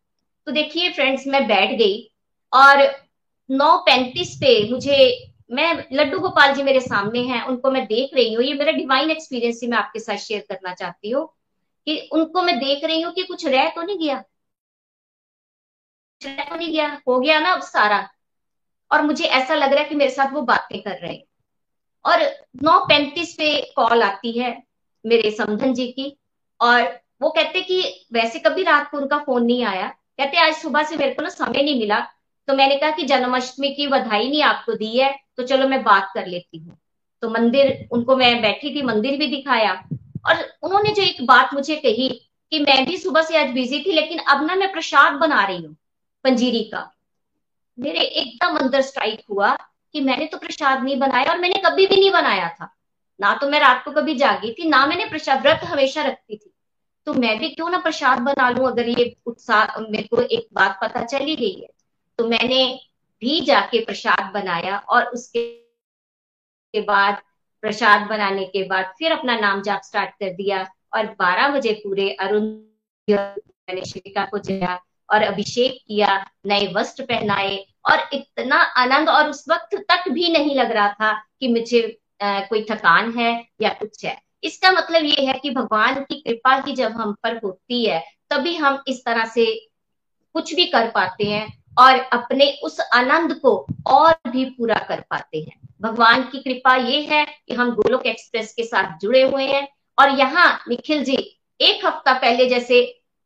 तो 0.47 0.51
देखिए 0.51 0.91
फ्रेंड्स 0.91 1.27
मैं 1.27 1.47
बैठ 1.47 1.77
गई 1.77 2.11
और 2.53 2.81
नौ 3.49 3.77
पैंतीस 3.77 4.35
पे 4.35 4.69
मुझे, 4.71 5.29
मैं 5.51 5.73
लड्डू 5.93 6.19
गोपाल 6.19 6.53
जी 6.55 6.63
मेरे 6.63 6.79
सामने 6.79 7.19
हैं, 7.19 7.41
उनको 7.43 7.71
मैं 7.71 7.85
देख 7.85 8.11
रही 8.13 8.33
हूँ। 8.33 8.43
ये 8.43 8.53
मेरा 8.53 8.71
डिवाइन 8.71 9.11
एक्सपीरियंस 9.11 9.59
ही 9.63 9.67
मैं 9.69 9.77
आपके 9.77 9.99
साथ 9.99 10.17
शेयर 10.17 10.45
करना 10.49 10.73
चाहती 10.73 11.09
हूँ 11.09 11.25
कि 11.87 12.09
उनको 12.13 12.41
मैं 12.41 12.57
देख 12.59 12.83
रही 12.83 13.01
हूँ 13.01 13.13
कि 13.13 13.23
कुछ 13.23 13.45
रह 13.45 13.69
तो 13.69 13.81
नहीं 13.81 13.97
गया। 13.99 14.23
रह 16.21 16.43
तो 16.43 16.55
नहीं 16.55 16.71
गया, 16.71 17.01
हो 17.07 17.19
गया 17.19 17.39
ना 17.39 17.51
अब 17.53 17.61
सारा। 17.61 18.09
और 18.91 19.01
मुझे 19.01 19.25
ऐसा 19.25 19.55
लग 19.55 19.73
रहा 19.73 19.83
है 19.83 19.89
कि 19.89 19.95
मेरे 19.95 20.11
साथ 20.11 20.33
वो 20.33 20.41
बातें 20.41 20.81
कर 20.81 20.97
रहे 20.97 21.13
हैं। 21.13 21.23
और 22.05 22.21
नौ 22.63 22.79
पैंतीस 22.79 23.33
पे 23.33 23.55
कॉल 23.75 24.03
आती 24.03 24.31
है 24.31 24.51
मेरे 25.05 25.31
समधन 25.31 25.73
जी 25.73 25.87
की। 25.87 26.15
और 26.59 26.81
वो 27.21 27.29
कहते 27.29 27.61
कि 27.61 28.07
वैसे 28.13 28.39
कभी 28.39 28.63
रात 28.63 28.89
को 28.91 28.97
उनका 28.97 29.17
फ़ोन 29.17 29.45
नहीं 29.45 29.63
आया। 29.65 29.87
कहते, 29.87 30.37
आज 30.37 30.53
सुबह 30.53 30.83
से 30.83 30.95
मेरे 30.95 31.13
को 31.13 31.21
ना 31.21 31.29
समय 31.29 31.61
नहीं 31.63 31.79
मिला। 31.79 31.99
तो 32.47 32.53
मैंने 32.53 32.75
कहा 32.75 32.89
कि 32.89 33.03
जन्माष्टमी 33.03 33.69
की 33.69 33.87
बधाई 33.87 34.27
नहीं 34.29 34.41
आपको 34.43 34.73
दी 34.73 34.97
है 34.97 35.13
तो 35.37 35.43
चलो 35.43 35.67
मैं 35.67 35.83
बात 35.83 36.11
कर 36.13 36.27
लेती 36.27 36.57
हूँ। 36.57 36.77
तो 37.23 37.29
मंदिर, 37.29 37.87
उनको 37.91 38.15
मैं 38.15 38.41
बैठी 38.41 38.75
थी, 38.75 38.81
मंदिर 38.81 39.17
भी 39.17 39.27
दिखाया। 39.27 39.73
और 40.27 40.43
उन्होंने 40.63 40.91
जो 40.91 41.03
एक 41.03 41.25
बात 41.25 41.53
मुझे 41.53 41.75
कही 41.75 42.09
कि 42.51 42.59
मैं 42.59 42.85
भी 42.85 42.97
सुबह 42.97 43.21
से 43.21 43.37
आज 43.37 43.49
बिज़ी 43.49 43.79
थी, 43.79 43.91
लेकिन 43.91 44.19
अब 44.19 44.45
ना 44.47 44.55
मैं 44.55 44.71
प्रसाद 44.71 45.13
बना 45.13 45.45
रही 45.45 45.57
हूँ, 45.57 45.75
पंजीरी 46.25 46.63
का। 46.63 46.89
मेरे 47.77 47.99
एकदम 47.99 48.57
अंदर 48.57 48.81
स्ट्राइक 48.81 49.21
हुआ। 49.29 49.55
कि 49.93 50.01
मैंने 50.01 50.25
तो 50.25 50.37
प्रसाद 50.37 50.83
नहीं 50.83 50.99
बनाया 50.99 51.31
और 51.31 51.39
मैंने 51.39 51.61
कभी 51.65 51.87
भी 51.87 51.95
नहीं 51.95 52.11
बनाया 52.11 52.49
था। 52.49 52.75
ना 53.19 53.33
तो 53.35 53.49
मैं 53.49 53.59
रात 53.59 53.85
को 53.85 53.91
कभी 53.91 54.15
जागी 54.15 54.51
थी, 54.51 54.69
ना 54.69 54.85
मैंने 54.85 55.05
प्रसाद, 55.05 55.41
व्रत 55.41 55.63
हमेशा 55.63 56.03
रखती 56.03 56.37
थी। 56.37 56.53
तो 57.05 57.13
मैं 57.13 57.39
भी 57.39 57.49
क्यों 57.49 57.69
ना 57.69 57.77
प्रसाद 57.77 58.19
बना 58.19 58.49
लू 58.49 58.65
अगर 58.65 58.87
ये 58.89 59.15
उत्साह 59.25 59.79
मेरे 59.79 60.03
को 60.03 60.21
एक 60.21 60.47
बात 60.53 60.79
पता 60.81 61.03
चली 61.03 61.35
गई 61.35 61.61
है? 61.61 61.67
तो 62.17 62.27
मैंने 62.27 62.79
भी 63.21 63.41
जाके 63.41 63.85
प्रसाद 63.85 64.31
बनाया 64.33 64.77
और 64.77 65.05
उसके 65.05 65.63
के 66.73 66.81
बाद, 66.81 67.21
प्रसाद 67.61 68.01
बनाने 68.01 68.45
के 68.45 68.63
बाद 68.63 68.93
फिर 68.99 69.11
अपना 69.11 69.39
नाम 69.39 69.61
जाप 69.61 69.81
स्टार्ट 69.81 70.09
कर 70.09 70.29
दिया 70.29 70.71
और 70.93 71.05
12 71.05 71.49
बजे 71.49 71.73
पूरे 71.73 72.09
अरुण 72.13 72.41
मैंने 73.07 73.85
शिविका 73.85 74.25
को 74.25 74.37
जया 74.37 74.79
और 75.09 75.21
अभिषेक 75.21 75.77
किया, 75.87 76.31
नए 76.45 76.73
वस्त्र 76.73 77.03
पहनाए 77.03 77.55
और 77.85 78.07
इतना 78.13 78.55
आनंद 78.77 79.09
और 79.09 79.29
उस 79.29 79.43
वक्त 79.49 79.75
तक 79.89 80.09
भी 80.09 80.31
नहीं 80.31 80.55
लग 80.55 80.71
रहा 80.71 80.87
था 80.93 81.11
कि 81.39 81.47
मुझे 81.47 81.81
कोई 82.23 82.65
थकान 82.71 83.11
है 83.17 83.31
या 83.61 83.69
कुछ 83.69 84.05
है। 84.05 84.17
इसका 84.43 84.71
मतलब 84.71 85.03
ये 85.03 85.25
है 85.25 85.33
कि 85.33 85.49
भगवान 85.49 86.01
की 86.01 86.19
कृपा 86.21 86.55
ही 86.57 86.73
जब 86.73 86.91
हम 86.91 87.13
पर 87.23 87.39
होती 87.43 87.85
है, 87.85 87.99
तभी 88.29 88.55
हम 88.55 88.81
इस 88.87 89.03
तरह 89.05 89.25
से 89.25 89.45
कुछ 90.35 90.53
भी 90.55 90.65
कर 90.65 90.89
पाते 90.89 91.25
हैं 91.25 91.47
और 91.79 91.99
अपने 92.13 92.51
उस 92.63 92.79
आनंद 92.93 93.33
को 93.39 93.55
और 93.87 94.15
भी 94.27 94.45
पूरा 94.47 94.75
कर 94.89 95.01
पाते 95.09 95.39
हैं। 95.39 95.59
भगवान 95.81 96.23
की 96.23 96.39
कृपा 96.39 96.75
ये 96.75 97.01
है 97.01 97.25
कि 97.25 97.53
हम 97.53 97.71
गोलोक 97.71 98.05
एक्सप्रेस 98.05 98.53
के 98.53 98.63
साथ 98.63 98.97
जुड़े 98.99 99.21
हुए 99.21 99.45
हैं। 99.45 99.67
और 99.97 100.09
यहाँ 100.09 100.47
निखिल 100.69 101.03
जी, 101.03 101.15
एक 101.59 101.85
हफ़्ता 101.85 102.13
पहले 102.13 102.45
जैसे 102.49 102.81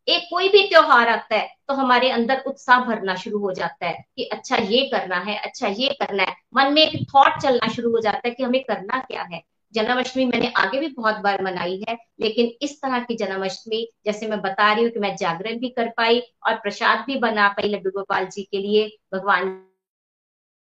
एक 0.08 0.28
कोई 0.30 0.50
भी 0.50 0.62
त्योहार 0.70 1.10
आता 1.10 1.36
है 1.36 1.48
तो 1.68 1.74
हमारे 1.74 2.10
अंदर 2.10 2.44
उत्साह 2.48 2.86
भरना 2.86 3.16
शुरू 3.16 3.40
हो 3.40 3.52
जाता 3.52 3.86
है 3.86 4.04
कि 4.16 4.24
अच्छा 4.24 4.58
ये 4.58 4.86
करना 4.92 5.18
है 5.20 5.38
अच्छा 5.40 5.68
ये 5.68 5.90
करना 6.02 6.24
है। 6.24 6.36
मन 6.56 6.74
में 6.74 6.82
एक 6.82 7.06
थॉट 7.10 7.42
चलना 7.42 7.68
शुरू 7.74 7.92
हो 7.92 8.00
जाता 8.02 8.28
है 8.28 8.34
कि 8.34 8.44
हमें 8.44 8.64
करना 8.64 9.00
क्या 9.00 9.24
है। 9.34 9.42
जन्माष्टमी 9.74 10.26
मैंने 10.26 10.52
आगे 10.58 10.80
भी 10.80 10.88
बहुत 10.88 11.16
बार 11.16 11.44
मनाई 11.44 11.84
है, 11.90 11.98
लेकिन 12.22 12.52
इस 12.62 12.82
तरह 12.82 13.00
की 13.00 13.16
जन्माष्टमी, 13.16 13.88
जैसे 14.06 14.28
मैं 14.28 14.42
बता 14.42 14.72
रही 14.74 14.84
हूँ 14.84 14.92
कि 14.92 15.00
मैं 15.00 15.16
जागरण 15.16 15.60
भी 15.60 15.70
कर 15.70 15.90
पाई 15.98 16.20
और 16.48 16.56
प्रसाद 16.56 17.04
भी 17.08 17.16
बना 17.20 17.48
पाई 17.48 17.70
लड्डू 17.70 17.90
गोपाल 17.90 18.26
जी 18.26 18.44
के 18.44 18.58
लिए। 18.58 18.88
भगवान 19.14 19.50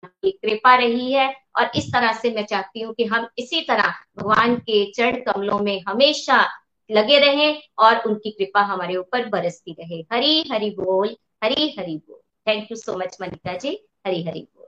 की 0.03 0.31
कृपा 0.31 0.75
रही 0.75 1.11
है 1.11 1.33
और 1.55 1.71
इस 1.75 1.91
तरह 1.93 2.13
से 2.13 2.31
मैं 2.31 2.45
चाहती 2.45 2.81
हूँ 2.81 2.93
कि 2.93 3.05
हम 3.05 3.27
इसी 3.37 3.61
तरह 3.61 3.93
भगवान 4.17 4.55
के 4.59 4.85
चरण 4.91 5.21
कमलों 5.21 5.59
में 5.59 5.81
हमेशा 5.87 6.45
लगे 6.89 7.19
रहे 7.19 7.53
और 7.79 7.97
उनकी 7.97 8.31
कृपा 8.31 8.61
हमारे 8.61 8.95
ऊपर 8.95 9.25
बरसती 9.25 9.71
रहे। 9.71 10.01
हरी, 10.13 10.49
हरि 10.51 10.69
बोल, 10.69 11.15
हरी, 11.43 11.75
हरि 11.79 11.95
बोल। 12.07 12.19
Thank 12.47 12.67
you 12.71 12.77
so 12.77 12.97
much 12.97 13.17
Manika 13.21 13.53
ji 13.53 13.79
Hari, 14.07 14.23
Hari 14.23 14.39
बोल। 14.39 14.65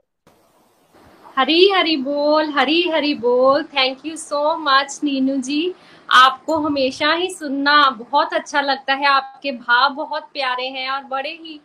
हरी 1.36 1.70
हरी 1.70 1.96
बोल, 1.96 2.50
हरी 2.50 2.82
हरी 2.82 3.14
बोल। 3.14 3.62
Thank 3.64 4.06
you 4.06 4.16
so 4.16 4.56
much 4.56 5.00
Neenu 5.04 5.36
ji. 5.36 5.74
आपको 6.10 6.56
हमेशा 6.56 7.12
ही 7.12 7.30
सुनना 7.30 7.90
बहुत 7.90 8.34
अच्छा 8.34 8.60
लगता 8.60 8.94
है। 8.94 9.06
आपके 9.06 9.52
भाव 9.52 9.90
बहुत 9.90 10.28
प्यारे 10.32 10.66
हैं 10.66 10.88
और 10.90 11.04
बड़े 11.04 11.30
ही 11.30 11.60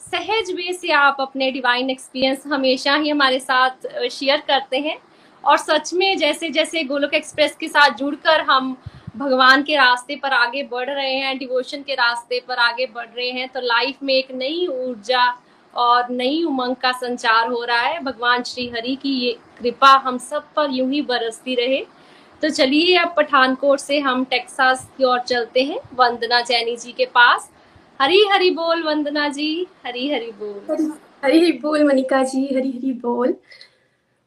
सहज 0.00 0.52
वे 0.52 0.72
से 0.72 0.92
आप 0.92 1.16
अपने 1.20 1.50
डिवाइन 1.50 1.90
एक्सपीरियंस 1.90 2.46
हमेशा 2.46 2.94
ही 2.94 3.10
हमारे 3.10 3.38
साथ 3.40 4.08
शेयर 4.10 4.40
करते 4.40 4.78
हैं। 4.78 4.98
और 5.44 5.56
सच 5.56 5.92
में 5.94 6.16
जैसे 6.18 6.48
जैसे 6.50 6.82
गोलोक 6.84 7.14
एक्सप्रेस 7.14 7.56
के 7.56 7.68
साथ 7.68 7.90
जुड़कर 7.90 8.40
हम 8.40 8.76
भगवान 9.18 9.62
के 9.62 9.76
रास्ते 9.76 10.16
पर 10.16 10.32
आगे 10.32 10.62
बढ़ 10.62 10.88
रहे 10.88 11.14
हैं 11.14 11.36
डिवोशन 11.38 11.82
के 11.82 11.94
रास्ते 11.94 12.40
पर 12.48 12.58
आगे 12.60 12.86
बढ़ 12.86 13.06
रहे 13.06 13.30
हैं 13.30 13.48
तो 13.48 13.60
लाइफ 13.60 14.02
में 14.02 14.14
एक 14.14 14.30
नई 14.34 14.66
ऊर्जा 14.66 15.24
और 15.74 16.10
नई 16.10 16.42
उमंग 16.44 16.76
का 16.76 16.92
संचार 16.92 17.48
हो 17.48 17.62
रहा 17.64 17.80
है। 17.80 18.02
भगवान 18.04 18.42
श्री 18.42 18.68
हरि 18.68 18.94
की 19.02 19.12
ये 19.16 19.32
कृपा 19.58 19.90
हम 20.04 20.18
सब 20.20 20.44
पर 20.56 20.70
यूँ 20.70 20.90
ही 20.90 21.02
बरसती 21.02 21.54
रहे। 21.54 21.84
तो 22.42 22.48
चलिए 22.50 22.96
अब 22.96 23.14
पठानकोट 23.16 23.78
से 23.78 23.98
हम 24.00 24.24
टेक्सास 24.24 24.88
की 24.98 25.04
ओर 25.04 25.18
चलते 25.20 25.62
हैं, 25.62 25.78
वंदना 25.94 26.40
जैनी 26.42 26.76
जी 26.76 26.92
के 26.92 27.06
पास। 27.06 27.50
हरी 28.00 28.24
हरी 28.32 28.50
बोल 28.50 28.82
वंदना 28.82 29.28
जी, 29.28 29.66
हरी 29.86 30.08
हरी 30.10 30.30
बोल। 30.32 30.92
हरी 31.24 31.38
हरी 31.38 31.52
बोल 31.58 31.84
मनिका 31.84 32.22
जी, 32.22 32.44
हरी 32.46 32.70
हरी 32.70 32.92
बोल। 33.02 33.34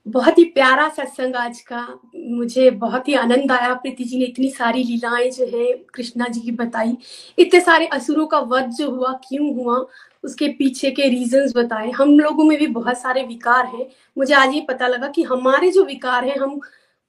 बहुत 0.08 0.38
ही 0.38 0.44
प्यारा 0.44 0.90
सत्संग 0.90 1.36
आज 1.36 1.62
का। 1.62 2.00
मुझे 2.16 2.72
बहुत 2.72 3.08
ही 3.08 3.14
आनंद 3.14 3.52
आया। 3.52 3.74
प्रीति 3.74 4.04
जी 4.04 4.18
ने 4.18 4.26
इतनी 4.26 4.50
सारी 4.50 4.84
लीलाएँ 4.84 5.32
जो 5.32 5.46
है, 5.46 5.74
कृष्णा 5.74 6.28
जी 6.28 6.42
की 6.42 6.52
बताई। 6.52 6.98
इतने 7.40 7.62
सारे 7.62 7.86
असुरों 7.86 8.28
का 8.28 8.40
वध 8.40 8.70
जो 8.70 8.92
हुआ, 8.92 9.14
क्यों 9.14 9.56
हुआ, 9.56 9.86
उसके 10.24 10.48
पीछे 10.48 10.92
के 10.92 11.10
रीजंस 11.10 11.54
बताए। 11.56 11.92
हम 11.92 12.20
लोगों 12.20 12.44
में 12.44 12.60
भी 12.60 12.68
बहुत 12.68 12.98
सारे 12.98 13.24
विकार 13.24 13.66
हैं। 13.66 13.88
मुझे 14.18 14.34
आज 14.34 14.54
ये 14.54 14.62
पता 14.62 14.88
लगा 14.88 15.08
कि 15.08 15.24
हमारे 15.24 15.72
जो 15.72 15.84
विकार 15.84 16.26
हैं, 16.26 16.38
हम 16.38 16.60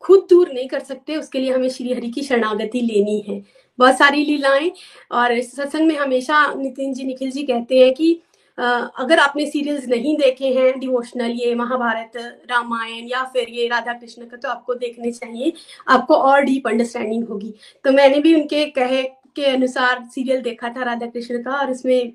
खुद 0.00 0.26
दूर 0.30 0.50
नहीं 0.52 0.68
कर 0.68 0.80
सकते। 0.80 1.16
उसके 1.16 1.38
लिए 1.38 1.52
हमें 1.52 1.68
श्री 1.68 1.92
हरि 1.92 2.10
की 2.10 2.22
शरणागति 2.22 2.80
लेनी 2.80 3.24
है। 3.28 3.42
बहुत 3.78 3.98
सारी 3.98 4.24
लीलाएँ 4.24 4.72
और 5.12 5.40
सत्संग 5.40 5.86
में 5.86 5.96
हमेशा 5.96 6.54
नितिन 6.54 6.94
जी, 6.94 7.04
निखिल 7.04 7.30
जी 7.30 7.42
कहते 7.42 7.78
हैं 7.78 7.94
कि 7.94 8.20
अगर 8.58 9.18
आपने 9.18 9.46
सीरियल्स 9.46 9.86
नहीं 9.88 10.16
देखे 10.16 10.52
हैं, 10.54 10.78
डिवोशनल, 10.80 11.30
ये 11.32 11.54
महाभारत, 11.54 12.16
रामायण 12.50 13.06
या 13.08 13.22
फिर 13.24 13.48
ये 13.50 13.66
राधा 13.68 13.92
कृष्ण 13.92 14.26
का 14.26 14.36
तो 14.36 14.48
आपको 14.48 14.74
देखने 14.74 15.12
चाहिए। 15.12 15.52
आपको 15.88 16.14
और 16.16 16.40
डीप 16.42 16.68
अंडरस्टैंडिंग 16.68 17.28
होगी। 17.28 17.54
तो 17.84 17.92
मैंने 17.92 18.20
भी 18.20 18.34
उनके 18.34 18.64
कहे 18.72 19.02
के 19.36 19.44
अनुसार 19.46 20.04
सीरियल 20.14 20.42
देखा 20.42 20.68
था 20.68 20.82
राधा 20.84 21.06
कृष्ण 21.06 21.42
का 21.42 21.52
और 21.52 21.70
उसमें 21.70 22.12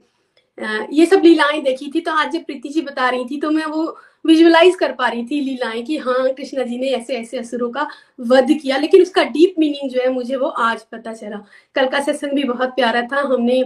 ये 0.92 1.06
सब 1.06 1.22
लीलाएँ 1.24 1.62
देखी 1.62 1.92
थी। 1.96 2.00
तो 2.02 2.12
आज 2.12 2.32
जब 2.34 2.44
प्रीति 2.46 2.70
जी 2.70 2.82
बता 2.82 3.10
रही 3.10 3.26
थी 3.26 3.40
तो 3.42 3.50
मैं 3.52 3.66
वो 3.66 3.84
विजुअलाइज 4.26 4.76
कर 4.76 4.92
पा 4.94 5.08
रही 5.08 5.26
थी 5.28 5.40
लीलाएँ 5.42 5.82
कि 5.84 5.98
हाँ 5.98 6.28
कृष्णा 6.30 6.64
जी 6.64 6.78
ने 6.80 6.88
ऐसे 6.92 7.18
ऐसे 7.18 7.38
असुरों 7.38 7.70
का 7.72 7.88
वध 8.20 8.52
किया। 8.62 8.78
लेकिन 8.78 9.02
उसका 9.02 9.24
डीप 9.26 9.56
मीनिंग 9.60 9.90
जो 9.92 10.02
है, 10.02 10.10
मुझे 10.10 10.36
वो 10.36 10.48
आज 10.48 10.82
पता 10.92 11.14
चला। 11.14 11.44
कल 11.76 11.88
का 11.90 12.02
सेशन 12.04 12.36
भी 12.36 12.44
बहुत 12.44 12.70
प्यारा 12.70 13.02
था। 13.12 13.22
हमने 13.24 13.64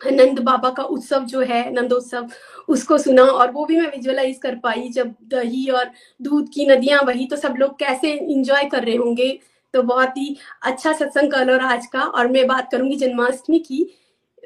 नंद 0.00 0.38
बाबा 0.38 0.70
का 0.70 0.82
उत्सव 0.84 1.24
जो 1.24 1.40
है, 1.40 1.70
नंदोत्सव, 1.72 2.28
उसको 2.68 2.98
सुना 2.98 3.22
और 3.22 3.50
वो 3.52 3.64
भी 3.66 3.76
मैं 3.76 3.90
विजुअलाइज 3.90 4.38
कर 4.38 4.54
पाई 4.54 4.88
जब 4.88 5.14
दही 5.28 5.66
और 5.68 5.90
दूध 6.20 6.48
की 6.54 6.66
नदियाँ 6.66 7.02
वही 7.02 7.26
तो 7.26 7.36
सब 7.36 7.54
लोग 7.58 7.78
कैसे 7.78 8.12
इंजॉय 8.12 8.64
कर 8.64 8.84
रहे 8.84 8.96
होंगे। 8.96 9.38
तो 9.74 9.82
बहुत 9.82 10.16
ही 10.16 10.36
अच्छा 10.62 10.92
सत्संग 10.92 11.32
कल 11.32 11.50
और 11.50 11.60
आज 11.62 11.86
का 11.86 12.00
और 12.00 12.28
मैं 12.28 12.46
बात 12.46 12.70
करूँगी 12.72 12.96
जन्माष्टमी 12.96 13.58
की। 13.58 13.86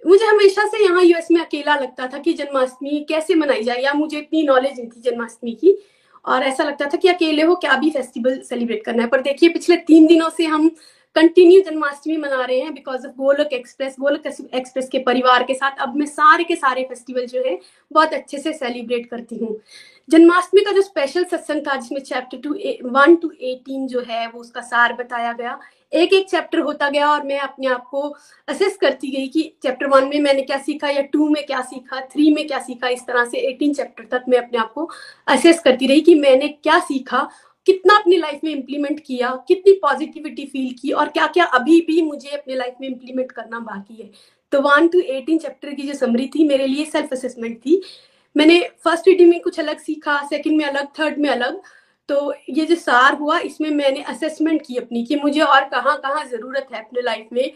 मुझे 0.02 0.24
हमेशा 0.24 0.66
से 0.68 0.82
यहाँ 0.84 1.02
यूएस 1.04 1.28
में 1.30 1.40
अकेला 1.40 1.74
लगता 1.76 2.06
था 2.06 2.18
कि 2.18 2.32
जन्माष्टमी 2.32 3.04
कैसे 3.08 3.34
मनाई 3.34 3.62
जाए 3.62 3.82
या 3.82 3.92
मुझे 3.94 4.18
इतनी 4.18 4.42
नॉलेज 4.42 4.78
नहीं 4.78 4.88
थी 4.88 5.00
जन्माष्टमी 5.00 5.52
की 5.54 5.76
और 6.24 6.42
ऐसा 6.42 6.64
लगता 6.64 6.86
था 6.86 6.96
कि 6.96 7.08
अकेले 7.08 7.42
हो, 7.42 7.54
क्या 7.54 7.76
भी 7.76 7.90
फेस्टिवल 7.90 8.40
सेलिब्रेट 8.40 8.84
करना 8.84 9.02
है। 9.02 9.08
पर 9.08 9.20
देखिए, 9.20 9.48
पिछले 9.48 9.76
तीन 9.76 10.06
दिनों 10.06 10.28
से 10.30 10.44
हम 10.46 10.70
कंटिन्यू 11.16 11.61
जन्माष्टमी 11.61 12.16
मना 12.16 12.44
रहे 12.44 12.59
हैं 12.61 12.72
because 12.75 13.07
of 13.07 13.12
Golok 13.16 13.53
express 13.53 13.96
Golok 14.01 14.27
express 14.27 14.88
के 14.88 14.98
परिवार 15.01 15.42
के 15.44 15.55
साथ 15.55 15.81
अब 15.81 15.96
मैं 15.96 16.07
सारे 16.07 16.44
के 16.44 16.57
सारे 16.57 16.83
फेस्टिवल 16.85 17.27
जो 17.27 17.42
है, 17.46 17.59
बहुत 17.90 18.14
अच्छे 18.14 18.38
से 18.38 18.53
सेलिब्रेट 18.53 19.09
करती 19.11 19.37
हूँ। 19.37 19.57
जन्माष्टमी 20.09 20.61
का 20.61 20.72
जो 20.72 20.83
स्पेशल 20.83 21.25
सत्संग 21.25 21.66
था, 21.66 21.75
जिसमें 21.77 22.01
chapter 22.01 22.38
two 22.38 22.55
one 22.90 23.16
to 23.16 23.31
eighteen 23.42 23.87
जो 23.88 24.01
है, 24.01 24.27
वो 24.27 24.40
उसका 24.40 24.61
सार 24.62 24.92
बताया 24.94 25.33
गया। 25.33 25.59
एक 25.92 26.12
एक 26.14 26.29
चैप्टर 26.31 26.59
होता 26.61 26.88
गया 26.90 27.11
और 27.11 27.22
मैं 27.27 27.38
अपने 27.40 27.66
आप 27.68 27.87
को 27.90 28.01
असेस 28.48 28.77
करती 28.81 29.11
गई 29.11 29.27
कि 29.29 29.42
चैप्टर 29.62 29.87
वन 29.88 30.09
में 30.09 30.18
मैंने 30.20 30.42
क्या 30.42 30.59
सीखा 30.61 30.88
या 30.88 31.03
टू 31.12 31.29
में 31.29 31.44
क्या 31.46 31.61
सीखा 31.62 32.01
थ्री 32.12 32.33
में 32.35 32.46
क्या 32.46 32.59
सीखा, 32.61 32.88
इस 32.88 33.07
तरह 33.07 33.25
से 33.25 33.38
एटीन 33.48 33.75
चैप्टर 33.75 34.05
तक 34.11 34.25
मैं 34.29 34.38
अपने 34.38 34.59
आप 34.59 34.72
को 34.72 34.88
असेस 35.29 35.61
करती 35.61 35.87
रही 35.87 36.01
कि 36.01 36.14
मैंने 36.16 36.48
क्या 36.48 36.79
सीखा। 36.81 37.29
कितना 37.66 37.96
अपनी 37.96 38.16
लाइफ 38.16 38.40
में 38.44 38.51
इम्प्लीमेंट 38.53 39.01
किया, 39.01 39.29
कितनी 39.48 39.72
पॉजिटिविटी 39.83 40.46
फील 40.46 40.72
की 40.81 40.90
और 40.92 41.09
क्या 41.09 41.27
क्या 41.27 41.44
अभी 41.55 41.81
भी 41.81 42.01
मुझे 42.03 42.29
अपने 42.31 42.55
लाइफ 42.55 42.75
में 42.81 42.88
इम्प्लीमेंट 42.88 43.33
करना 43.33 43.59
बाकी 43.61 44.03
है। 44.03 44.11
तो 44.53 44.61
वन 44.61 44.88
टू 44.88 45.01
एटीन 45.01 45.38
चैप्टर 45.38 45.75
की 45.75 45.83
जो 45.83 45.94
समरी 45.94 46.27
थी, 46.27 46.48
मेरे 46.48 46.66
लिए 46.66 46.85
सेल्फ 46.85 47.12
असेसमेंट 47.12 47.59
थी। 47.59 47.81
मैंने 48.37 48.61
फ़र्स्ट 48.85 49.09
रीडिंग 49.09 49.31
में 49.31 49.40
कुछ 49.40 49.61
अलग 49.61 49.79
सीखा 49.79 50.20
सेकंड 50.27 50.57
में 50.57 50.64
अलग 50.64 50.88
थर्ड 50.98 51.18
में 51.18 51.29
अलग। 51.31 51.61
तो 52.09 52.35
ये 52.51 52.64
जो 52.66 52.75
सार 52.77 53.14
हुआ, 53.16 53.38
इसमें 53.38 53.70
मैंने 53.70 54.03
असेसमेंट 54.05 54.62
की 54.66 54.77
अपनी 54.77 55.05
कि 55.05 55.16
मुझे 55.16 55.40
और 55.40 55.64
कहाँ 55.68 55.96
कहाँ 55.98 56.25
ज़रूरत 56.27 56.68
है 56.72 56.81
अपने 56.81 57.03
लाइफ 57.03 57.29
में। 57.33 57.53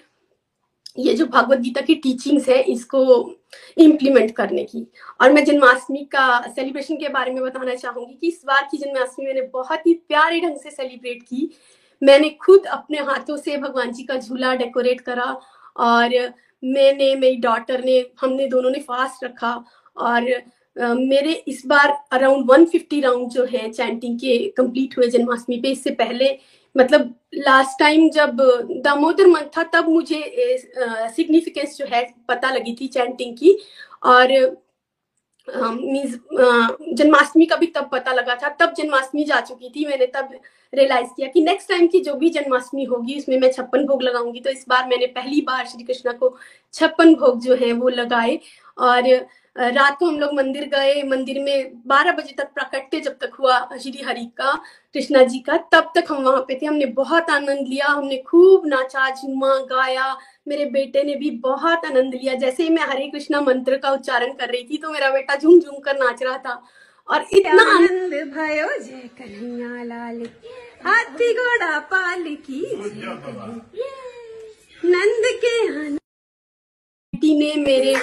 ये 0.98 1.14
जो 1.14 1.26
भगवत 1.26 1.58
गीता 1.58 1.80
की 1.80 1.94
टीचिंग्स 1.94 2.48
है, 2.48 2.62
इसको 2.62 3.22
इम्प्लीमेंट 3.76 4.30
करने 4.36 4.64
की। 4.64 4.86
और 5.20 5.32
मैं 5.32 5.44
जन्माष्टमी 5.44 6.04
का 6.12 6.40
सेलिब्रेशन 6.46 6.96
के 6.96 7.08
बारे 7.08 7.32
में 7.32 7.42
बताना 7.42 7.74
चाहूँगी 7.74 8.14
कि 8.14 8.28
इस 8.28 8.42
बार 8.46 8.68
की 8.70 8.78
जन्माष्टमी 8.78 9.26
मैंने 9.26 9.42
बहुत 9.52 9.86
ही 9.86 9.94
प्यारे 10.08 10.40
ढंग 10.40 10.56
से 10.56 10.70
सेलिब्रेट 10.70 11.22
की। 11.22 11.50
मैंने 12.02 12.28
खुद 12.42 12.66
अपने 12.68 12.98
हाथों 13.00 13.36
से 13.36 13.56
भगवान 13.58 13.92
जी 13.92 14.02
का 14.02 14.16
झूला 14.16 14.54
डेकोरेट 14.54 15.00
करा 15.00 15.24
और 15.76 16.10
मैंने, 16.62 17.14
मेरी 17.14 17.36
डॉटर 17.36 17.84
ने, 17.84 18.04
हमने 18.20 18.46
दोनों 18.48 18.70
ने 18.70 18.78
फास्ट 18.80 19.24
रखा 19.24 19.52
और 19.96 20.22
मेरे 20.76 21.32
इस 21.48 21.62
बार 21.66 21.92
अराउंड 22.12 22.46
150 22.46 23.02
राउंड 23.02 23.30
जो 23.30 23.44
है 23.44 23.70
चैंटिंग 23.70 24.18
के 24.18 24.36
कंप्लीट 24.56 24.96
हुए 24.98 25.06
जन्माष्टमी 25.08 25.56
पे, 25.60 25.68
इससे 25.68 25.90
पहले 25.92 26.28
मतलब 26.76 27.14
लास्ट 27.34 27.78
टाइम 27.78 28.08
जब 28.10 28.36
दामोदर 28.84 29.26
मंथ 29.26 29.56
था, 29.56 29.62
तब 29.74 29.88
मुझे 29.88 30.22
सिग्निफिकेंस 31.16 31.76
जो 31.78 31.86
है 31.86 32.04
पता 32.28 32.50
लगी 32.50 32.76
थी 32.80 32.86
चैंटिंग 32.88 33.36
की। 33.36 33.58
और 34.04 34.32
मीन्स 35.48 36.14
जन्माष्टमी 36.98 37.46
का 37.46 37.56
भी 37.56 37.66
तब 37.66 37.88
पता 37.92 38.12
लगा 38.12 38.34
था। 38.34 38.48
तब 38.60 38.72
जन्माष्टमी 38.78 39.24
जा 39.24 39.40
चुकी 39.40 39.68
थी। 39.68 39.84
मैंने 39.86 40.06
तब 40.06 40.30
रियलाइज़ 40.72 41.08
किया 41.16 41.28
कि 41.28 41.42
नेक्स्ट 41.42 41.68
टाइम 41.68 41.86
की 41.86 42.00
जो 42.00 42.14
भी 42.14 42.28
जन्माष्टमी 42.30 42.84
होगी, 42.84 43.18
उसमें 43.18 43.38
मैं 43.40 43.50
छप्पन 43.52 43.84
भोग 43.86 44.02
लगाऊँगी। 44.02 44.40
तो 44.40 44.50
इस 44.50 44.64
बार 44.68 44.88
मैंने 44.88 45.06
पहली 45.06 45.40
बार 45.40 45.66
श्री 45.66 45.84
कृष्णा 45.84 46.12
को 46.12 46.36
छप्पन 46.72 47.14
भोग 47.14 47.40
जो 47.40 47.54
है 47.56 47.72
वो 47.72 47.88
लगाए। 47.88 48.38
और 48.78 49.26
रात 49.58 49.96
को 49.98 50.06
हम 50.06 50.18
लोग 50.20 50.32
मंदिर 50.34 50.64
गए 50.68 51.02
मंदिर 51.02 51.38
में 51.42 51.72
बारह 51.86 52.12
बजे 52.12 52.34
तक 52.38 52.52
प्राकट्य 52.54 53.00
जब 53.00 53.12
तक 53.20 53.34
हुआ 53.40 53.58
श्री 53.82 54.02
हरि 54.06 54.24
का 54.38 54.52
कृष्णा 54.94 55.22
जी 55.24 55.38
का 55.38 55.56
तब 55.72 55.92
तक 55.94 56.04
हम 56.10 56.22
वहाँ 56.24 56.40
पे 56.48 56.58
थे। 56.62 56.66
हमने 56.66 56.86
बहुत 56.94 57.30
आनंद 57.30 57.68
लिया 57.68 57.86
हमने 57.86 58.16
खूब 58.22 58.66
नाचा 58.66 59.08
झूमा 59.10 59.54
गाया। 59.70 60.16
मेरे 60.48 60.64
बेटे 60.70 61.02
ने 61.04 61.14
भी 61.14 61.30
बहुत 61.42 61.84
आनंद 61.86 62.14
लिया। 62.14 62.34
जैसे 62.36 62.62
ही 62.62 62.68
मैं 62.70 62.82
हरे 62.84 63.08
कृष्णा 63.10 63.40
मंत्र 63.42 63.76
का 63.76 63.90
उच्चारण 63.92 64.32
कर 64.32 64.48
रही 64.48 64.62
थी 64.64 64.76
तो 64.78 64.90
मेरा 64.90 65.10
बेटा 65.10 65.36
झूम 65.36 65.58
झूम 65.58 65.78
कर 65.80 65.96
नाच 65.98 66.22
रहा 66.22 66.38
था। 66.38 66.62
और 67.08 67.24
इतना 67.32 67.62
आनंद 67.74 68.14
भयो 68.34 68.68
जय 68.78 69.08
कन्हैया 69.18 69.82
लाल 69.84 70.22
हाथी 70.86 71.32
घोड़ा 71.34 71.78
पाल 71.90 72.22
की 72.48 72.60
नंद 74.82 75.24
के 75.44 75.54
ने 77.12 77.54
मेरे 77.56 77.94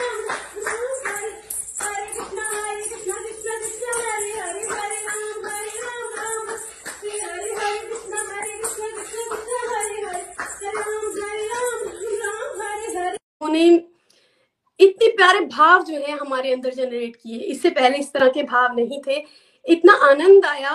इतने 14.80 15.08
प्यारे 15.08 15.40
भाव 15.40 15.84
जो 15.84 15.96
है 15.96 16.18
हमारे 16.18 16.52
अंदर 16.54 16.74
जनरेट 16.74 17.16
किए। 17.16 17.40
इससे 17.40 17.70
पहले 17.70 17.98
इस 17.98 18.12
तरह 18.14 18.30
के 18.30 18.44
भाव 18.44 18.76
नहीं 18.76 19.02
थे। 19.08 19.18
इतना 19.66 19.94
आनंद 20.10 20.46
आया 20.46 20.72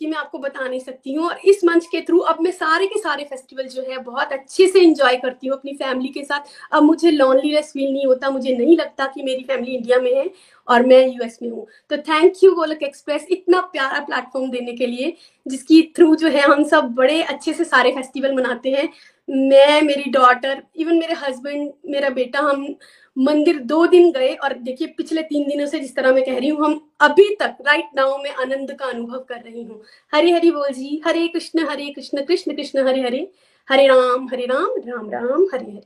कि 0.00 0.06
मैं 0.06 0.16
आपको 0.18 0.38
बता 0.38 0.66
नहीं 0.68 0.80
सकती 0.80 1.12
हूँ। 1.14 1.26
और 1.26 1.38
इस 1.44 1.64
मंच 1.64 1.86
के 1.86 2.00
थ्रू 2.00 2.18
अब 2.20 2.40
मैं 2.40 2.50
सारे 2.50 2.86
के 2.86 2.98
सारे 2.98 3.24
फेस्टिवल 3.24 3.66
जो 3.68 3.82
है, 3.82 3.98
बहुत 3.98 4.32
अच्छे 4.32 4.66
से 4.68 4.80
इंजॉय 4.80 5.16
करती 5.16 5.46
हूँ 5.46 5.56
अपनी 5.56 5.72
फैमिली 5.74 6.08
के 6.08 6.24
साथ। 6.24 6.50
अब 6.72 6.82
मुझे 6.82 7.10
लॉनलीनेस 7.10 7.70
फील 7.72 7.92
नहीं 7.92 8.06
होता, 8.06 8.30
मुझे 8.30 8.56
नहीं 8.56 8.76
लगता 8.76 9.06
कि 9.06 9.22
मेरी 9.22 9.44
फैमिली 9.44 9.74
इंडिया 9.74 9.98
में 9.98 10.14
है 10.14 10.28
और 10.68 10.86
मैं 10.86 11.06
यूएस 11.06 11.38
में 11.42 11.50
हूँ। 11.50 11.66
तो 11.90 11.96
थैंक 11.98 12.42
यू 12.44 12.52
गोलक 12.54 12.82
एक्सप्रेस 12.82 13.26
इतना 13.30 13.60
प्यारा 13.62 14.00
प्लेटफॉर्म 14.00 14.50
देने 14.50 14.72
के 14.72 14.86
लिए, 14.86 15.16
जिसकी 15.46 15.82
थ्रू 15.96 16.14
जो 16.16 16.28
है 16.28 16.42
हम 16.42 16.64
सब 16.64 16.94
बड़े 16.94 17.22
अच्छे 17.22 17.52
से 17.52 17.64
सारे 17.64 17.90
फेस्टिवल 17.92 18.34
मनाते 18.34 18.70
हैं। 18.70 18.88
मैं, 19.28 19.82
मेरी 19.82 20.10
डॉटर 20.10 20.62
इवन 20.76 20.98
मेरे 20.98 21.14
हस्बैंड 21.16 21.70
मेरा 21.86 22.08
बेटा, 22.10 22.40
हम 22.40 22.74
मंदिर 23.16 23.58
दो 23.62 23.86
दिन 23.86 24.10
गए 24.12 24.32
और 24.34 24.52
देखिए, 24.54 24.88
पिछले 24.88 25.22
तीन 25.22 25.48
दिनों 25.48 25.66
से 25.66 25.80
जिस 25.80 25.94
तरह 25.96 26.12
मैं 26.14 26.24
कह 26.24 26.38
रही 26.38 26.48
हूँ, 26.48 26.64
हम 26.64 26.80
अभी 27.00 27.28
तक 27.40 27.56
राइट 27.66 27.90
नाउ 27.96 28.18
में 28.22 28.30
आनंद 28.32 28.72
का 28.72 28.86
अनुभव 28.86 29.24
कर 29.28 29.40
रही 29.40 29.62
हूँ। 29.62 29.82
हरे 30.12 30.32
हरि 30.32 30.50
बोल 30.50 30.68
जी, 30.70 31.00
Hare 31.06 31.26
Krishna 31.28 31.66
Hare 31.68 31.90
Krishna 31.90 32.24
Krishna 32.24 32.54
Krishna, 32.56 32.86
Hare 32.88 33.02
Hare 33.02 33.30
Hare 33.68 33.86
Ram 33.86 34.28
Hare 34.28 34.46
Ram 34.46 34.74
Ram 34.86 35.10
Ram, 35.10 35.46
Hare 35.54 35.64
Hare. 35.64 35.82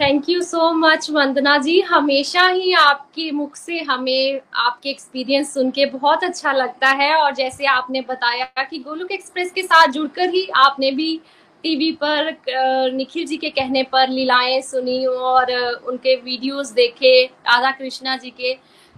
Thank 0.00 0.28
you 0.28 0.42
so 0.42 0.70
much 0.72 1.10
Vandana 1.10 1.56
ji. 1.58 1.80
हमेशा 1.80 2.46
ही 2.48 2.72
आपके 2.72 3.30
मुख 3.30 3.54
से 3.56 3.78
हमें 3.80 4.40
आपके 4.54 4.90
एक्सपीरियंस 4.90 5.52
सुन 5.54 5.70
के 5.70 5.86
बहुत 5.86 6.24
अच्छा 6.24 6.52
लगता 6.52 6.88
है। 6.88 7.14
और 7.14 7.34
जैसे 7.34 7.66
आपने 7.66 8.00
बताया 8.00 8.64
कि 8.64 8.78
गोलुक 8.78 9.12
एक्सप्रेस 9.12 9.52
के 9.52 9.62
साथ 9.62 9.92
जुड़कर 9.92 10.28
ही 10.30 10.46
आपने 10.56 10.90
भी 10.90 11.20
टीवी 11.64 11.90
पर 12.02 12.30
निखिल 12.94 13.26
जी 13.26 13.36
के 13.36 13.50
कहने 13.50 13.82
पर 13.82 14.08
लीलाएँ 14.08 14.60
सुनी 14.62 15.04
और 15.06 15.52
उनके 15.88 16.14
वीडियोस 16.16 16.70
देखे, 16.72 17.24
राधा 17.24 17.70
कृष्णा 17.70 18.16
जी 18.16 18.30
के। 18.30 18.54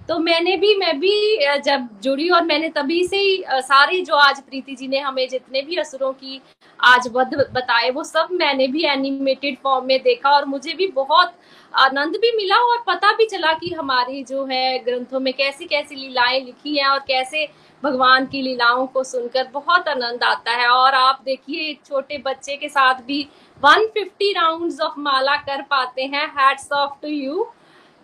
तो 0.09 0.19
मैंने 0.19 0.57
भी, 0.57 0.75
मैं 0.77 0.99
भी 1.01 1.61
जब 1.61 1.89
जुड़ी 2.03 2.29
और 2.29 2.45
मैंने 2.45 2.69
तभी 2.69 3.03
से 3.07 3.17
ही 3.17 3.43
सारे 3.49 4.01
जो 4.01 4.15
आज 4.17 4.41
प्रीति 4.41 4.75
जी 4.75 4.89
ने 4.89 4.99
हमें 4.99 5.29
जितने 5.29 5.63
भी 5.63 5.77
असुरों 5.77 6.13
की 6.13 6.41
आज 6.81 7.09
बद 7.15 7.35
बताए, 7.55 7.91
वो 7.91 8.05
सब 8.05 8.29
मैंने 8.33 8.67
भी 8.69 8.85
एनिमेटेड 8.87 9.57
फॉर्म 9.63 9.87
में 9.87 9.99
देखा 10.03 10.31
और 10.31 10.45
मुझे 10.45 10.75
भी 10.75 10.87
बहुत 10.95 11.35
आनंद 11.75 12.17
भी 12.17 12.31
मिला 12.37 12.57
और 12.65 12.83
पता 12.87 13.13
भी 13.13 13.27
चला 13.27 13.53
कि 13.53 13.73
हमारी 13.75 14.23
जो 14.25 14.45
है 14.45 14.79
ग्रंथों 14.79 15.21
में 15.21 15.33
कैसी 15.35 15.65
कैसी 15.67 15.95
लीलाएँ 15.95 16.41
लिखी 16.41 16.77
हैं 16.79 16.87
और 16.87 16.99
कैसे 17.09 17.47
भगवान 17.85 18.27
की 18.27 18.43
लीलाओं 18.43 18.87
को 18.87 19.05
सुनकर 19.05 19.49
बहुत 19.53 19.89
आनंद 19.89 20.23
आता 20.23 20.53
है। 20.53 20.69
और 20.69 20.95
आप 20.95 21.21
देखिए, 21.25 21.61
एक 21.61 21.81
छोटे 21.87 22.19
बच्चे 22.19 22.57
के 22.57 22.69
साथ 22.69 22.95
भी 22.95 23.29
150 23.65 24.33
राउंड्स 24.33 24.81
ऑफ़ 24.81 24.93
माला 24.99 25.37
कर 25.37 25.63
पाते 25.63 26.03
हैं। 26.03 26.27
हैट्स 26.29 26.73
ऑफ़ 26.73 26.91
टू 27.03 27.09
यू 27.09 27.47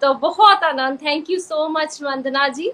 तो 0.03 0.15
बहुत 0.15 0.65
आनंद। 0.65 0.99
Thank 0.99 1.31
you 1.31 1.39
so 1.39 1.69
much 1.69 1.99
Vandana 2.03 2.49
ji. 2.49 2.73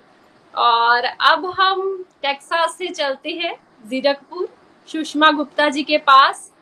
और 0.57 1.05
अब 1.05 1.47
हम 1.47 2.05
टेक्सास 2.23 2.77
से 2.79 2.89
चलते 2.89 3.31
हैं, 3.31 3.57
जीरकपुर, 3.87 4.49
सुषमा 4.87 5.31
गुप्ता 5.31 5.69
जी 5.69 5.83
के 5.83 5.99
पास। 5.99 6.53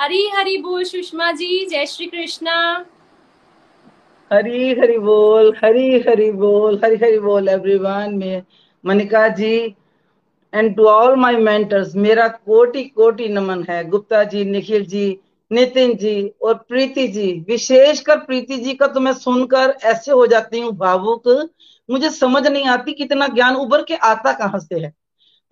हरी 0.00 0.30
हरी 0.34 0.56
बोल, 0.58 0.84
सुषमा 0.84 1.32
जी। 1.32 1.66
जय 1.66 1.86
श्री 1.86 2.06
कृष्णा। 2.06 2.84
हरी 4.32 4.74
हरी 4.74 4.98
बोल, 4.98 5.56
हरी 5.64 6.00
हरी 6.00 6.30
बोल, 6.32 6.80
हरी 6.84 6.96
हरी 6.96 7.18
बोल 7.18 7.48
एवरीवन 7.48 8.14
में 8.14 8.42
Manika 8.86 9.28
ji 9.28 9.76
and 10.52 10.76
to 10.76 10.84
all 10.84 11.16
my 11.16 11.36
mentors 11.36 11.94
मेरा 11.96 12.28
कोटि 12.28 12.84
कोटि 12.84 13.28
नमन 13.28 13.64
है। 13.70 13.84
गुप्ता 13.88 14.22
जी, 14.24 14.44
निखिल 14.44 14.86
जी, 14.86 15.18
नितिन 15.50 15.96
जी 15.96 16.32
और 16.42 16.54
प्रीति 16.68 17.06
जी। 17.08 17.32
विशेषकर 17.48 18.18
प्रीति 18.18 18.56
जी 18.56 18.74
का 18.74 18.86
तो 18.86 19.00
मैं 19.00 19.12
सुनकर 19.12 19.76
ऐसे 19.84 20.12
हो 20.12 20.26
जाती 20.26 20.60
हूँ, 20.60 20.72
भावुक। 20.72 21.28
मुझे 21.90 22.10
समझ 22.10 22.46
नहीं 22.46 22.66
आती 22.66 22.92
कितना 22.92 23.26
ज्ञान 23.26 23.56
उभर 23.56 23.82
के 23.82 23.94
आता 23.94 24.32
कहाँ 24.32 24.58
से 24.58 24.78
है। 24.80 24.92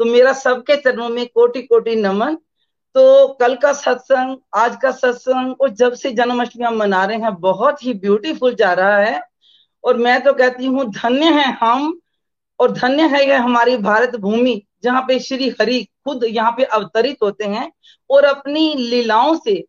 तो 0.01 0.05
मेरा 0.05 0.33
सबके 0.33 0.77
चरणों 0.77 1.09
में 1.09 1.27
कोटि 1.27 1.63
कोटि 1.63 1.97
नमन। 1.97 2.35
तो 2.95 3.27
कल 3.41 3.55
का 3.55 3.73
सत्संग, 3.73 4.37
आज 4.55 4.77
का 4.77 4.91
सत्संग 4.91 5.55
और 5.61 5.69
जब 5.69 5.95
से 5.95 6.11
जन्माष्टमी 6.11 6.65
हम 6.65 6.77
मना 6.77 7.05
रहे 7.05 7.19
हैं, 7.19 7.35
बहुत 7.35 7.85
ही 7.85 7.95
ब्यूटीफुल 7.95 8.55
जा 8.55 8.73
रहा 8.73 8.97
है। 8.99 9.21
और 9.85 9.97
मैं 9.97 10.21
तो 10.23 10.33
कहती 10.33 10.67
हूँ, 10.67 10.85
धन्य 10.85 11.25
है 11.25 11.53
हम 11.53 12.01
और 12.61 12.73
धन्य 12.73 13.03
है 13.03 13.29
यह 13.29 13.43
हमारी 13.43 13.77
भारत 13.77 14.17
भूमि। 14.17 14.63
जहाँ 14.85 15.03
पे 15.03 15.19
श्री 15.21 15.49
हरि 15.61 15.83
खुद 16.05 16.25
यहाँ 16.25 16.53
पे 16.53 16.65
अवतरित 16.65 17.17
होते 17.23 17.45
हैं 17.47 17.71
और 18.11 18.25
अपनी 18.25 18.75
लीलाओं 18.77 19.35
से 19.39 19.65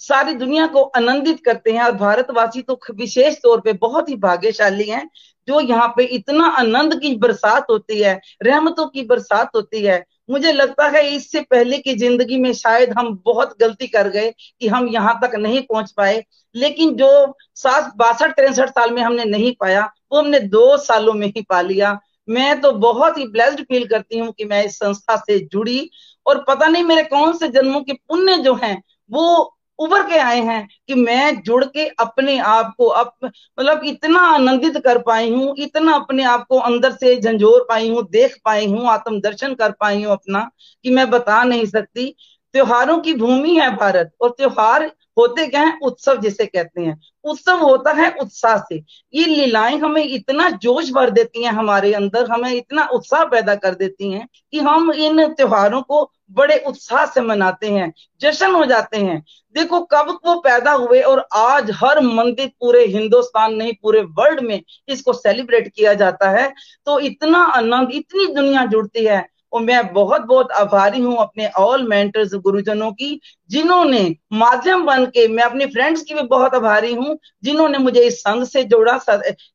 सारी 0.00 0.34
दुनिया 0.34 0.66
को 0.66 0.82
आनंदित 0.96 1.40
करते 1.44 1.72
हैं 1.72 1.82
और 1.82 1.92
भारतवासी 1.92 2.62
तो 2.62 2.78
विशेष 2.96 3.36
तौर 3.36 3.60
पे 3.60 3.72
बहुत 3.72 4.08
ही 4.08 4.16
भाग्यशाली 4.16 4.84
हैं, 4.84 5.08
जो 5.48 5.60
यहाँ 5.60 5.88
पे 5.96 6.04
इतना 6.06 6.46
आनंद 6.48 6.94
की 7.00 7.14
बरसात 7.16 7.66
होती 7.70 8.00
है, 8.00 8.20
रहमतों 8.42 8.86
की 8.86 9.02
बरसात 9.02 9.50
होती 9.54 9.82
है। 9.82 10.04
मुझे 10.30 10.52
लगता 10.52 10.86
है 10.88 11.06
इससे 11.08 11.40
पहले 11.40 11.78
की 11.78 11.94
ज़िंदगी 11.94 12.38
में 12.38 12.52
शायद 12.54 12.92
हम 12.98 13.14
बहुत 13.24 13.54
गलती 13.60 13.86
कर 13.88 14.08
गए 14.08 14.30
कि 14.60 14.68
हम 14.68 14.88
यहाँ 14.88 15.18
तक 15.22 15.34
नहीं 15.36 15.62
पहुँच 15.62 15.92
पाए, 15.92 16.22
लेकिन 16.54 16.94
जो 16.96 17.34
सात 17.56 17.92
बासठ, 17.96 18.30
तिरसठ 18.30 18.70
साल 18.70 18.90
में 18.90 19.02
हमने 19.02 19.24
नहीं 19.26 19.54
पाया, 19.60 19.90
वो 20.12 20.18
हमने 20.18 20.40
दो 20.40 20.76
सालों 20.78 21.12
में 21.14 21.26
ही 21.26 21.42
पा 21.42 21.60
लिया। 21.62 21.98
मैं 22.30 22.60
तो 22.60 22.72
बहुत 22.80 23.18
ही 23.18 23.26
ब्लेस्ड 23.28 23.60
फील 23.62 23.86
करती 23.88 24.18
हूँ 24.18 24.32
कि 24.32 24.44
मैं 24.44 24.64
इस 24.64 24.78
संस्था 24.78 25.16
से 25.18 25.38
जुड़ी 25.46 25.90
और 26.26 26.44
पता 26.48 26.66
नहीं 26.66 26.84
मेरे 26.84 27.02
कौन 27.04 27.36
से 27.38 27.48
जन्मों 27.48 27.80
के 27.82 27.92
पुण्य 27.92 28.36
जो 28.38 28.54
हैं, 28.54 28.82
वो 29.10 29.56
उभर 29.78 30.02
के 30.08 30.18
आए 30.18 30.40
हैं 30.40 30.66
कि 30.88 30.94
मैं 30.94 31.40
जुड़ 31.42 31.64
के 31.64 31.86
अपने 32.00 32.38
आप 32.38 32.74
को 32.78 32.86
अप 32.86 33.12
मतलब 33.24 33.84
इतना 33.84 34.20
आनंदित 34.26 34.76
कर 34.84 34.98
पाई 35.02 35.30
हूँ, 35.30 35.54
इतना 35.58 35.94
अपने 35.94 36.24
आप 36.24 36.46
को 36.48 36.58
अंदर 36.60 36.92
से 36.92 37.16
झंझोर 37.16 37.66
पाई 37.68 37.88
हूँ, 37.90 38.02
देख 38.10 38.36
पाई 38.44 38.66
हूँ 38.66 38.86
आत्म 38.88 39.20
दर्शन 39.20 39.54
कर 39.54 39.72
पाई 39.80 40.02
हूँ 40.02 40.12
अपना 40.12 40.48
कि 40.84 40.90
मैं 40.90 41.08
बता 41.10 41.42
नहीं 41.44 41.66
सकती। 41.66 42.14
त्योहारों 42.54 42.98
की 42.98 43.14
भूमि 43.14 43.56
है 43.56 43.70
भारत 43.76 44.12
और 44.20 44.30
त्योहार 44.30 44.90
होते 45.16 45.46
क्या 45.46 45.60
है? 45.62 45.78
उत्सव 45.82 46.16
जिसे 46.16 46.46
कहते 46.46 46.82
हैं। 46.82 47.00
उत्सव 47.24 47.58
होता 47.58 47.92
है 47.92 48.10
उत्साह 48.20 48.56
से। 48.58 48.76
ये 49.14 49.24
लीलाएँ 49.26 49.76
हमें 49.78 50.02
इतना 50.04 50.48
जोश 50.52 50.90
भर 50.90 51.10
देती 51.10 51.44
हैं 51.44 51.52
हमारे 51.52 51.92
अंदर, 51.94 52.30
हमें 52.30 52.52
इतना 52.52 52.86
उत्साह 52.88 53.24
पैदा 53.24 53.54
कर 53.54 53.74
देती 53.74 54.10
हैं 54.12 54.28
कि 54.52 54.58
हम 54.60 54.92
इन 54.92 55.26
त्योहारों 55.26 55.82
को 55.82 56.10
बड़े 56.30 56.56
उत्साह 56.66 57.04
से 57.06 57.20
मनाते 57.20 57.68
हैं, 57.68 57.92
जश्न 58.20 58.50
हो 58.54 58.64
जाते 58.64 58.98
हैं। 58.98 59.22
देखो, 59.54 59.80
कब 59.82 60.18
वो 60.26 60.34
पैदा 60.40 60.72
हुए 60.72 61.00
और 61.02 61.26
आज 61.34 61.70
हर 61.74 62.00
मंदिर 62.02 62.50
पूरे 62.60 62.84
हिंदुस्तान 62.86 63.54
नहीं, 63.54 63.72
पूरे 63.82 64.00
वर्ल्ड 64.02 64.40
में 64.40 64.62
इसको 64.88 65.12
सेलिब्रेट 65.12 65.68
किया 65.68 65.94
जाता 65.94 66.30
है 66.30 66.48
तो 66.86 66.98
इतना 67.00 67.38
आनंद, 67.46 67.90
इतनी 67.92 68.26
दुनिया 68.34 68.64
जुड़ती 68.66 69.04
है। 69.04 69.26
और 69.52 69.62
मैं 69.62 69.92
बहुत 69.92 70.20
बहुत 70.20 70.50
आभारी 70.50 71.00
हूँ 71.00 71.16
अपने 71.16 71.48
ऑल 71.48 71.88
मेंटर्स 71.88 72.34
गुरुजनों 72.34 72.92
की, 72.92 73.20
जिन्होंने 73.50 74.16
माध्यम 74.32 74.84
बन 74.86 75.04
के, 75.06 75.28
मैं 75.28 75.44
अपनी 75.44 75.66
फ्रेंड्स 75.66 76.02
की 76.02 76.14
भी 76.14 76.22
बहुत 76.22 76.54
आभारी 76.54 76.94
हूँ, 76.94 77.18
जिन्होंने 77.44 77.78
मुझे 77.78 78.00
इस 78.00 78.20
संघ 78.20 78.44
से 78.44 78.64
जोड़ा, 78.64 78.98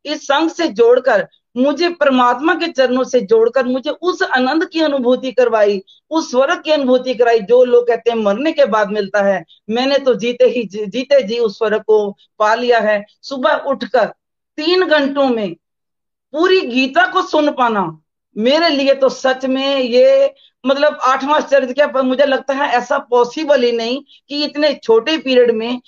इस 0.05 0.27
संघ 0.27 0.49
से 0.51 0.67
जोड़कर, 0.67 1.27
मुझे 1.57 1.89
परमात्मा 1.89 2.53
के 2.55 2.67
चरणों 2.67 3.03
से 3.03 3.21
जोड़कर, 3.21 3.65
मुझे 3.65 3.89
उस 3.89 4.21
आनंद 4.23 4.65
की 4.69 4.81
अनुभूति 4.81 5.31
करवाई, 5.31 5.81
उस 6.11 6.31
स्वर्ग 6.31 6.61
की 6.61 6.71
अनुभूति 6.71 7.13
कराई, 7.13 7.39
जो 7.39 7.63
लोग 7.65 7.87
कहते 7.87 8.11
हैं 8.11 8.17
मरने 8.17 8.51
के 8.51 8.65
बाद 8.65 8.89
मिलता 8.89 9.21
है। 9.21 9.43
मैंने 9.69 9.97
तो 9.97 10.15
जीते 10.15 10.45
ही, 10.45 10.63
जीते 10.63 11.21
जी 11.23 11.39
उस 11.39 11.57
स्वर्ग 11.57 11.83
को 11.83 12.17
पा 12.39 12.53
लिया 12.55 12.79
है। 12.79 13.03
सुबह 13.21 13.53
उठकर 13.67 14.05
तीन 14.57 14.85
घंटों 14.85 15.27
में 15.29 15.55
पूरी 16.33 16.61
गीता 16.61 17.05
को 17.07 17.21
सुन 17.21 17.51
पाना 17.51 17.81
मेरे 18.35 18.69
लिए 18.69 18.93
तो 18.95 19.09
सच 19.09 19.45
में 19.45 19.79
ये 19.79 20.33
मतलब 20.63 20.97
आठवां 21.03 21.39
चरित्र 21.41 21.73
क्या, 21.73 21.87
पर 21.87 22.01
मुझे 22.03 22.25
लगता 22.25 22.53
है 22.53 22.69
ऐसा 22.73 22.97
पॉसिबल 23.09 23.63
ही 23.63 23.71
नहीं 23.71 24.01
कि 24.29 24.43
इतने 24.45 24.73
छोटे 24.75 25.17
पीरियड 25.17 25.51
में 25.53 25.79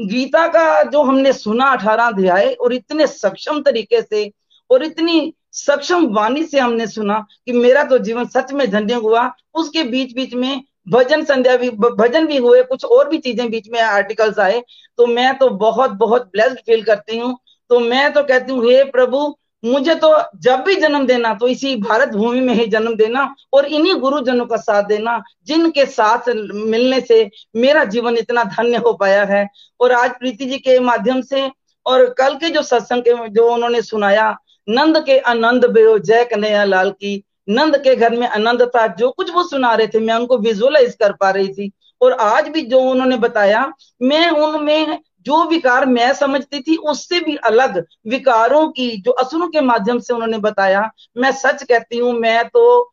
गीता 0.00 0.46
का 0.48 0.82
जो 0.84 1.02
हमने 1.02 1.32
सुना 1.32 1.64
अठारह 1.66 2.04
अध्याय, 2.04 2.52
और 2.52 2.72
इतने 2.72 3.06
सक्षम 3.06 3.60
तरीके 3.62 4.00
से, 4.02 4.30
और 4.70 4.84
इतनी 4.84 5.32
सक्षम 5.54 6.06
वाणी 6.14 6.44
से 6.44 6.58
हमने 6.58 6.86
सुना 6.86 7.18
कि 7.46 7.52
मेरा 7.52 7.82
तो 7.84 7.98
जीवन 7.98 8.26
सच 8.26 8.52
में 8.52 8.70
धन्य 8.70 8.94
हुआ। 8.96 9.30
उसके 9.54 9.82
बीच 9.84 10.14
बीच 10.14 10.34
में 10.34 10.62
भजन 10.88 11.24
संध्या 11.24 11.56
भी 11.56 11.70
भजन 11.70 12.26
भी 12.26 12.36
हुए, 12.36 12.62
कुछ 12.62 12.84
और 12.84 13.08
भी 13.08 13.18
चीज़ें 13.18 13.50
बीच 13.50 13.68
में 13.68 13.80
आर्टिकल्स 13.80 14.38
आए। 14.38 14.62
तो 14.98 15.06
मैं 15.06 15.36
तो 15.38 15.48
बहुत 15.50 15.90
बहुत 15.98 16.30
ब्लेस्ड 16.32 16.58
फील 16.66 16.82
करती 16.84 17.18
हूँ। 17.18 17.36
तो 17.70 17.78
मैं 17.80 18.12
तो 18.12 18.22
कहती 18.22 18.52
हूँ, 18.52 18.64
हे 18.64 18.84
प्रभु 18.86 19.36
मुझे 19.64 19.94
तो 19.94 20.14
जब 20.36 20.60
भी 20.60 20.74
जन्म 20.74 21.06
देना 21.06 21.32
तो 21.34 21.48
इसी 21.48 21.74
भारत 21.76 22.08
भूमि 22.08 22.40
में 22.40 22.54
ही 22.54 22.66
जन्म 22.66 22.94
देना 22.94 23.34
और 23.52 23.66
इन्हीं 23.66 23.94
गुरुजनों 23.94 24.46
का 24.46 24.56
साथ 24.56 24.82
देना, 24.82 25.22
जिनके 25.46 25.84
साथ 25.86 26.28
मिलने 26.28 27.00
से 27.00 27.30
मेरा 27.56 27.84
जीवन 27.84 28.16
इतना 28.16 28.44
धन्य 28.46 28.76
हो 28.76 28.92
पाया 28.92 29.24
है। 29.24 29.46
और 29.80 29.92
आज 29.92 30.10
प्रीति 30.10 30.44
जी 30.44 30.58
के 30.58 30.78
माध्यम 30.80 31.20
से 31.22 31.50
और 31.86 32.04
कल 32.18 32.34
के 32.34 32.48
जो 32.48 32.62
सत्संग 32.62 33.02
के 33.02 33.28
जो 33.28 33.50
उन्होंने 33.52 33.82
सुनाया, 33.82 34.36
नंद 34.68 35.04
के 35.06 35.18
आनंद 35.18 35.64
बेओ 35.66 35.98
जय 35.98 36.24
कन्हैया 36.24 36.64
लाल 36.64 36.90
की। 36.90 37.22
नंद 37.48 37.76
के 37.76 37.94
घर 37.96 38.16
में 38.16 38.26
आनंद 38.28 38.62
था, 38.76 38.86
जो 38.86 39.10
कुछ 39.10 39.30
वो 39.34 39.42
सुना 39.42 39.74
रहे 39.74 39.86
थे, 39.86 39.98
मैं 39.98 40.14
उनको 40.14 40.38
विजुअलाइज 40.38 40.94
कर 40.94 41.12
पा 41.12 41.30
रही 41.30 41.48
थी। 41.48 41.70
और 42.00 42.12
आज 42.12 42.48
भी 42.48 42.62
जो 42.62 42.80
उन्होंने 42.80 43.16
बताया, 43.16 43.72
मैं 44.02 44.28
उनमें 44.30 44.98
जो 45.26 45.44
विकार 45.44 45.86
मैं 45.86 46.12
समझती 46.14 46.60
थी, 46.60 46.76
उससे 46.76 47.20
भी 47.20 47.36
अलग 47.36 47.84
विकारों 48.08 48.68
की, 48.68 48.90
जो 48.96 49.10
असुरों 49.12 49.48
के 49.48 49.60
माध्यम 49.60 49.98
से 49.98 50.14
उन्होंने 50.14 50.38
बताया, 50.40 50.90
मैं 51.16 51.32
सच 51.32 51.62
कहती 51.62 51.98
हूँ, 51.98 52.12
मैं 52.12 52.48
तो 52.48 52.92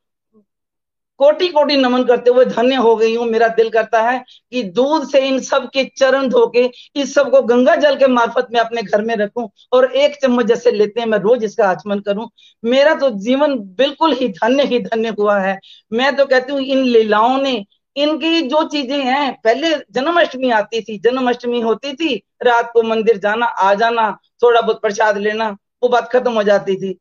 कोटि 1.20 1.48
कोटि 1.48 1.76
नमन 1.76 2.04
करते 2.04 2.30
हुए 2.30 2.44
धन्य 2.46 2.76
हो 2.76 2.96
गई 2.96 3.16
हूँ। 3.16 3.26
मेरा 3.26 3.48
दिल 3.48 3.70
करता 3.70 4.02
है 4.02 4.18
कि 4.52 4.62
दूध 4.64 5.08
से 5.10 5.20
इन 5.28 5.40
सब 5.40 5.70
के 5.70 5.84
चरण 5.98 6.28
धोके, 6.30 6.66
इस 6.96 7.14
सबको 7.16 7.42
गंगा 7.42 7.76
जल 7.76 7.96
के 7.96 8.08
मार्फत 8.08 8.48
में 8.54 8.60
अपने 8.60 8.82
घर 8.84 9.02
में 9.02 9.16
रखूँ 9.16 9.48
और 9.74 9.92
एक 9.94 10.16
चम्मच 10.22 10.46
जैसे 10.46 10.72
लेते 10.72 11.00
हैं, 11.00 11.08
मैं 11.08 11.18
रोज 11.20 11.44
इसका 11.44 11.68
आचमन 11.68 12.00
करूँ। 12.00 12.30
मेरा 12.64 12.94
तो 12.96 13.10
जीवन 13.20 13.58
बिल्कुल 13.78 14.14
ही 14.14 14.28
धन्य 14.30 14.64
ही 14.64 14.80
धन्य 14.80 15.14
हुआ 15.20 15.40
है। 15.40 15.60
मैं 15.92 16.16
तो 16.16 16.26
कहती 16.26 16.54
हूँ, 16.54 16.62
इन 16.62 16.84
लीलाओं 16.84 17.38
ने 17.42 17.64
इनकी 17.98 18.42
जो 18.42 18.64
चीज़ें 18.68 19.00
हैं, 19.00 19.42
पहले 19.44 19.76
जन्माष्टमी 19.92 20.50
आती 20.50 20.82
थी, 20.82 20.98
जन्माष्टमी 20.98 21.62
होती 21.62 21.94
थी, 21.94 22.24
रात 22.44 22.70
को 22.74 22.84
मंदिर 22.84 23.18
जाना, 23.18 23.46
आ 23.46 23.74
जाना, 23.74 24.18
थोड़ा 24.44 24.62
बहुत 24.62 24.82
प्रसाद 24.82 25.18
लेना, 25.18 25.58
वो 25.84 25.90
बात 25.90 26.10
खत्म 26.12 26.32
हो 26.32 26.44
जाती 26.44 26.76
थी। 26.76 27.00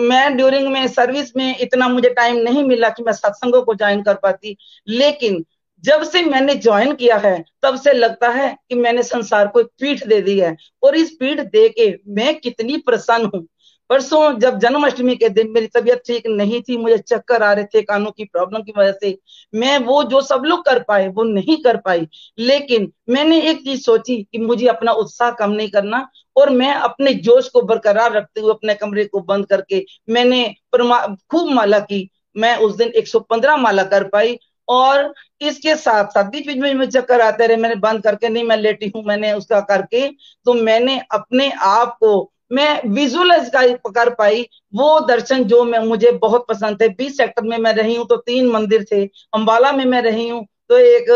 मैं 0.00 0.36
ड्यूरिंग 0.36 0.68
में 0.68 0.88
सर्विस 0.88 1.36
में 1.36 1.58
इतना 1.58 1.88
मुझे 1.88 2.10
टाइम 2.10 2.36
नहीं 2.36 2.64
मिला 2.64 2.88
कि 2.88 3.02
मैं 3.02 3.12
सत्संगों 3.12 3.62
को 3.62 3.74
ज्वाइन 3.74 4.02
कर 4.02 4.14
पाती। 4.14 4.56
लेकिन 4.88 5.44
जब 5.84 6.02
से 6.02 6.22
मैंने 6.22 6.54
ज्वाइन 6.54 6.94
किया 6.94 7.16
है, 7.16 7.44
तब 7.62 7.76
से 7.76 7.92
लगता 7.92 8.28
है 8.28 8.56
कि 8.68 8.74
मैंने 8.74 9.02
संसार 9.02 9.46
को 9.46 9.60
एक 9.60 9.66
पीठ 9.66 10.06
दे 10.06 10.20
दी 10.20 10.40
है। 10.40 10.56
और 10.82 10.96
इस 10.96 11.10
पीठ 11.20 11.40
दे 11.40 11.68
के 11.68 11.98
मैं 12.08 12.40
कितनी 12.40 12.76
प्रसन्न 12.76 13.30
हूँ। 13.34 13.46
परसों 13.90 14.38
जब 14.38 14.58
जन्माष्टमी 14.58 15.14
के 15.16 15.28
दिन 15.28 15.50
मेरी 15.50 15.66
तबीयत 15.66 16.02
ठीक 16.06 16.26
नहीं 16.26 16.60
थी, 16.62 16.76
मुझे 16.76 16.98
चक्कर 16.98 17.42
आ 17.42 17.52
रहे 17.52 17.64
थे, 17.64 17.82
कानों 17.82 18.10
की 18.10 18.24
प्रॉब्लम 18.24 18.62
की 18.62 18.72
वजह 18.78 18.92
से। 18.92 19.18
मैं 19.54 19.78
वो 19.78 20.02
जो 20.04 20.20
सब 20.20 20.42
लोग 20.46 20.64
कर 20.64 20.82
पाए, 20.82 21.08
वो 21.08 21.22
नहीं 21.24 21.56
कर 21.56 21.76
पाई। 21.76 22.08
लेकिन 22.38 22.92
मैंने 23.08 23.40
एक 23.50 23.64
चीज़ 23.64 23.80
सोची 23.82 24.16
कि 24.22 24.38
मुझे 24.38 24.66
अपना 24.66 24.92
उत्साह 24.92 25.30
कम 25.30 25.50
नहीं 25.50 25.70
करना 25.70 26.06
और 26.36 26.50
मैं 26.50 26.72
अपने 26.74 27.14
जोश 27.14 27.48
को 27.48 27.62
बरकरार 27.62 28.12
रखते 28.12 28.40
हुए 28.40 28.50
अपने 28.50 28.74
कमरे 28.74 29.04
को 29.04 29.20
बंद 29.20 29.46
करके 29.46 29.84
मैंने 30.10 30.44
खूब 30.74 31.50
माला 31.50 31.78
की। 31.80 32.08
मैं 32.36 32.56
उस 32.56 32.76
दिन 32.76 32.88
115 32.88 33.56
माला 33.56 33.82
कर 33.84 34.04
पाई 34.08 34.38
और 34.68 35.12
इसके 35.40 35.74
साथ 35.76 36.04
साथ 36.04 36.24
बीच 36.24 36.46
बीच 36.46 36.56
में 36.76 36.88
चक्कर 36.90 37.20
आते 37.20 37.46
रहे। 37.46 37.56
मैंने 37.56 37.74
बंद 37.76 38.02
करके 38.02 38.28
नहीं, 38.28 38.44
मैं 38.44 38.56
लेटी 38.56 38.92
हूँ, 38.96 39.02
मैंने 39.04 39.32
उसका 39.32 39.60
करके। 39.60 40.08
तो 40.46 40.54
मैंने 40.54 40.98
अपने 41.12 41.50
आप 41.50 41.96
को 42.00 42.29
मैं 42.50 42.80
विजुअलाइज 42.90 43.50
कर 43.54 44.10
पाई, 44.14 44.42
वो 44.74 44.98
दर्शन 45.06 45.44
जो 45.44 45.62
मैं, 45.64 45.78
मुझे 45.80 46.10
बहुत 46.14 46.46
पसंद 46.48 46.80
थे। 46.80 46.88
बीस 46.90 47.16
सेक्टर 47.16 47.42
में 47.44 47.56
मैं 47.58 47.72
रही 47.74 47.94
हूँ 47.96 48.06
तो 48.06 48.16
तीन 48.18 48.48
मंदिर 48.50 48.84
थे। 48.92 49.04
अम्बाला 49.34 49.72
में 49.72 49.84
मैं 49.86 50.02
रही 50.02 50.28
हूँ 50.28 50.46
तो 50.70 50.78
एक 50.78 51.08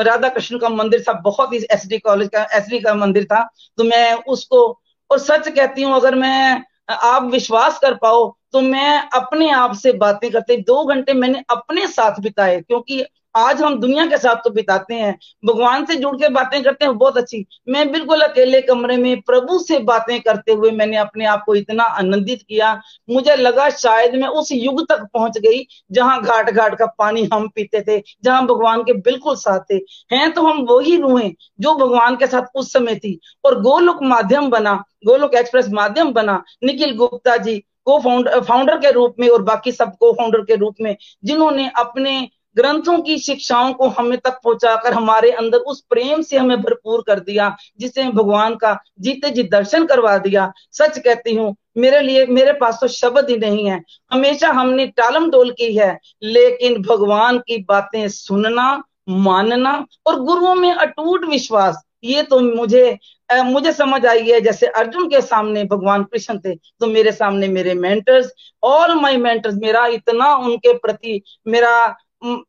राधा 0.00 0.28
कृष्ण 0.28 0.58
का 0.58 0.68
मंदिर 0.70 1.02
था, 1.02 1.12
बहुत 1.14 1.52
ही 1.52 1.58
एस 1.72 1.86
डी 1.88 1.98
कॉलेज 1.98 2.28
का 2.34 2.42
एस 2.56 2.66
डी 2.68 2.78
का 2.80 2.94
मंदिर 2.94 3.24
था। 3.24 3.42
तो 3.78 3.84
मैं 3.84 4.12
उसको, 4.24 4.66
और 5.10 5.18
सच 5.20 5.48
कहती 5.48 5.82
हूँ, 5.82 5.94
अगर 5.94 6.14
मैं, 6.14 6.62
आप 6.90 7.30
विश्वास 7.32 7.78
कर 7.78 7.94
पाओ 7.94 8.28
तो 8.52 8.60
मैं 8.60 9.08
अपने 9.14 9.50
आप 9.52 9.74
से 9.74 9.92
बातें 9.94 10.30
करते, 10.30 10.56
दो 10.58 10.84
घंटे 10.84 11.12
मैंने 11.14 11.42
अपने 11.50 11.86
साथ 11.88 12.20
बिताए, 12.20 12.60
क्योंकि 12.60 13.04
आज 13.34 13.62
हम 13.62 13.78
दुनिया 13.80 14.04
के 14.06 14.16
साथ 14.18 14.36
तो 14.36 14.50
बिताते 14.50 14.94
हैं। 14.94 15.16
भगवान 15.44 15.84
से 15.84 15.94
जुड़ 15.96 16.14
के 16.16 16.28
बातें 16.28 16.62
करते 16.62 16.84
हैं, 16.84 16.96
बहुत 16.98 17.16
अच्छी। 17.16 17.44
मैं 17.68 17.90
बिल्कुल 17.92 18.20
अकेले 18.20 18.60
कमरे 18.60 18.96
में 18.96 19.20
प्रभु 19.20 19.58
से 19.58 19.78
बातें 19.80 20.20
करते 20.20 20.52
हुए 20.52 20.70
मैंने 20.70 20.96
अपने 20.96 21.24
आप 21.24 21.42
को 21.46 21.54
इतना 21.54 21.84
आनंदित 21.84 22.42
किया। 22.42 22.72
मुझे 23.10 23.36
लगा 23.36 23.68
शायद 23.70 24.14
मैं 24.14 24.28
उस 24.30 24.52
युग 24.52 24.82
तक 24.88 25.06
पहुँच 25.14 25.38
गई, 25.38 25.66
जहाँ 25.92 26.20
घाट 26.22 26.50
घाट 26.50 26.78
का 26.78 26.86
पानी 26.98 27.24
हम 27.32 27.48
पीते 27.48 27.80
थे, 27.80 28.02
जहाँ 28.24 28.44
भगवान 28.46 28.82
के 28.82 28.92
बिल्कुल 28.92 29.36
साथ 29.36 29.60
थे। 29.70 29.80
हैं 30.12 30.30
तो 30.32 30.42
हम 30.42 30.62
वही 30.70 30.96
रूहें 30.96 31.32
जो 31.60 31.74
भगवान 31.76 32.16
के 32.16 32.26
साथ 32.26 32.56
उस 32.56 32.72
समय 32.72 32.94
थी। 32.96 33.18
और 33.44 33.60
गोलोक 33.62 34.02
माध्यम 34.04 34.50
बना, 34.50 34.74
गोलोक 35.06 35.34
एक्सप्रेस 35.34 35.68
माध्यम 35.70 36.12
बना, 36.12 36.42
निखिल 36.64 36.96
गुप्ता 36.96 37.36
जी, 37.36 37.58
को 37.84 37.98
फाउंडर 38.00 38.40
फाउंडर 38.40 38.78
के 38.78 38.90
रूप 38.90 39.14
में 39.20 39.28
और 39.28 39.42
बाकी 39.42 39.72
सबको 39.72 40.12
फाउंडर 40.12 40.40
के 40.40 40.56
रूप 40.56 40.74
में, 40.80 40.96
जिन्होंने 41.24 41.70
अपने 41.76 42.20
ग्रंथों 42.56 42.98
की 43.00 43.16
शिक्षाओं 43.18 43.72
को 43.72 43.88
हमें 43.90 44.18
तक 44.18 44.38
पहुंचाकर 44.44 44.92
हमारे 44.92 45.30
अंदर 45.32 45.58
उस 45.58 45.80
प्रेम 45.90 46.22
से 46.22 46.36
हमें 46.36 46.60
भरपूर 46.62 47.02
कर 47.06 47.20
दिया, 47.20 47.54
जिसे 47.78 48.04
भगवान 48.04 48.54
का 48.56 48.76
जीते 49.00 49.30
जी 49.30 49.42
दर्शन 49.44 49.86
करवा 49.86 50.16
दिया। 50.18 50.52
सच 50.72 50.98
कहती 50.98 51.34
हूँ, 51.34 51.54
मेरे 51.76 52.00
लिए, 52.00 52.26
मेरे 52.28 52.52
पास 52.52 52.78
तो 52.80 52.88
शब्द 52.90 53.30
ही 53.30 53.36
नहीं 53.38 53.68
है। 53.68 53.82
हमेशा 54.12 54.50
हमने 54.50 54.86
टालम 54.88 55.30
टोल 55.30 55.50
की 55.52 55.74
है, 55.76 55.98
लेकिन 56.22 56.80
भगवान 56.82 57.38
की 57.38 57.58
बातें 57.68 58.08
सुनना, 58.10 58.82
मानना 59.10 59.74
और 60.06 60.20
गुरुओं 60.20 60.54
में 60.54 60.72
अटूट 60.72 61.24
विश्वास, 61.24 61.82
ये 62.04 62.22
तो 62.22 62.40
मुझे 62.40 62.98
मुझे 63.30 63.72
समझ 63.72 64.04
आई 64.06 64.22
है। 64.22 64.40
जैसे 64.40 64.66
अर्जुन 64.68 65.08
के 65.08 65.20
सामने 65.22 65.62
भगवान 65.64 66.02
कृष्ण 66.04 66.38
थे 66.38 66.54
तो 66.54 66.86
मेरे 66.86 67.12
सामने 67.12 67.48
मेरे 67.48 67.74
मेंटर्स 67.74 68.30
ऑल 68.62 68.94
माय 68.94 69.16
मेंटर्स 69.16 69.54
मेरा 69.56 69.86
इतना 69.88 70.34
उनके 70.36 70.72
प्रति, 70.74 71.22
मेरा 71.46 71.96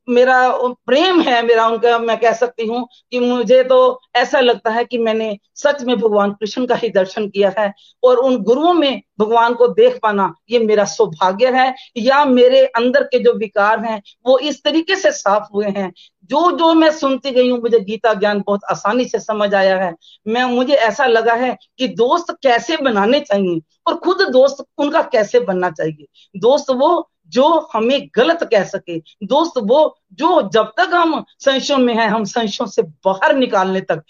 मेरा 0.09 0.37
प्रेम 0.85 1.21
है, 1.21 1.41
मेरा 1.45 1.67
उनका, 1.67 1.97
मैं 1.99 2.17
कह 2.19 2.33
सकती 2.33 2.65
हूँ 2.67 2.87
कि 3.11 3.19
मुझे 3.19 3.63
तो 3.63 3.99
ऐसा 4.15 4.39
लगता 4.39 4.71
है 4.71 4.83
कि 4.85 4.97
मैंने 4.97 5.37
सच 5.55 5.83
में 5.83 5.95
भगवान 5.97 6.31
कृष्ण 6.31 6.65
का 6.65 6.75
ही 6.75 6.89
दर्शन 6.89 7.27
किया 7.29 7.53
है 7.59 7.71
और 8.03 8.17
उन 8.17 8.37
गुरुओं 8.43 8.73
में 8.73 9.01
भगवान 9.19 9.53
को 9.53 9.67
देख 9.67 9.99
पाना 10.03 10.33
ये 10.51 10.59
मेरा 10.59 10.85
सौभाग्य 10.85 11.51
है। 11.51 11.73
या 11.97 12.23
मेरे 12.25 12.65
अंदर 12.67 13.03
के 13.03 13.19
जो 13.19 13.33
विकार 13.33 13.79
हैं, 13.79 14.01
वो 14.25 14.37
इस 14.39 14.63
तरीके 14.63 14.95
से 14.95 15.11
साफ़ 15.11 15.47
हुए 15.53 15.67
हैं। 15.67 15.91
जो 16.23 16.51
जो 16.51 16.73
मैं 16.73 16.91
सुनती 16.91 17.31
गई 17.31 17.49
हूँ, 17.49 17.59
मुझे 17.61 17.79
गीता 17.79 18.13
ज्ञान 18.13 18.39
बहुत 18.39 18.61
आसानी 18.71 19.05
से 19.05 19.19
समझ 19.19 19.53
आया 19.53 19.77
है। 19.77 19.93
मैं, 20.27 20.43
मुझे 20.45 20.73
ऐसा 20.73 21.05
लगा 21.05 21.33
है 21.35 21.57
कि 21.77 21.87
दोस्त 21.87 22.35
कैसे 22.43 22.77
बनाने 22.77 23.19
चाहिए 23.19 23.59
और 23.87 23.95
खुद 23.95 24.21
दोस्त 24.31 24.63
उनका 24.77 25.01
कैसे 25.03 25.39
बनना 25.39 25.69
चाहिए? 25.71 26.05
दोस्त 26.35 26.71
वो 26.71 27.09
जो 27.33 27.47
हमें 27.73 28.09
गलत 28.15 28.43
कह 28.51 28.63
सके। 28.65 28.97
दोस्त, 29.25 29.53
वो, 29.57 29.97
जो 30.13 30.41
जब 30.53 30.71
तक 30.77 30.93
हम 30.93 31.23
संशयों 31.39 31.77
में 31.77 31.93
है, 31.95 32.07
हम 32.07 32.23
संशयों 32.25 32.67
से 32.67 32.81
बाहर 33.05 33.35
निकालने 33.35 33.81
तक 33.81 34.03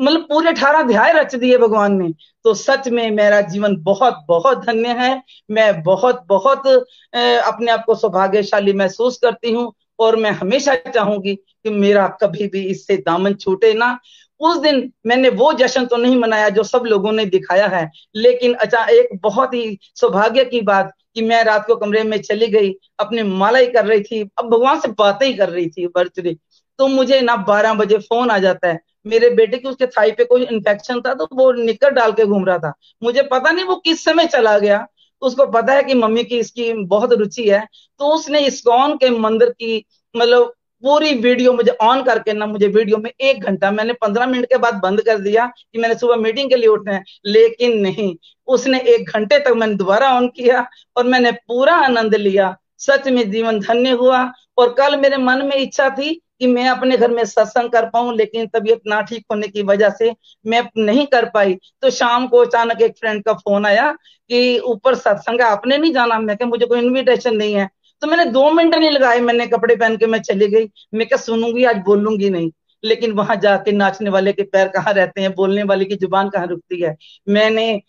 मतलब 0.00 0.20
पूरे 0.22 0.48
अठारह 0.48 0.78
अध्याय 0.78 1.12
रच 1.12 1.34
दिए 1.34 1.58
भगवान 1.58 1.92
ने। 1.96 2.12
तो 2.44 2.52
सच 2.54 2.88
में 2.88 3.10
मेरा 3.10 3.40
जीवन 3.42 3.76
बहुत 3.82 4.24
बहुत 4.28 4.64
धन्य 4.66 4.88
है। 4.98 5.22
मैं 5.50 5.82
बहुत 5.82 6.24
बहुत 6.28 6.66
अपने 6.66 7.70
आप 7.72 7.84
को 7.84 7.94
सौभाग्यशाली 7.94 8.72
महसूस 8.72 9.18
करती 9.18 9.52
हूँ 9.52 9.72
और 9.98 10.16
मैं 10.16 10.30
हमेशा 10.32 10.74
चाहूँगी 10.86 11.34
कि 11.34 11.70
मेरा 11.70 12.06
कभी 12.20 12.46
भी 12.48 12.62
इससे 12.66 12.96
दामन 12.96 13.34
छूटे 13.34 13.72
ना। 13.74 13.98
उस 14.42 14.56
दिन 14.58 14.90
मैंने 15.06 15.28
वो 15.30 15.52
जश्न 15.52 15.84
तो 15.86 15.96
नहीं 15.96 16.16
मनाया 16.16 16.48
जो 16.48 16.62
सब 16.62 16.84
लोगों 16.86 17.12
ने 17.12 17.24
दिखाया 17.26 17.66
है। 17.66 17.90
लेकिन 18.16 18.54
अच्छा 18.54 18.84
एक 18.90 19.08
बहुत 19.22 19.54
ही 19.54 19.78
सौभाग्य 19.96 20.44
की 20.44 20.60
बात 20.62 20.92
कि 21.14 21.22
मैं 21.22 21.42
रात 21.44 21.66
को 21.66 21.76
कमरे 21.76 22.02
में 22.04 22.20
चली 22.22 22.46
गई, 22.48 22.72
अपनी 23.00 23.22
ही 23.58 23.66
कर 23.66 23.86
रही 23.86 24.00
थी, 24.00 24.22
अब 24.38 24.50
भगवान 24.50 24.80
से 24.80 24.88
बातें 24.88 25.26
ही 25.26 25.32
कर 25.34 25.48
रही 25.48 25.68
थी 25.68 25.86
बर्थडे 25.86 26.36
तो 26.78 26.86
मुझे 26.88 27.20
ना 27.20 27.36
बारह 27.38 27.74
बजे 27.74 27.98
फ़ोन 27.98 28.30
आ 28.30 28.38
जाता 28.38 28.68
है। 28.68 28.78
मेरे 29.06 29.28
बेटे 29.30 29.58
की 29.58 29.68
उसके 29.68 29.86
थाई 29.86 30.10
पे 30.12 30.24
कोई 30.24 30.44
इन्फेक्शन 30.44 31.00
था 31.00 31.12
तो 31.14 31.28
वो 31.32 31.50
निकर 31.52 31.90
डाल 31.90 32.12
के 32.12 32.24
घूम 32.24 32.44
रहा 32.44 32.58
था। 32.58 32.72
मुझे 33.02 33.22
पता 33.22 33.50
नहीं 33.50 33.64
वो 33.64 33.76
किस 33.76 34.04
समय 34.04 34.26
चला 34.26 34.58
गया। 34.58 34.86
उसको 35.22 35.46
पता 35.46 35.72
है 35.72 35.82
कि 35.82 35.94
मम्मी 35.94 36.24
की 36.24 36.38
इसकी 36.38 36.72
बहुत 36.86 37.12
रुचि 37.12 37.48
है। 37.48 37.66
तो 38.00 38.14
उसने 38.14 38.40
इस्कॉन 38.46 38.96
के 38.96 39.10
मंदिर 39.10 39.50
की 39.50 39.84
मतलब 40.14 40.52
पूरी 40.82 41.12
वीडियो 41.14 41.52
मुझे 41.52 41.70
ऑन 41.82 42.02
करके 42.02 42.32
ना 42.32 42.46
मुझे 42.46 42.66
वीडियो 42.68 42.96
में 42.98 43.10
एक 43.10 43.44
घंटा 43.44 43.70
मैंने 43.70 43.92
पंद्रह 43.92 44.26
मिनट 44.26 44.46
के 44.46 44.56
बाद 44.56 44.80
बंद 44.82 45.00
कर 45.00 45.18
दिया 45.18 45.46
कि 45.46 45.78
मैंने 45.78 45.94
सुबह 45.94 46.16
मीटिंग 46.16 46.50
के 46.50 46.56
लिए 46.56 46.68
उठना 46.68 46.92
है। 46.92 47.02
लेकिन 47.26 47.78
नहीं, 47.78 48.14
उसने 48.48 48.80
एक 48.94 49.10
घंटे 49.10 49.38
तक 49.38 49.52
मैंने 49.56 49.74
दोबारा 49.74 50.12
ऑन 50.14 50.28
किया 50.28 50.66
और 50.96 51.06
मैंने 51.06 51.32
पूरा 51.32 51.74
आनंद 51.76 52.14
लिया। 52.14 52.56
सच 52.78 53.08
में 53.08 53.30
जीवन 53.30 53.60
धन्य 53.60 53.90
हुआ 53.92 54.20
और 54.58 54.72
कल 54.72 54.96
मेरे 54.96 55.16
मन 55.16 55.44
में 55.46 55.56
इच्छा 55.56 55.88
थी 55.90 56.12
कि 56.38 56.46
मैं 56.46 56.68
अपने 56.68 56.96
घर 56.96 57.10
में 57.10 57.24
सत्संग 57.24 57.70
कर 57.70 57.84
पाऊँ, 57.86 58.14
लेकिन 58.16 58.46
तबीयत 58.46 58.80
ना 58.86 59.00
ठीक 59.02 59.24
होने 59.30 59.48
की 59.48 59.62
वजह 59.62 59.90
से 59.90 60.12
मैं 60.46 60.62
नहीं 60.78 61.06
कर 61.06 61.24
पाई। 61.24 61.54
तो 61.82 61.90
शाम 61.90 62.26
को 62.28 62.38
अचानक 62.38 62.82
एक 62.82 62.96
फ्रेंड 62.98 63.22
का 63.24 63.32
फ़ोन 63.34 63.66
आया 63.66 63.90
कि 64.30 64.58
ऊपर 64.60 64.94
सत्संग 64.94 65.40
आपने 65.40 65.78
नहीं 65.78 65.92
जाना? 65.92 66.18
मैं 66.18 66.36
मुझे 66.44 66.66
कोई 66.66 66.78
इनविटेशन 66.78 67.36
नहीं 67.36 67.54
है। 67.54 67.68
तो 68.02 68.06
मैंने 68.06 68.24
दो 68.24 68.50
मिनट 68.50 68.74
नहीं 68.74 68.90
लगाए, 68.90 69.20
मैंने 69.20 69.46
कपड़े 69.46 69.76
पहन 69.76 69.96
के 69.96 70.06
मैं 70.06 70.18
चली 70.22 70.48
गई। 70.48 70.70
मैं 70.94 71.06
क्या 71.08 71.18
सुनूँगी, 71.18 71.64
आज 71.64 71.76
बोलूँगी 71.76 72.30
नहीं। 72.30 72.50
लेकिन 72.84 73.12
वहाँ 73.12 73.36
जाके 73.36 73.72
नाचने 73.72 74.10
वाले 74.10 74.32
के 74.32 74.42
पैर 74.42 74.68
कहाँ 74.68 74.92
रहते 74.94 75.20
हैं, 75.20 75.34
बोलने 75.34 75.62
वाले 75.62 75.84
की 75.84 75.96
ज़ुबान 75.96 76.28
कहाँ 76.30 76.46
रुकती 76.46 76.80
है? 76.82 76.96
मैंने 77.28 77.82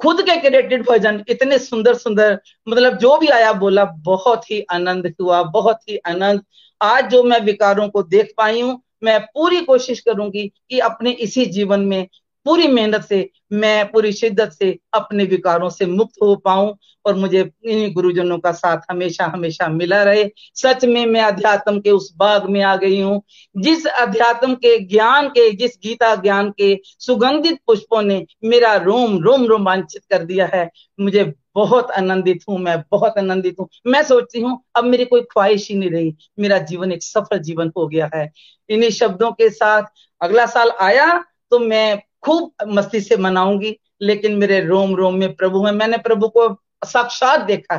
खुद 0.00 0.20
के 0.22 0.36
क्रिएटेड 0.40 0.84
भजन 0.86 1.22
इतने 1.28 1.58
सुंदर 1.58 1.94
सुंदर 1.94 2.38
मतलब 2.68 2.96
जो 2.98 3.16
भी 3.18 3.28
आया 3.28 3.52
बोला, 3.52 3.84
बहुत 3.84 4.50
ही 4.50 4.60
आनंद 4.70 5.14
हुआ, 5.20 5.42
बहुत 5.42 5.78
ही 5.88 5.96
आनंद। 6.06 6.42
आज 6.80 7.10
जो 7.10 7.22
मैं 7.22 7.40
विकारों 7.40 7.88
को 7.88 8.02
देख 8.02 8.32
पाई 8.36 8.60
हूँ, 8.60 8.80
मैं 9.04 9.20
पूरी 9.34 9.60
कोशिश 9.60 10.00
करूँगी 10.00 10.46
कि 10.70 10.78
अपने 10.80 11.10
इसी 11.10 11.46
जीवन 11.46 11.80
में 11.80 12.06
पूरी 12.46 12.66
मेहनत 12.66 13.04
से, 13.04 13.28
मैं 13.52 13.90
पूरी 13.90 14.12
शिद्दत 14.12 14.52
से 14.52 14.78
अपने 14.94 15.24
विकारों 15.24 15.68
से 15.70 15.86
मुक्त 15.86 16.14
हो 16.22 16.34
पाऊँ 16.36 16.74
और 17.04 17.14
मुझे 17.14 17.40
इन 17.64 17.92
गुरुजनों 17.92 18.38
का 18.38 18.52
साथ 18.52 18.80
हमेशा 18.90 19.24
हमेशा 19.26 19.68
मिला 19.68 20.02
रहे। 20.02 20.24
सच 20.54 20.84
में 20.84 21.04
मैं 21.06 21.20
अध्यात्म 21.22 21.80
के 21.80 21.90
उस 21.90 22.12
बाग 22.16 22.48
में 22.50 22.60
आ 22.62 22.74
गई 22.76 23.00
हूँ, 23.00 23.22
जिस 23.56 23.86
अध्यात्म 23.86 24.54
के 24.54 24.78
ज्ञान 24.78 25.28
के, 25.28 25.50
जिस 25.50 25.78
गीता 25.82 26.14
ज्ञान 26.16 26.50
के 26.50 26.78
सुगंधित 26.84 27.58
पुष्पों 27.66 28.02
ने 28.02 28.24
मेरा 28.44 28.74
रोम 28.76 29.18
रोम 29.18 29.46
रोमांचित 29.46 30.02
कर 30.10 30.24
दिया 30.24 30.50
है। 30.54 30.68
मुझे 31.00 31.32
बहुत 31.54 31.90
आनंदित 31.90 32.44
हूँ, 32.48 32.58
मैं 32.58 32.78
बहुत 32.90 33.18
आनंदित 33.18 33.56
हूँ। 33.60 33.68
मैं 33.86 34.02
सोचती 34.02 34.40
हूँ, 34.40 34.58
अब 34.76 34.84
मेरी 34.84 35.04
कोई 35.04 35.20
ख्वाहिश 35.22 35.68
ही 35.70 35.76
नहीं 35.76 35.90
रही। 35.90 36.14
मेरा 36.40 36.58
जीवन 36.60 36.92
एक 36.92 37.02
सफल 37.02 37.38
जीवन 37.38 37.72
हो 37.76 37.86
गया 37.88 38.10
है। 38.14 38.30
इन्हीं 38.68 38.90
शब्दों 38.90 39.30
के 39.32 39.50
साथ 39.50 39.82
अगला 40.20 40.46
साल 40.46 40.70
आया 40.80 41.12
तो 41.50 41.58
मैं 41.58 42.02
खूब 42.22 42.52
मस्ती 42.68 43.00
से 43.00 43.16
मनाऊँगी, 43.16 43.76
लेकिन 44.02 44.36
मेरे 44.36 44.60
रोम 44.60 44.94
रोम 44.96 45.14
में 45.14 45.34
प्रभु 45.34 45.64
है। 45.66 45.72
मैंने 45.72 45.98
प्रभु 45.98 46.28
को 46.28 46.48
साक्षात 46.84 47.40
देखा 47.40 47.76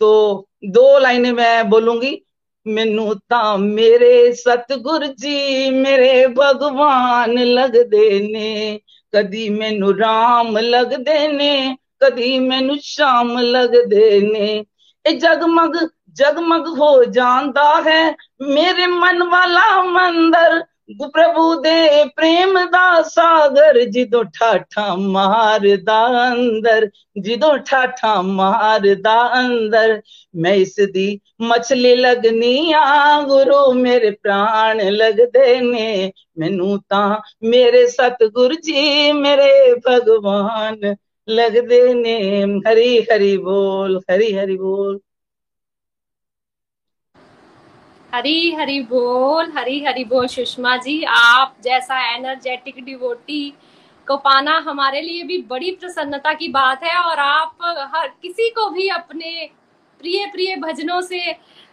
तो 0.00 0.48
दो 0.64 0.98
लाइनें 0.98 1.32
मैं 1.32 1.70
बोलूँगी। 1.70 2.18
मैनू 2.66 3.14
ता 3.14 3.56
मेरे 3.56 4.32
सतगुरु 4.32 5.06
जी, 5.06 5.70
मेरे 5.70 6.26
भगवान 6.28 7.38
लग 7.38 7.76
देने। 7.90 8.80
कदी 9.14 9.48
मैनू 9.50 9.90
राम 9.92 10.58
लग 10.58 10.94
देने, 10.96 11.76
कदी 12.02 12.38
मैनू 12.38 12.76
श्याम 12.82 13.38
लग 13.38 13.74
देने। 13.88 14.48
ए 15.04 15.12
जगमग 15.12 15.78
जगमग 16.16 16.66
हो 16.78 17.04
जाता 17.04 17.64
है। 17.86 18.16
मेरे 18.42 18.86
मन 18.86 19.22
वाला 19.22 19.82
मंदिर 19.82 20.62
प्रभु 21.02 21.54
दे 21.54 22.04
प्रेम 22.04 22.58
दा 22.58 23.02
सागर, 23.02 23.84
जिदो 23.84 24.22
ठाठा 24.22 24.96
मारदा 24.96 26.30
अंदर, 26.30 26.90
जिदो 27.18 27.56
ठाठा 27.56 28.22
मारदा 28.22 29.20
अंदर। 29.20 30.02
मैं 30.36 30.56
इस 30.56 30.76
दी 30.80 31.20
मछली 31.42 31.94
लगनी 31.94 32.72
आ 32.72 33.22
गुरु 33.22 33.72
मेरे 33.72 34.10
प्राण 34.10 34.80
लगदे 34.80 35.60
ने। 35.60 36.12
मैनू 36.38 36.76
ता 36.76 37.22
मेरे 37.44 37.86
सतगुरु 37.88 38.54
जी, 38.54 39.12
मेरे 39.12 39.74
भगवान 39.74 40.96
लगदे 41.28 41.94
ने। 41.94 42.42
हरी 42.68 43.06
हरी 43.12 43.38
बोल, 43.38 44.00
हरी 44.10 44.32
हरी 44.32 44.56
बोल। 44.56 45.00
हरी 48.12 48.50
हरी 48.54 48.80
बोल, 48.82 49.50
हरी 49.56 49.78
हरी 49.84 50.04
बोल 50.04 50.26
सुषमा 50.28 50.76
जी, 50.76 51.02
आप 51.04 51.54
जैसा 51.64 52.00
एनर्जेटिक 52.14 52.84
डिवोटी 52.84 53.54
को 54.06 54.16
पाना 54.16 54.56
हमारे 54.66 55.00
लिए 55.00 55.22
भी 55.22 55.38
बड़ी 55.50 55.70
प्रसन्नता 55.72 56.32
की 56.34 56.48
बात 56.48 56.82
है 56.84 56.96
और 56.96 57.18
आप 57.18 57.56
हर 57.94 58.08
किसी 58.22 58.48
को 58.50 58.68
भी 58.70 58.88
अपने 58.90 59.48
प्रिय 60.00 60.26
प्रिय 60.26 60.56
भजनों 60.56 61.00
से 61.00 61.24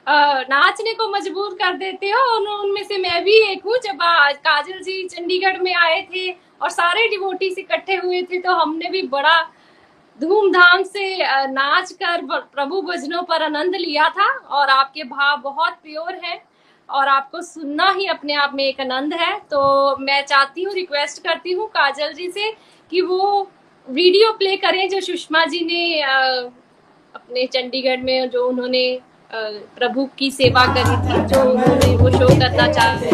नाचने 0.08 0.94
को 0.94 1.10
मजबूर 1.10 1.54
कर 1.62 1.76
देते 1.78 2.10
हो। 2.10 2.22
उनमें 2.62 2.84
से 2.84 2.98
मैं 2.98 3.24
भी 3.24 3.38
एक 3.52 3.66
हूँ। 3.66 3.78
जब 3.84 3.98
काजल 4.40 4.82
जी 4.82 5.04
चंडीगढ़ 5.08 5.60
में 5.62 5.74
आए 5.76 6.02
थे 6.14 6.30
और 6.62 6.70
सारे 6.70 7.08
डिवोटीज 7.10 7.60
इकट्ठे 7.60 7.96
हुए 7.96 8.22
थे 8.24 8.40
तो 8.42 8.54
हमने 8.56 8.90
भी 8.90 9.02
बड़ा 9.10 9.40
धूमधाम 10.22 10.82
से 10.84 11.18
नाच 11.48 11.92
कर 11.94 12.22
प्रभु 12.54 12.82
भजनों 12.82 13.22
पर 13.24 13.44
आनंद 13.44 13.76
लिया 13.76 14.08
था 14.10 14.28
और 14.50 14.70
आपके 14.70 15.04
भाव 15.06 15.38
बहुत 15.42 15.74
प्योर 15.84 16.20
है 16.24 16.42
और 16.90 17.08
आपको 17.08 17.42
सुनना 17.42 17.90
ही 17.98 18.06
अपने 18.08 18.34
आप 18.36 18.52
में 18.56 18.64
एक 18.64 18.80
आनंद 18.82 19.14
है। 19.14 19.38
तो 19.52 19.96
मैं 20.00 20.22
चाहती 20.26 20.64
हूँ 20.64 20.74
रिक्वेस्ट 20.74 21.24
करती 21.24 21.52
हूँ 21.52 21.68
काजल 21.68 22.14
जी 22.14 22.30
से 22.30 22.52
कि 22.92 23.02
वो 23.02 23.50
वीडियो 23.88 24.32
प्ले 24.34 24.56
करें 24.58 24.88
जो 24.90 25.00
सुषमा 25.02 25.46
जी 25.46 25.60
ने 25.66 26.02
अपने 26.02 27.46
चंडीगढ़ 27.48 28.02
में 28.02 28.30
जो 28.30 28.48
उन्होंने 28.48 29.00
प्रभु 29.32 30.06
की 30.18 30.30
सेवा 30.32 30.66
करी 30.66 30.96
थी, 30.98 31.26
जो 31.28 31.42
उन्होंने 31.52 31.96
वो 31.96 32.10
शो 32.12 32.28
करना 32.30 32.72
चाहते 32.72 33.08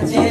श्री 0.00 0.30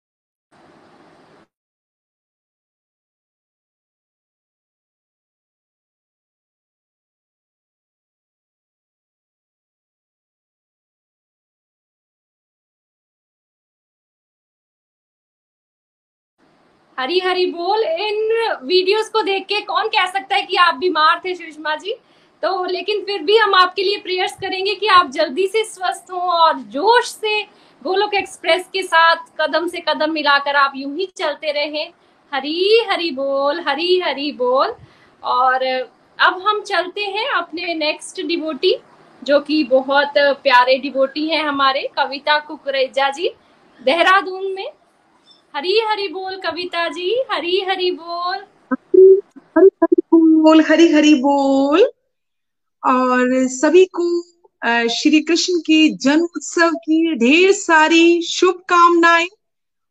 हरी 17.01 17.19
हरी 17.19 17.45
बोल। 17.45 17.83
इन 17.83 18.57
वीडियोस 18.63 19.07
को 19.09 19.21
देख 19.21 19.43
के 19.43 19.59
कौन 19.61 19.87
कह 19.87 20.05
सकता 20.05 20.35
है 20.35 20.41
कि 20.41 20.55
आप 20.55 20.75
बीमार 20.75 21.21
थे, 21.25 21.33
सुषमा 21.35 21.75
जी? 21.75 21.93
तो 22.43 22.65
लेकिन 22.65 23.01
फिर 23.01 23.21
भी 23.21 23.37
हम 23.37 23.53
आपके 23.55 23.83
लिए 23.83 23.97
प्रेयर्स 23.97 24.33
करेंगे 24.33 24.75
कि 24.75 24.87
आप 24.87 25.09
जल्दी 25.11 25.47
से 25.47 25.63
स्वस्थ 25.63 26.11
हों 26.11 26.21
और 26.21 26.57
जोश 26.73 27.05
से 27.05 27.41
गोलोक 27.81 28.13
एक्सप्रेस 28.13 28.67
के 28.73 28.83
साथ 28.83 29.15
कदम 29.39 29.67
से 29.67 29.81
कदम 29.87 30.11
मिलाकर 30.11 30.55
आप 30.55 30.73
यूँ 30.75 30.95
ही 30.97 31.05
चलते 31.17 31.51
रहें। 31.51 31.91
हरी 32.31 32.85
हरी 32.89 33.09
बोल 33.11 33.59
हरी 33.59 33.99
हरी 33.99 34.31
बोल। 34.31 34.75
और 35.23 35.63
अब 36.19 36.41
हम 36.45 36.61
चलते 36.61 37.01
हैं 37.07 37.27
अपने 37.29 37.73
नेक्स्ट 37.75 38.21
डिवोटी 38.21 38.75
जो 39.21 39.39
कि 39.39 39.63
बहुत 39.63 40.13
प्यारे 40.17 40.77
डिवोटी 40.77 41.27
हैं 41.29 41.43
हमारे, 41.43 41.89
कविता 41.95 42.37
कुकरेजा 42.39 43.09
जी, 43.09 43.29
देहरादून 43.81 44.51
में। 44.53 44.69
हरी 45.53 45.79
हरी 45.87 46.07
बोल 46.07 46.35
कविता 46.37 46.87
जी, 46.89 47.09
हरी 47.31 47.59
हरी 47.69 47.89
बोल। 47.91 48.37
हरी 49.57 49.69
हरी 49.83 50.01
बोल, 50.13 50.61
हरी 50.61 50.87
हरी 50.93 51.13
बोल। 51.15 51.83
और 52.83 53.47
सभी 53.49 53.85
को 53.99 54.07
श्री 54.89 55.19
कृष्ण 55.21 55.59
के 55.59 55.87
जन्म 55.97 56.23
उत्सव 56.25 56.71
की 56.85 57.15
ढेर 57.15 57.51
सारी 57.51 58.21
शुभकामनाएँ। 58.21 59.27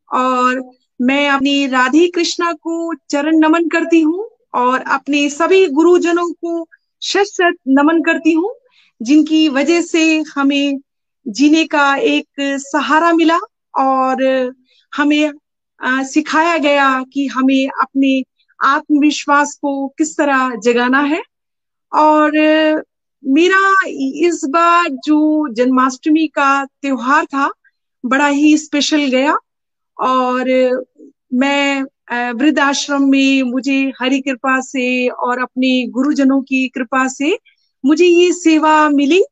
और 0.08 0.62
मैं 1.00 1.28
अपनी 1.28 1.66
राधे 1.66 2.06
कृष्णा 2.08 2.52
को 2.52 2.94
चरण 3.10 3.38
नमन 3.38 3.68
करती 3.68 4.00
हूँ 4.00 4.28
और 4.54 4.80
अपने 4.92 5.28
सभी 5.30 5.66
गुरुजनों 5.68 6.30
को 6.34 6.66
शत 7.02 7.54
नमन 7.68 8.02
करती 8.02 8.32
हूँ, 8.32 8.54
जिनकी 9.00 9.48
वजह 9.48 9.80
से 9.82 10.02
हमें 10.34 10.78
जीने 11.26 11.64
का 11.66 11.94
एक 11.96 12.26
सहारा 12.62 13.12
मिला। 13.12 13.38
और 13.78 14.22
हमें 14.92 15.32
सिखाया 15.80 16.56
गया 16.58 16.88
कि 17.12 17.26
हमें 17.26 17.68
अपने 17.80 18.22
आत्मविश्वास 18.58 19.54
को 19.54 19.88
किस 19.88 20.16
तरह 20.16 20.50
जगाना 20.64 21.00
है। 21.02 21.22
और 21.92 22.32
मेरा 23.22 23.74
इस 24.26 24.40
बार 24.44 24.88
जो 25.04 25.48
जन्माष्टमी 25.54 26.26
का 26.28 26.64
त्योहार 26.64 27.24
था, 27.26 27.50
बड़ा 28.04 28.26
ही 28.26 28.56
स्पेशल 28.58 29.04
गया। 29.06 29.36
और 29.98 30.44
मैं 31.34 31.82
वृद्ध 32.32 32.58
आश्रम 32.58 33.02
में 33.02 33.42
मुझे 33.42 33.80
हरि 34.00 34.20
कृपा 34.20 34.60
से 34.60 35.08
और 35.08 35.42
अपने 35.42 35.86
गुरुजनों 35.86 36.40
की 36.42 36.68
कृपा 36.68 37.06
से 37.08 37.36
मुझे 37.84 38.06
ये 38.06 38.32
सेवा 38.32 38.88
मिली। 38.88 39.22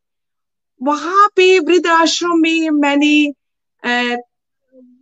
वहाँ 0.80 1.28
पे 1.36 1.58
वृद्ध 1.58 1.86
आश्रम 1.86 2.38
में 2.38 2.70
मैंने 2.70 3.32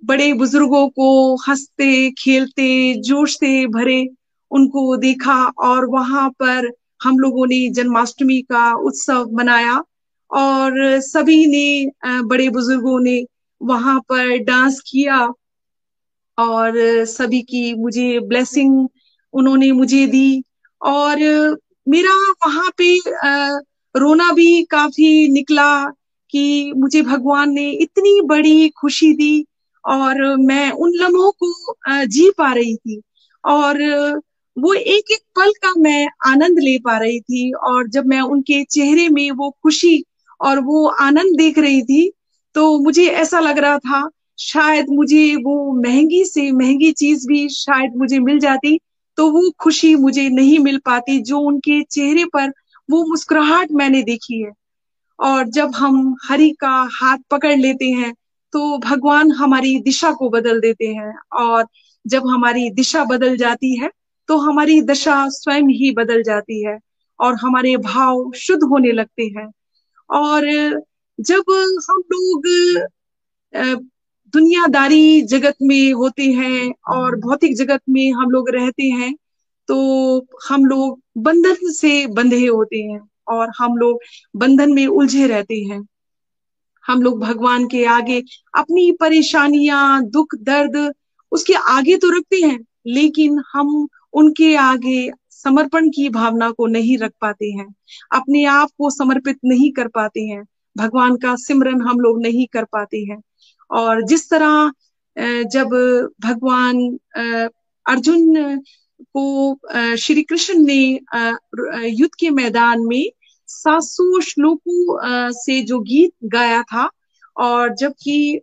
बड़े 0.07 0.33
बुज़ुर्गों 0.33 0.89
को 0.89 1.37
हँसते, 1.49 2.11
खेलते 2.11 2.95
जोश 3.03 3.35
से 3.39 3.67
भरे 3.67 4.09
उनको 4.51 4.97
देखा 4.97 5.35
और 5.59 5.87
वहाँ 5.87 6.29
पर 6.31 6.71
हम 7.05 7.19
लोगों 7.19 7.47
ने 7.47 7.69
जन्माष्टमी 7.69 8.41
का 8.43 8.73
उत्सव 8.75 9.31
मनाया 9.33 9.83
और 10.31 11.01
सभी 11.01 11.47
ने 11.47 12.21
बड़े 12.23 12.49
बुज़ुर्गों 12.49 12.99
ने 13.01 13.25
वहाँ 13.63 14.01
पर 14.01 14.37
डांस 14.39 14.81
किया 14.87 15.27
और 16.39 16.73
सभी 17.05 17.43
की 17.43 17.75
मुझे 17.75 18.19
ब्लेसिंग 18.21 18.89
उन्होंने 19.35 19.73
मुझे 19.73 20.07
दी 20.07 20.43
और 20.81 21.19
मेरा 21.89 22.15
वहाँ 22.47 22.71
पे 22.81 22.99
रोना 23.95 24.33
भी 24.33 24.63
काफ़ी 24.65 25.29
निकला 25.29 25.69
कि 26.31 26.73
मुझे 26.77 27.03
भगवान 27.03 27.51
ने 27.51 27.71
इतनी 27.71 28.21
बड़ी 28.21 28.69
खुशी 28.69 29.13
दी 29.13 29.47
और 29.87 30.23
मैं 30.39 30.71
उन 30.73 30.93
लम्हों 30.95 31.31
को 31.43 32.05
जी 32.07 32.31
पा 32.39 32.53
रही 32.53 32.75
थी। 32.77 33.01
और 33.45 33.83
वो 34.57 34.73
एक 34.75 35.11
एक 35.13 35.21
पल 35.37 35.51
का 35.63 35.73
मैं 35.79 36.07
आनंद 36.27 36.59
ले 36.61 36.79
पा 36.79 36.97
रही 36.99 37.21
थी 37.21 37.51
और 37.65 37.89
जब 37.89 38.07
मैं 38.07 38.21
उनके 38.23 38.63
चेहरे 38.67 39.09
में 39.09 39.31
वो 39.33 39.51
खुशी 39.63 40.03
और 40.41 40.61
वो 40.61 40.87
आनंद 41.01 41.37
देख 41.39 41.59
रही 41.59 41.83
थी 41.83 42.11
तो 42.55 42.79
मुझे 42.79 43.07
ऐसा 43.07 43.41
लग 43.41 43.59
रहा 43.59 43.79
था, 43.79 44.09
शायद 44.39 44.87
मुझे 44.91 45.35
वो 45.37 45.73
महँगी 45.83 46.25
से 46.25 46.51
महँगी 46.53 46.91
चीज़ 46.93 47.27
भी 47.29 47.49
शायद 47.49 47.97
मुझे 47.97 48.19
मिल 48.19 48.39
जाती 48.39 48.79
तो 49.19 49.31
वो 49.33 49.51
खुशी 49.61 49.95
मुझे 49.97 50.29
नहीं 50.31 50.59
मिल 50.59 50.79
पाती 50.85 51.19
जो 51.23 51.39
उनके 51.41 51.83
चेहरे 51.85 52.25
पर 52.35 52.53
वो 52.89 53.05
मुस्कुराहट 53.07 53.73
मैंने 53.73 54.03
देखी 54.03 54.41
है। 54.43 54.51
और 55.19 55.49
जब 55.49 55.75
हम 55.75 56.15
हरि 56.25 56.51
का 56.61 56.71
हाथ 56.93 57.19
पकड़ 57.31 57.57
लेते 57.57 57.91
हैं 57.91 58.13
तो 58.57 58.79
भगवान 58.79 59.31
हमारी 59.33 59.79
दिशा 59.81 60.11
को 60.13 60.29
बदल 60.31 60.61
देते 60.61 60.87
हैं 60.89 61.15
और 61.39 61.67
जब 62.05 62.27
हमारी 62.29 62.69
दिशा 62.71 63.05
बदल 63.05 63.37
जाती 63.37 63.75
है 63.79 63.91
तो 64.29 64.37
हमारी 64.39 64.81
दशा 64.83 65.17
स्वयं 65.31 65.69
ही 65.73 65.91
बदल 65.95 66.23
जाती 66.23 66.63
है 66.65 66.79
और 67.21 67.35
हमारे 67.35 67.77
भाव 67.77 68.31
शुद्ध 68.37 68.63
होने 68.65 68.93
लगते 68.93 69.23
हैं। 69.37 69.47
और 70.11 70.47
जब 71.19 71.51
हम 71.91 72.03
लोग 72.13 72.47
दुनियादारी 74.35 75.21
जगत 75.23 75.55
में 75.63 75.93
होते 75.93 76.25
हैं 76.33 76.73
और 76.89 77.17
भौतिक 77.17 77.57
जगत 77.57 77.81
में 77.89 78.11
हम 78.13 78.31
लोग 78.31 78.51
रहते 78.51 78.85
हैं 78.91 79.15
तो 79.69 79.77
हम 80.49 80.65
लोग 80.67 81.01
बंधन 81.19 81.73
से 81.73 82.07
बंधे 82.07 82.47
होते 82.47 82.79
हैं 82.83 83.01
और 83.29 83.51
हम 83.59 83.77
लोग 83.77 84.01
बंधन 84.37 84.73
में 84.73 84.87
उलझे 84.87 85.27
रहते 85.27 85.55
हैं। 85.61 85.81
हम 86.87 87.03
लोग 87.03 87.21
भगवान 87.21 87.67
के 87.69 87.85
आगे 87.87 88.23
अपनी 88.55 88.91
परेशानियाँ, 88.93 90.03
दुख, 90.05 90.35
दर्द 90.37 90.93
उसके 91.33 91.55
आगे 91.71 91.97
तो 91.97 92.11
रखते 92.11 92.37
हैं, 92.39 92.59
लेकिन 92.89 93.41
हम 93.53 93.87
उनके 94.13 94.55
आगे 94.57 95.11
समर्पण 95.33 95.89
की 95.91 96.09
भावना 96.09 96.51
को 96.51 96.67
नहीं 96.67 96.97
रख 96.99 97.13
पाते 97.21 97.47
हैं, 97.49 97.67
अपने 98.13 98.45
आप 98.47 98.69
को 98.79 98.91
समर्पित 98.91 99.39
नहीं 99.45 99.71
कर 99.73 99.89
पाते 99.89 100.21
हैं, 100.23 100.43
भगवान 100.77 101.17
का 101.17 101.35
सिमरन 101.37 101.81
हम 101.83 102.01
लोग 102.01 102.21
नहीं 102.23 102.47
कर 102.47 102.65
पाते 102.65 102.99
हैं। 103.01 103.21
और 103.71 104.03
जिस 104.03 104.29
तरह 104.31 104.73
जब 105.47 105.69
भगवान 106.21 106.81
अर्जुन 107.87 108.61
को 109.17 109.97
श्री 109.97 110.23
कृष्ण 110.23 110.59
ने 110.61 110.83
युद्ध 111.91 112.15
के 112.21 112.31
मैदान 112.31 112.87
में 112.87 113.11
सात 113.49 113.83
सौ 113.83 114.21
श्लोकों 114.21 115.31
से 115.33 115.61
जो 115.63 115.79
गीत 115.81 116.13
गाया 116.25 116.63
था 116.63 116.89
और 117.37 117.75
जबकि 117.75 118.41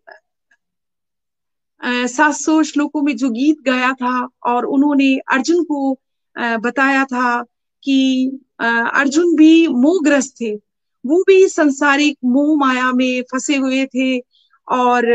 सात 1.81 2.33
सौ 2.33 2.61
श्लोकों 2.63 3.01
में 3.01 3.15
जो 3.17 3.29
गीत 3.29 3.61
गाया 3.65 3.91
था 3.93 4.27
और 4.45 4.65
उन्होंने 4.65 5.15
अर्जुन 5.31 5.63
को 5.63 5.97
बताया 6.35 7.03
था 7.05 7.41
कि 7.83 7.97
अर्जुन 8.61 9.35
भी 9.35 9.67
मोहग्रस्त 9.67 10.35
थे। 10.41 10.53
वो 11.03 11.23
भी 11.27 11.47
संसारिक 11.49 12.17
मोह 12.25 12.57
माया 12.59 12.91
में 12.91 13.21
फंसे 13.31 13.55
हुए 13.57 13.85
थे 13.85 14.17
और 14.67 15.05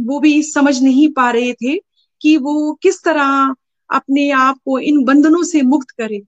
वो 0.00 0.18
भी 0.20 0.42
समझ 0.42 0.82
नहीं 0.82 1.08
पा 1.12 1.30
रहे 1.30 1.52
थे 1.52 1.76
कि 2.20 2.36
वो 2.36 2.72
किस 2.82 3.02
तरह 3.04 3.54
अपने 3.90 4.30
आप 4.30 4.58
को 4.64 4.78
इन 4.78 5.02
बंधनों 5.04 5.42
से 5.42 5.62
मुक्त 5.62 5.90
करे। 5.90 6.22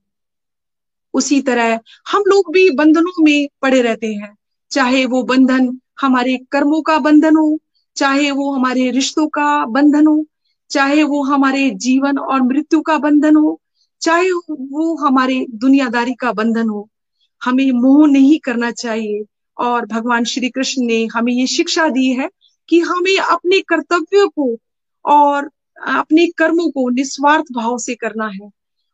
उसी 1.15 1.41
तरह 1.41 1.79
हम 2.11 2.23
लोग 2.27 2.53
भी 2.53 2.69
बंधनों 2.69 3.23
में 3.23 3.47
पड़े 3.61 3.81
रहते 3.81 4.07
हैं। 4.07 4.35
चाहे 4.71 5.05
वो 5.05 5.23
बंधन 5.23 5.79
हमारे 6.01 6.37
कर्मों 6.51 6.81
का 6.81 6.97
बंधन 6.97 7.35
हो, 7.35 7.59
चाहे 7.95 8.31
वो 8.31 8.51
हमारे 8.51 8.89
रिश्तों 8.91 9.27
का 9.27 9.65
बंधन 9.65 10.07
हो, 10.07 10.25
चाहे 10.69 11.03
वो 11.03 11.23
हमारे 11.23 11.69
जीवन 11.69 12.17
और 12.17 12.41
मृत्यु 12.41 12.81
का 12.81 12.97
बंधन 12.97 13.35
हो, 13.35 13.59
चाहे 14.01 14.31
वो 14.51 14.95
हमारे 14.95 15.45
दुनियादारी 15.49 16.13
का 16.13 16.31
बंधन 16.31 16.69
हो, 16.69 16.89
हमें 17.41 17.71
मोह 17.71 18.07
नहीं 18.07 18.39
करना 18.39 18.71
चाहिए। 18.71 19.23
और 19.57 19.85
भगवान 19.85 20.23
श्री 20.23 20.49
कृष्ण 20.49 20.85
ने 20.85 21.05
हमें 21.05 21.33
ये 21.33 21.47
शिक्षा 21.47 21.87
दी 21.89 22.07
है 22.13 22.29
कि 22.69 22.79
हमें 22.79 23.17
अपने 23.17 23.59
कर्तव्य 23.59 24.27
को 24.27 24.55
और 25.05 25.49
अपने 25.87 26.27
कर्मों 26.27 26.69
को 26.71 26.89
निस्वार्थ 26.89 27.45
भाव 27.51 27.77
से 27.77 27.95
करना 27.95 28.27
है 28.27 28.49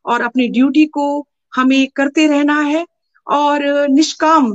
और 0.06 0.22
अपनी 0.22 0.48
ड्यूटी 0.48 0.86
को 0.86 1.28
हमें 1.54 1.88
करते 1.88 2.28
रहना 2.28 2.60
है 2.62 2.86
और 3.28 3.88
निष्काम, 3.90 4.54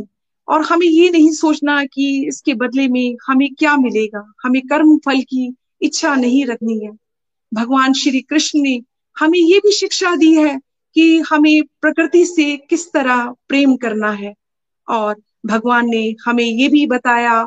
और 0.49 0.63
हमें 0.63 0.87
ये 0.87 1.11
नहीं 1.11 1.31
सोचना 1.33 1.85
कि 1.85 2.27
इसके 2.29 2.55
बदले 2.55 2.89
में 2.89 3.17
हमें 3.27 3.49
क्या 3.55 3.77
मिलेगा, 3.77 4.33
हमें 4.43 4.63
कर्म 4.63 4.97
फल 4.99 5.21
की 5.21 5.55
इच्छा 5.83 6.15
नहीं 6.15 6.45
रखनी 6.47 6.79
है। 6.79 6.91
भगवान 7.55 7.93
श्री 7.93 8.21
कृष्ण 8.21 8.61
ने 8.61 8.81
हमें 9.17 9.39
ये 9.39 9.59
भी 9.59 9.73
शिक्षा 9.73 10.15
दी 10.17 10.33
है 10.35 10.59
कि 10.97 11.19
हमें 11.21 11.63
प्रकृति 11.81 12.25
से 12.25 12.57
किस 12.57 12.93
तरह 12.93 13.25
प्रेम 13.49 13.77
करना 13.77 14.11
है। 14.11 14.35
और 14.89 15.17
भगवान 15.47 15.89
ने 15.89 16.15
हमें 16.25 16.45
ये 16.45 16.69
भी 16.69 16.87
बताया 16.87 17.43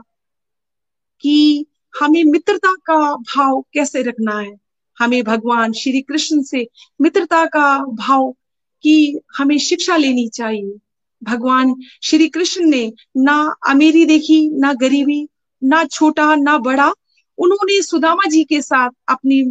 कि 1.22 1.66
हमें 1.94 2.24
मित्रता 2.24 2.74
का 2.86 3.16
भाव 3.16 3.66
कैसे 3.74 4.02
रखना 4.02 4.40
है। 4.40 4.56
हमें 4.98 5.24
भगवान 5.24 5.74
श्री 5.74 6.02
कृष्ण 6.02 6.42
से 6.42 6.68
मित्रता 7.02 7.46
का 7.46 7.78
भाव 7.86 8.36
की 8.84 9.20
हमें 9.38 9.58
शिक्षा 9.58 9.98
लेनी 9.98 10.28
चाहिए। 10.28 10.78
भगवान 11.24 11.76
श्री 12.04 12.28
कृष्ण 12.28 12.66
ने 12.66 12.92
ना 13.18 13.38
अमीरी 13.68 14.06
देखी, 14.06 14.50
ना 14.50 14.74
गरीबी, 14.74 15.28
ना 15.64 15.84
छोटा, 15.86 16.36
ना 16.36 16.58
बड़ा, 16.58 16.94
उन्होंने 17.38 17.82
सुदामा 17.82 18.30
जी 18.30 18.44
के 18.44 18.62
साथ 18.62 18.90
अपनी 19.10 19.42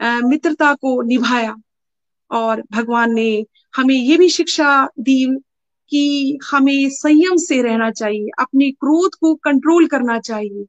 मित्रता 0.00 0.72
को 0.74 1.00
निभाया। 1.02 1.56
और 2.30 2.62
भगवान 2.72 3.12
ने 3.14 3.44
हमें 3.76 3.94
ये 3.94 4.16
भी 4.16 4.28
शिक्षा 4.28 4.88
दी 4.98 5.24
कि 5.90 6.38
हमें 6.50 6.90
संयम 6.90 7.36
से 7.36 7.62
रहना 7.62 7.90
चाहिए, 7.90 8.28
अपने 8.38 8.70
क्रोध 8.70 9.14
को 9.14 9.34
कंट्रोल 9.34 9.86
करना 9.86 10.18
चाहिए। 10.18 10.64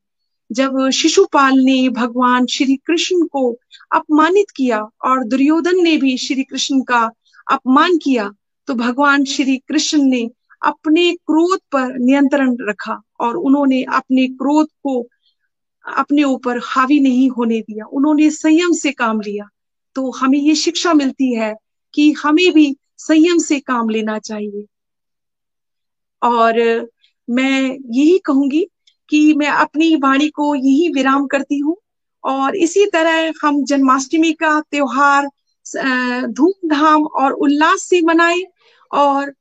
जब 0.52 0.90
शिशुपाल 0.90 1.60
ने 1.60 1.90
भगवान 1.90 2.46
श्री 2.46 2.76
कृष्ण 2.76 3.26
को 3.26 3.52
अपमानित 3.92 4.50
किया 4.56 4.80
और 5.06 5.24
दुर्योधन 5.24 5.84
ने 5.84 5.98
भी 5.98 6.18
श्री 6.18 6.44
कृष्ण 6.44 6.82
का 6.82 7.10
अपमान 7.52 7.98
किया 7.98 8.30
तो 8.68 8.74
भगवान 8.74 9.24
श्री 9.26 9.58
कृष्ण 9.58 10.02
ने 10.02 10.30
अपने 10.66 11.12
क्रोध 11.14 11.60
पर 11.72 11.98
नियंत्रण 12.00 12.56
रखा 12.62 13.02
और 13.20 13.36
उन्होंने 13.36 13.84
अपने 13.84 14.28
क्रोध 14.28 14.68
को 14.84 15.02
अपने 15.86 16.24
ऊपर 16.24 16.60
हावी 16.64 17.00
नहीं 17.00 17.30
होने 17.30 17.60
दिया। 17.62 17.86
उन्होंने 17.86 18.30
संयम 18.30 18.72
से 18.72 18.92
काम 18.92 19.22
लिया। 19.22 19.50
तो 19.96 20.12
हमें 20.12 20.40
ये 20.40 20.56
शिक्षा 20.56 20.94
मिलती 20.94 21.34
है 21.34 21.54
कि 21.94 22.12
हमें 22.12 22.52
भी 22.54 22.76
संयम 22.98 23.38
से 23.38 23.60
काम 23.60 23.90
लेना 23.90 24.18
चाहिए। 24.20 24.66
और 26.22 26.60
मैं 27.28 27.78
यही 27.86 28.18
कहूँगी 28.18 28.68
कि 29.10 29.34
मैं 29.34 29.48
अपनी 29.48 29.96
वाणी 29.96 30.30
को 30.30 30.56
यही 30.56 30.90
विराम 30.90 31.28
करती 31.28 31.60
हूँ 31.60 31.76
और 32.24 32.56
इसी 32.56 32.86
तरह 32.86 33.32
हम 33.44 33.64
जन्माष्टमी 33.64 34.32
का 34.34 34.60
त्योहार 34.62 35.28
धूमधाम 36.28 37.04
और 37.04 37.32
उल्लास 37.32 37.84
से 37.84 38.02
मनाए 38.02 38.42
और 38.92 39.34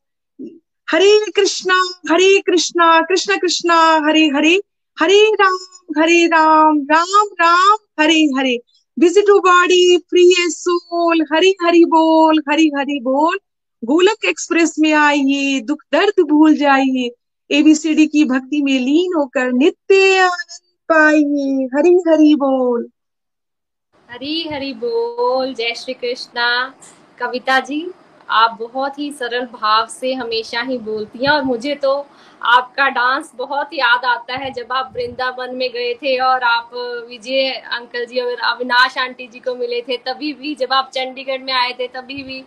Hare 0.91 1.19
Krishna 1.37 1.75
Hare 2.11 2.41
Krishna, 2.41 3.01
Krishna 3.01 3.37
Krishna, 3.37 4.01
Hare 4.09 4.27
Hare 4.27 4.61
Hare 5.01 5.25
Ram 5.41 5.59
Hare 5.99 6.27
Ram 6.27 6.79
Ram 6.93 7.29
Ram, 7.41 7.77
Hare 8.01 8.21
Hare. 8.39 8.59
Visit 8.99 9.25
body 9.31 9.99
free 9.99 10.35
soul 10.39 11.23
Hari 11.33 11.55
Hari 11.63 11.85
बोल, 11.85 12.43
हरी 12.51 12.71
हरी 12.79 13.01
बोल। 13.01 13.39
गोलक 13.85 14.25
एक्सप्रेस 14.25 14.75
में 14.79 14.93
आइए, 14.93 15.61
दुख 15.61 15.83
दर्द 15.93 16.21
भूल 16.21 16.57
जाइए। 16.57 17.11
एबीसीडी 17.51 18.07
की 18.07 18.25
भक्ति 18.25 18.63
में 18.63 18.79
लीन 18.81 19.15
होकर 19.17 19.53
नित्य 19.53 20.19
आनंद 20.19 20.69
पाइए, 20.89 21.69
हरी 21.77 21.95
हरी 22.09 22.35
बोल। 22.35 22.89
हरी 24.11 24.49
हरी 24.49 24.73
बोल, 24.75 25.53
जय 25.55 25.75
श्री 25.77 25.93
कृष्णा। 25.95 26.75
कविता 27.19 27.59
जी, 27.61 27.91
आप 28.29 28.57
बहुत 28.61 28.99
ही 28.99 29.11
सरल 29.13 29.45
भाव 29.53 29.87
से 29.87 30.13
हमेशा 30.13 30.61
ही 30.61 30.79
बोलती 30.79 31.19
हैं 31.19 31.31
और 31.31 31.43
मुझे 31.43 31.75
तो 31.75 31.93
आपका 32.43 32.89
डांस 32.89 33.31
बहुत 33.37 33.75
याद 33.75 34.05
आता 34.05 34.37
है 34.37 34.51
जब 34.51 34.73
आप 34.73 34.91
वृंदावन 34.95 35.55
में 35.57 35.69
गए 35.73 35.93
थे 35.95 36.17
और 36.19 36.43
आप 36.43 36.71
विजय 37.09 37.51
अंकल 37.73 38.07
जी 38.07 38.21
और 38.21 38.41
अविनाश 38.45 38.97
आंटी 38.99 39.27
जी 39.27 39.41
को 39.41 39.55
मिले 39.55 39.81
थे, 39.81 39.97
तभी 39.99 40.33
भी 40.33 40.55
जब 40.55 40.73
आप 40.73 40.91
चंडीगढ़ 40.95 41.43
में 41.43 41.53
आए 41.53 41.73
थे, 41.73 41.87
तभी 41.89 42.23
भी। 42.23 42.43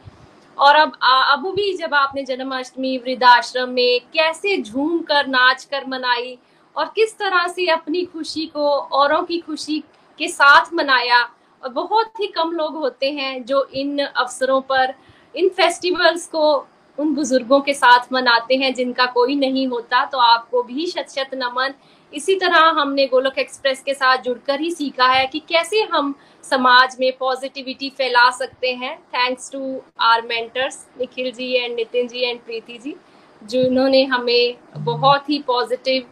और 0.58 0.76
अब 0.76 0.98
अब 1.04 1.48
भी 1.56 1.72
जब 1.74 1.94
आपने 1.94 2.24
जन्माष्टमी, 2.24 2.98
वृद्धाश्रम 2.98 3.70
में 3.70 4.00
कैसे 4.14 4.58
झूम 4.58 5.00
कर, 5.02 5.28
नाच 5.28 5.64
कर 5.64 5.86
मनाई 5.88 6.38
और 6.76 6.92
किस 6.96 7.18
तरह 7.18 7.48
से 7.48 7.68
अपनी 7.70 8.04
खुशी 8.06 8.46
को, 8.48 8.68
औरों 8.70 9.22
की 9.24 9.40
खुशी 9.40 9.80
के 10.20 10.28
साथ 10.28 10.74
मनाया 10.74 11.22
बहुत 11.66 12.20
ही 12.20 12.28
कम 12.28 12.52
लोग 12.52 12.76
होते 12.76 13.12
हैं 13.12 13.44
जो 13.46 13.64
इन 13.74 14.00
अवसरों 14.00 14.60
पर, 14.62 14.94
इन 15.36 15.50
फेस्टिवल्स 15.50 16.28
को 16.28 16.54
उन 16.98 17.14
बुज़ुर्गों 17.16 17.60
के 17.62 17.74
साथ 17.74 18.12
मनाते 18.14 18.56
हैं 18.56 18.74
जिनका 18.74 19.06
कोई 19.14 19.36
नहीं 19.36 19.68
होता 19.68 20.04
तो 20.06 20.18
आपको 20.20 20.64
भी 20.64 20.86
शत 20.88 21.10
शत 21.10 21.30
नमन। 21.34 21.74
इसी 22.14 22.36
तरह 22.36 22.66
हमने 22.80 23.06
गोलोक 23.08 23.38
एक्सप्रेस 23.40 23.82
के 23.82 23.94
साथ 23.94 24.18
जुड़कर 24.18 24.60
ही 24.60 24.70
सीखा 24.72 25.08
है 25.08 25.26
कि 25.28 25.40
कैसे 25.50 25.82
हम 25.92 26.14
समाज 26.44 26.96
में 27.00 27.12
पॉजिटिविटी 27.18 27.90
फैला 27.90 28.30
सकते 28.32 28.74
हैं। 28.74 28.96
Thanks 29.16 29.52
to 29.52 29.82
our 30.02 30.22
mentors 30.22 30.86
Nikhil 31.00 31.32
ji 31.32 31.52
and 31.56 31.76
Nitin 31.76 32.08
ji 32.08 32.22
and 32.22 32.40
Preeti 32.42 32.78
ji, 32.78 32.96
जिन्होंने 33.42 34.04
हमें 34.06 34.56
बहुत 34.78 35.30
ही 35.30 35.40
पॉजिटिव 35.48 36.04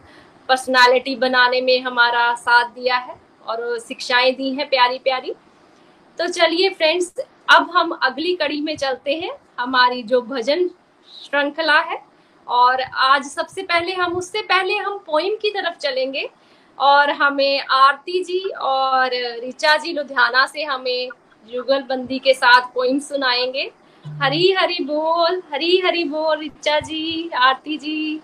पर्सनालिटी 0.48 1.14
बनाने 1.16 1.60
में 1.60 1.80
हमारा 1.82 2.34
साथ 2.36 2.70
दिया 2.70 2.96
है। 2.96 3.20
और 3.46 3.78
शिक्षाएँ 3.78 4.32
दी 4.32 4.50
हैं 4.54 4.68
प्यारी 4.68 4.98
प्यारी। 4.98 5.34
तो 6.18 6.26
चलिए 6.28 6.68
फ्रेंड्स 6.70 7.14
अब 7.50 7.70
हम 7.70 7.90
अगली 8.02 8.34
कड़ी 8.34 8.60
में 8.60 8.76
चलते 8.76 9.14
हैं। 9.14 9.32
हमारी 9.60 10.02
जो 10.02 10.20
भजन 10.22 10.68
श्रृंखला 11.24 11.80
है, 11.80 12.02
और 12.48 12.82
आज 12.82 13.24
सबसे 13.24 13.62
पहले 13.62 13.92
हम, 13.92 14.12
उससे 14.16 14.42
पहले 14.42 14.76
हम 14.76 14.98
पोइम 14.98 15.36
की 15.36 15.50
तरफ़ 15.50 15.78
चलेंगे। 15.78 16.30
और 16.78 17.10
हमें 17.10 17.60
आरती 17.70 18.24
जी 18.24 18.38
और 18.40 19.10
रिचा 19.40 19.76
जी 19.76 19.92
लुधियाना 19.92 20.46
से 20.46 20.62
हमें 20.62 21.08
जुगलबंदी 21.52 22.18
के 22.18 22.34
साथ 22.34 22.60
पोइम 22.74 22.98
सुनाएँगे। 22.98 23.70
हरी 24.04 24.52
हरी 24.52 24.84
बोल, 24.84 25.42
हरी 25.52 25.80
हरी 25.80 26.04
बोल 26.04 26.38
रिचा 26.38 26.80
जी, 26.80 27.30
आरती 27.36 27.76
जी। 27.78 28.20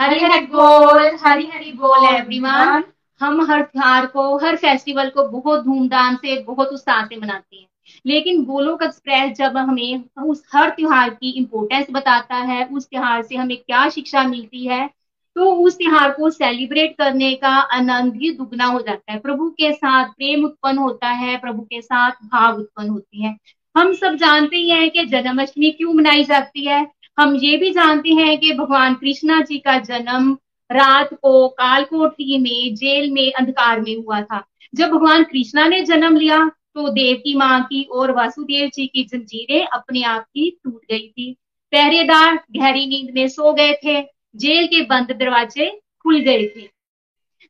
हरी 0.00 0.20
हरी 0.20 0.46
बोल, 0.46 1.18
हरी 1.24 1.46
हरी 1.46 1.72
बोल 1.72 2.14
एवरीवन 2.14 2.84
हम 3.22 3.40
हर 3.50 3.62
त्योहार 3.62 4.06
को, 4.06 4.36
हर 4.38 4.56
फेस्टिवल 4.56 5.08
को 5.08 5.28
बहुत 5.30 5.64
धूमधाम 5.64 6.16
से, 6.16 6.42
बहुत 6.42 6.68
उत्साह 6.68 7.04
से 7.04 7.16
मनाते 7.16 7.56
हैं। 7.56 7.66
लेकिन 8.06 8.44
गोलोक 8.44 8.82
एक्सप्रेस 8.82 9.36
जब 9.38 9.56
हमें 9.56 10.04
उस 10.24 10.42
हर 10.54 10.70
त्योहार 10.70 11.10
की 11.10 11.30
इम्पोर्टेंस 11.30 11.86
बताता 11.90 12.36
है, 12.36 12.64
उस 12.66 12.86
त्योहार 12.86 13.22
से 13.22 13.36
हमें 13.36 13.56
क्या 13.56 13.88
शिक्षा 13.88 14.22
मिलती 14.24 14.66
है 14.66 14.90
तो 15.36 15.44
उस 15.56 15.76
त्योहार 15.78 16.10
को 16.10 16.28
सेलिब्रेट 16.30 16.94
करने 16.98 17.32
का 17.34 17.48
आनंद 17.48 18.14
ही 18.14 18.30
दुगना 18.30 18.64
हो 18.64 18.80
जाता 18.80 19.12
है। 19.12 19.18
प्रभु 19.18 19.48
के 19.50 19.72
साथ 19.72 20.08
प्रेम 20.08 20.44
उत्पन्न 20.44 20.78
होता 20.78 21.08
है, 21.08 21.36
प्रभु 21.36 21.62
के 21.62 21.80
साथ 21.82 22.10
भाव 22.24 22.58
उत्पन्न 22.58 22.88
होती 22.88 23.22
है। 23.22 23.36
हम 23.76 23.92
सब 23.92 24.14
जानते 24.14 24.56
ही 24.56 24.68
हैं 24.70 24.90
कि 24.90 25.04
जन्माष्टमी 25.04 25.70
क्यों 25.70 25.94
मनाई 25.94 26.24
जाती 26.24 26.64
है। 26.66 26.86
हम 27.18 27.34
ये 27.36 27.56
भी 27.56 27.70
जानते 27.70 28.10
हैं 28.10 28.38
कि 28.38 28.52
भगवान 28.52 28.94
कृष्णा 28.94 29.40
जी 29.40 29.58
का 29.58 29.78
जन्म 29.78 30.36
रात 30.72 31.12
को 31.14 31.48
कालकोठी 31.50 32.38
में, 32.38 32.74
जेल 32.74 33.10
में, 33.10 33.32
अंधकार 33.32 33.80
में 33.80 33.94
हुआ 33.96 34.20
था। 34.22 34.42
जब 34.74 34.90
भगवान 34.90 35.24
कृष्णा 35.24 35.66
ने 35.68 35.80
जन्म 35.82 36.16
लिया 36.16 36.44
तो 36.74 36.88
देव 36.90 37.16
की 37.16 37.34
माँ 37.34 37.62
की 37.62 37.82
और 37.92 38.10
वासुदेव 38.10 38.68
जी 38.74 38.86
की 38.86 39.02
जंजीरें 39.04 39.64
अपने 39.66 40.02
आप 40.02 40.24
ही 40.36 40.50
टूट 40.64 40.80
गई 40.90 41.08
थी। 41.08 41.32
पहरेदार 41.72 42.38
गहरी 42.52 42.86
नींद 42.86 43.14
में 43.14 43.26
सो 43.28 43.52
गए 43.52 43.72
थे। 43.84 44.00
जेल 44.36 44.66
के 44.66 44.80
बंद 44.82 45.12
दरवाजे 45.12 45.68
खुल 46.02 46.18
गए 46.20 46.46
थे। 46.46 46.68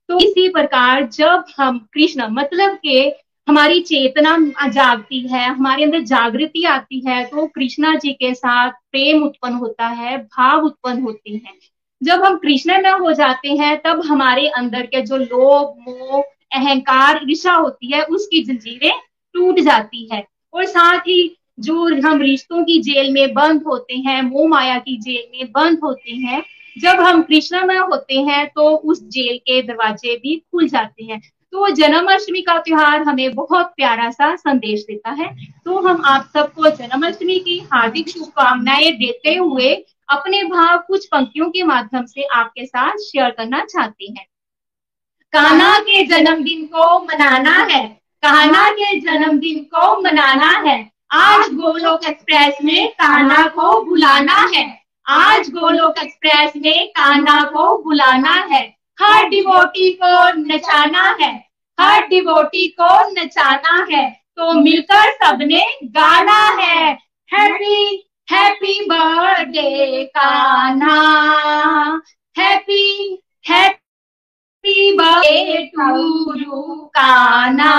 तो 0.09 0.18
इसी 0.20 0.49
प्रकार 0.49 1.07
जब 1.09 1.45
हम 1.59 1.79
कृष्ण 1.93 2.27
मतलब 2.31 2.77
के 2.77 3.01
हमारी 3.49 3.81
चेतना 3.81 4.37
जागती 4.68 5.20
है, 5.29 5.49
हमारे 5.49 5.85
अंदर 5.85 6.01
जागृति 6.01 6.64
आती 6.64 7.01
है 7.07 7.25
तो 7.25 7.47
कृष्णा 7.47 7.95
जी 7.95 8.12
के 8.12 8.35
साथ 8.35 8.70
प्रेम 8.93 9.23
उत्पन्न 9.23 9.55
होता 9.55 9.87
है, 9.87 10.16
भाव 10.18 10.64
उत्पन्न 10.64 11.03
होते 11.03 11.31
हैं। 11.31 11.55
जब 12.03 12.24
हम 12.24 12.36
कृष्ण 12.36 12.82
में 12.82 12.90
हो 12.90 13.12
जाते 13.12 13.48
हैं, 13.48 13.80
तब 13.84 14.03
हमारे 14.07 14.48
अंदर 14.48 14.82
के 14.82 15.03
जो 15.03 15.16
लोभ, 15.16 15.74
मोह, 15.88 16.22
अहंकार 16.53 17.20
ईर्षा 17.30 17.53
होती 17.53 17.92
है, 17.92 18.03
उसकी 18.03 18.44
जंजीरें 18.44 18.92
टूट 19.34 19.61
जाती 19.61 20.09
है। 20.12 20.26
और 20.55 20.64
साथ 20.64 21.00
ही 21.00 21.36
जो 21.61 22.09
हम 22.09 22.22
रिश्तों 22.22 22.64
की 22.64 22.80
जेल 22.82 23.12
में 23.12 23.34
बंद 23.34 23.62
होते 23.62 23.94
हैं, 23.94 24.22
मोह 24.22 24.48
माया 24.48 24.78
की 24.78 24.96
जेल 24.96 25.38
में 25.38 25.53
बंद 25.53 25.78
होते 25.84 26.12
हैं, 26.12 26.42
जब 26.78 27.00
हम 27.00 27.22
कृष्णमय 27.22 27.76
होते 27.76 28.14
हैं 28.14 28.46
तो 28.46 28.68
उस 28.68 29.03
जेल 29.09 29.38
के 29.38 29.62
दरवाजे 29.62 30.16
भी 30.16 30.36
खुल 30.36 30.68
जाते 30.68 31.05
हैं। 31.05 31.20
तो 31.53 31.70
जन्माष्टमी 31.70 32.40
का 32.42 32.59
त्योहार 32.59 33.03
हमें 33.03 33.34
बहुत 33.34 33.66
प्यारा 33.76 34.11
सा 34.11 34.36
संदेश 34.36 34.80
देता 34.80 35.11
है। 35.11 35.34
तो 35.64 35.78
हम 35.78 36.03
आप 36.05 36.30
सबको 36.34 36.70
जन्माष्टमी 36.70 37.38
की 37.38 37.59
हार्दिक 37.59 38.09
शुभकामनाएँ 38.09 38.92
देते 38.92 39.34
हुए 39.34 39.84
अपने 40.13 40.43
भाव 40.43 40.79
कुछ 40.79 41.07
पंक्तियों 41.07 41.47
के 41.51 41.63
माध्यम 41.63 42.05
से 42.05 42.23
आपके 42.23 42.67
साथ 42.67 42.97
शेयर 42.97 43.31
करना 43.31 43.65
चाहते 43.65 44.05
हैं। 44.05 44.27
काना 45.33 45.79
के 45.79 46.07
जन्मदिन 46.07 46.65
को 46.67 47.05
मनाना 47.05 47.57
है। 47.71 48.03
कान्हा 48.23 48.69
के 48.69 49.01
जन्मदिन 49.01 49.59
को 49.59 50.03
मनाना 50.03 50.71
है। 50.71 50.93
आज 51.11 51.49
गोलोक 51.49 52.05
एक्सप्रेस 52.05 52.55
में 52.65 52.93
कान्हा 52.93 53.49
को 53.49 53.85
बुलाना 53.85 54.51
है। 54.55 54.83
आज 55.07 55.49
गोलोक 55.49 55.95
एक्सप्रेस 55.99 56.53
में 56.57 56.89
कान्हा 56.89 57.45
को 57.45 57.83
बुलाना 57.83 58.35
है। 58.53 58.77
हर 59.03 59.29
डिवोटी 59.29 59.93
को 60.03 60.33
नचाना 60.33 61.17
है। 61.21 61.51
हर 61.81 62.07
डिवोटी 62.07 62.69
को 62.69 63.11
नचाना 63.11 63.87
है। 63.91 64.11
तो 64.37 64.53
मिलकर 64.53 65.13
सबने 65.13 65.67
गाना 65.85 66.63
है। 66.63 66.99
Happy 67.35 68.09
happy 68.33 68.85
birthday 68.85 70.05
Kanha 70.05 70.97
happy 72.39 73.22
happy 73.49 74.99
Kanha 76.87 77.72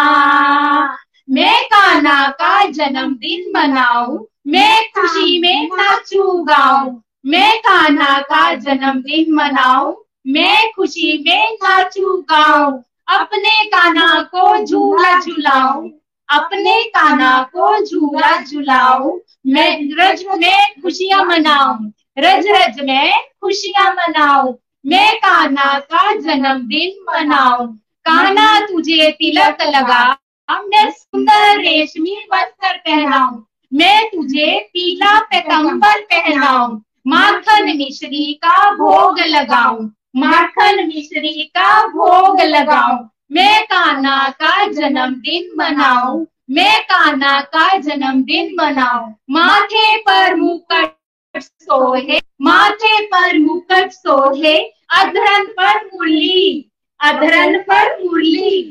मैं 1.30 1.66
काना 1.66 2.28
का 2.30 2.66
जन्मदिन 2.66 3.54
मनाऊं, 3.56 4.26
मैं 4.48 4.84
खुशी 4.84 5.40
में 5.40 5.70
नाचू 5.74 6.44
गाऊं। 6.44 7.02
मैं 7.26 7.60
काना 7.60 8.20
का 8.20 8.56
जन्मदिन 8.56 9.34
मनाऊं, 9.34 9.96
मैं 10.28 10.72
खुशी 10.72 11.24
में 11.28 11.54
नाचू 11.54 12.26
गाऊं। 12.30 12.82
अपने 13.08 13.66
काना 13.66 14.22
को 14.22 14.66
झूला 14.66 15.20
झुलाऊं। 15.20 15.90
अपने 16.34 16.82
काना 16.90 17.32
को 17.56 17.78
झूला 17.86 18.40
झुलाऊं, 18.42 19.20
मैं 19.48 19.70
रज 20.00 20.24
में 20.38 20.82
खुशियाँ 20.84 21.24
मनाऊं, 21.26 21.92
रज 22.20 22.48
रज 22.48 22.80
में 22.84 23.14
खुशियाँ 23.42 23.94
मनाऊ, 23.94 24.54
मैं 24.86 25.16
काना 25.18 25.78
का 25.80 26.14
जन्मदिन 26.16 27.04
मनाऊ। 27.10 27.68
काना 28.06 28.60
तुझे 28.60 29.12
तिलक 29.12 29.62
लगा, 29.76 30.04
मैं 30.50 30.90
सुंदर 30.92 31.60
रेशमी 31.60 32.16
वस्त्र 32.34 32.76
पहनाऊ, 32.78 33.38
मैं 33.72 34.06
तुझे 34.06 34.60
पीला 34.74 35.20
पैकंबर 35.22 36.02
पहनाऊ, 36.04 36.68
माखन 37.08 37.76
मिश्री 37.78 38.34
का 38.34 38.70
भोग 38.76 39.20
लगाऊ, 39.20 39.82
माखन 40.16 40.86
मिश्री 40.88 41.44
का 41.58 41.88
भोग 41.88 42.42
लगाऊँ 42.42 43.10
मैं 43.34 43.64
कान्हा 43.64 44.30
का 44.30 44.68
जन्मदिन 44.68 45.50
मनाऊं, 45.58 46.26
मैं 46.52 46.84
कान्हा 46.84 47.42
का 47.42 47.78
जन्मदिन 47.78 48.56
मनाऊं। 48.60 49.14
माथे 49.30 49.98
पर 49.98 50.36
मुकट 50.36 50.96
सोहे, 51.38 52.22
माथे 52.42 53.06
पर 53.06 53.40
मुकट 53.40 53.92
सोहे, 53.92 54.58
अधरन 54.90 55.46
पर 55.60 55.86
मुरली, 55.86 56.72
अधरन 57.00 57.58
पर 57.62 58.04
मुरली। 58.04 58.62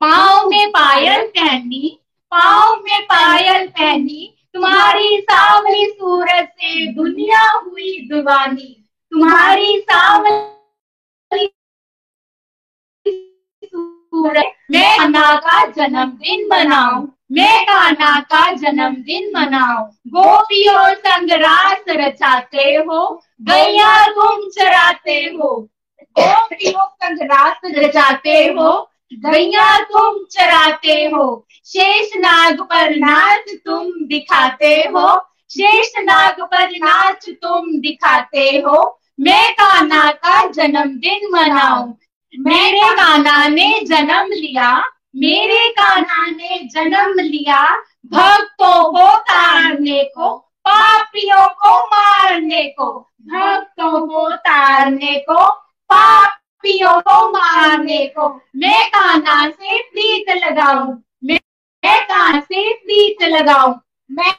पाओ 0.00 0.50
में 0.50 0.68
पायल 0.70 1.26
पहनी 1.26 1.98
पाओ 2.32 2.76
में 2.76 3.02
पायल 3.02 3.66
पहनी, 3.66 4.36
तुम्हारी 4.54 5.18
सावली 5.20 5.86
सूरत 5.86 6.52
से 6.54 6.92
दुनिया 6.92 7.50
हुई 7.50 8.08
दीवानी। 8.12 8.90
तुम्हारी 9.10 9.78
सावली 9.78 10.55
सूरत 14.16 14.52
मैं 14.70 14.98
अन्ना 14.98 15.34
का 15.36 15.64
जन्मदिन 15.66 16.46
मनाऊं। 16.52 17.06
मैं 17.32 17.64
कान्हा 17.64 18.20
का 18.20 18.52
जन्मदिन 18.52 19.30
मनाओ 19.34 19.84
गोपियों 20.08 20.94
संग 20.94 21.32
रास 21.32 21.84
रचाते 21.88 22.62
हो, 22.62 23.22
गैया 23.42 24.06
तुम 24.06 24.48
चराते 24.50 25.18
हो। 25.34 25.68
गोपियों 26.18 26.86
संग 26.86 27.18
रास 27.22 27.60
रचाते 27.66 28.38
हो, 28.44 28.90
गैया 29.12 29.78
तुम 29.82 30.24
चराते 30.30 30.94
हो। 31.14 31.46
शेष 31.66 32.10
नाग 32.16 32.60
पर 32.60 32.96
नाच 32.96 33.54
तुम 33.66 33.90
दिखाते 34.06 34.74
हो। 34.74 35.16
शेष 35.50 35.92
नाग 35.98 36.42
पर 36.42 36.70
नाच 36.70 37.28
तुम 37.28 37.80
दिखाते 37.80 38.48
हो। 38.66 39.00
मैं 39.20 39.52
कान्हा 39.52 40.10
का 40.10 40.46
जन्मदिन 40.46 41.28
मनाऊं। 41.32 41.92
मेरे 42.36 42.88
कान्हा 42.92 43.46
ने 43.48 43.80
जन्म 43.80 44.32
लिया, 44.32 44.70
मेरे 45.16 45.68
कान्हा 45.70 46.26
ने 46.26 46.58
जन्म 46.64 47.18
लिया, 47.20 47.62
भक्तों 48.06 48.92
को 48.92 49.06
तारने 49.18 50.02
को, 50.16 50.28
पापियों 50.64 51.46
को 51.54 51.78
मारने 51.86 52.62
को, 52.70 52.88
भक्तों 53.26 54.06
को 54.06 54.28
तारने 54.36 55.14
को, 55.20 55.46
पापियों 55.90 57.00
को 57.00 57.28
मारने 57.30 58.04
को। 58.08 58.28
मैं 58.56 58.86
कान्हा 58.88 59.48
से 59.48 59.82
प्रीत 59.82 60.30
लगाऊँ, 60.36 61.02
मैं 61.24 61.38
कान्हा 61.84 62.40
से 62.40 62.72
प्रीत 62.74 63.22
लगाऊँ, 63.24 63.74
मैं 64.10 64.32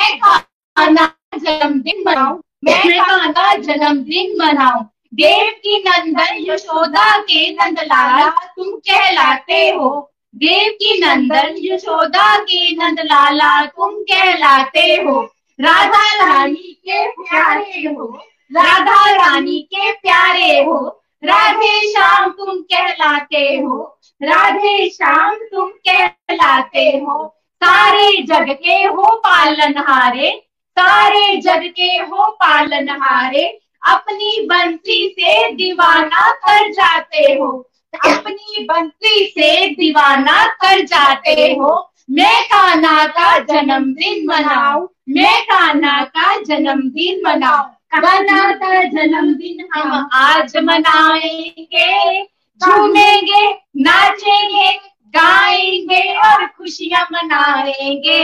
कान्हा 0.00 1.06
जन्मदिन 1.36 2.02
मनाऊं, 2.06 2.40
मैं 2.64 3.00
कान्हा 3.00 3.54
जन्मदिन 3.56 4.36
मनाऊं। 4.38 4.84
देव 5.14 5.50
की 5.50 5.84
नंदन 5.86 6.52
यशोदा 6.52 7.18
के 7.18 7.50
नंद 7.52 7.80
लाला 7.80 8.30
तुम 8.30 8.76
कहलाते 8.76 9.70
हो। 9.70 10.12
देव 10.34 10.72
की 10.72 11.00
नंदन 11.00 11.54
यशोदा 11.58 12.38
के 12.38 12.76
नंद 12.76 13.00
लाला 13.00 13.66
तुम 13.66 13.94
कहलाते 13.94 14.80
हो। 14.80 15.22
राधा 15.60 16.26
रानी 16.26 16.72
के 16.88 17.10
प्यारे 17.10 17.88
हो। 17.88 18.22
राधा 18.56 19.10
रानी 19.10 19.60
के 19.60 19.92
प्यारे 19.92 20.64
हो। 20.64 21.02
राधे 21.24 21.92
श्याम, 21.92 22.30
तुम 22.30 22.60
कहलाते 22.60 23.38
हो। 23.38 24.00
राधे 24.22 24.90
श्याम, 24.90 25.34
तुम 25.34 25.68
कहलाते 25.68 26.80
हो। 26.80 27.36
सारे 27.56 28.22
जग 28.22 28.46
के 28.50 28.74
हो 28.74 29.16
पालनहारे। 29.16 30.42
सारे 30.70 31.36
जग 31.36 31.72
के 31.76 31.96
हो 31.96 32.30
पालनहारे। 32.30 33.58
अपनी 33.82 34.46
बंसी 34.46 35.08
से 35.08 35.52
दीवाना 35.52 36.30
कर 36.30 36.70
जाते 36.70 37.32
हो। 37.32 37.70
अपनी 38.04 38.64
बंसी 38.64 39.26
से 39.26 39.66
दीवाना 39.66 40.46
कर 40.46 40.80
जाते 40.80 41.30
हो। 41.30 41.92
मैं 42.10 42.44
कान्हा 42.44 43.06
का 43.06 43.38
जन्मदिन 43.38 44.26
मनाऊं, 44.28 44.86
मैं 45.08 45.42
कान्हा 45.44 46.04
का 46.04 46.36
जन्मदिन 46.42 47.22
मनाऊं। 47.24 47.68
कान्हा 48.00 48.52
का 48.52 48.82
जन्मदिन 48.82 49.68
हम 49.74 50.08
आज 50.12 50.56
मनाएँगे। 50.56 52.22
झूमेंगे 52.64 53.50
नाचेंगे, 53.76 54.72
गाएँगे 55.06 56.14
और 56.14 56.46
खुशियाँ 56.46 57.08
मनाएँगे। 57.12 58.22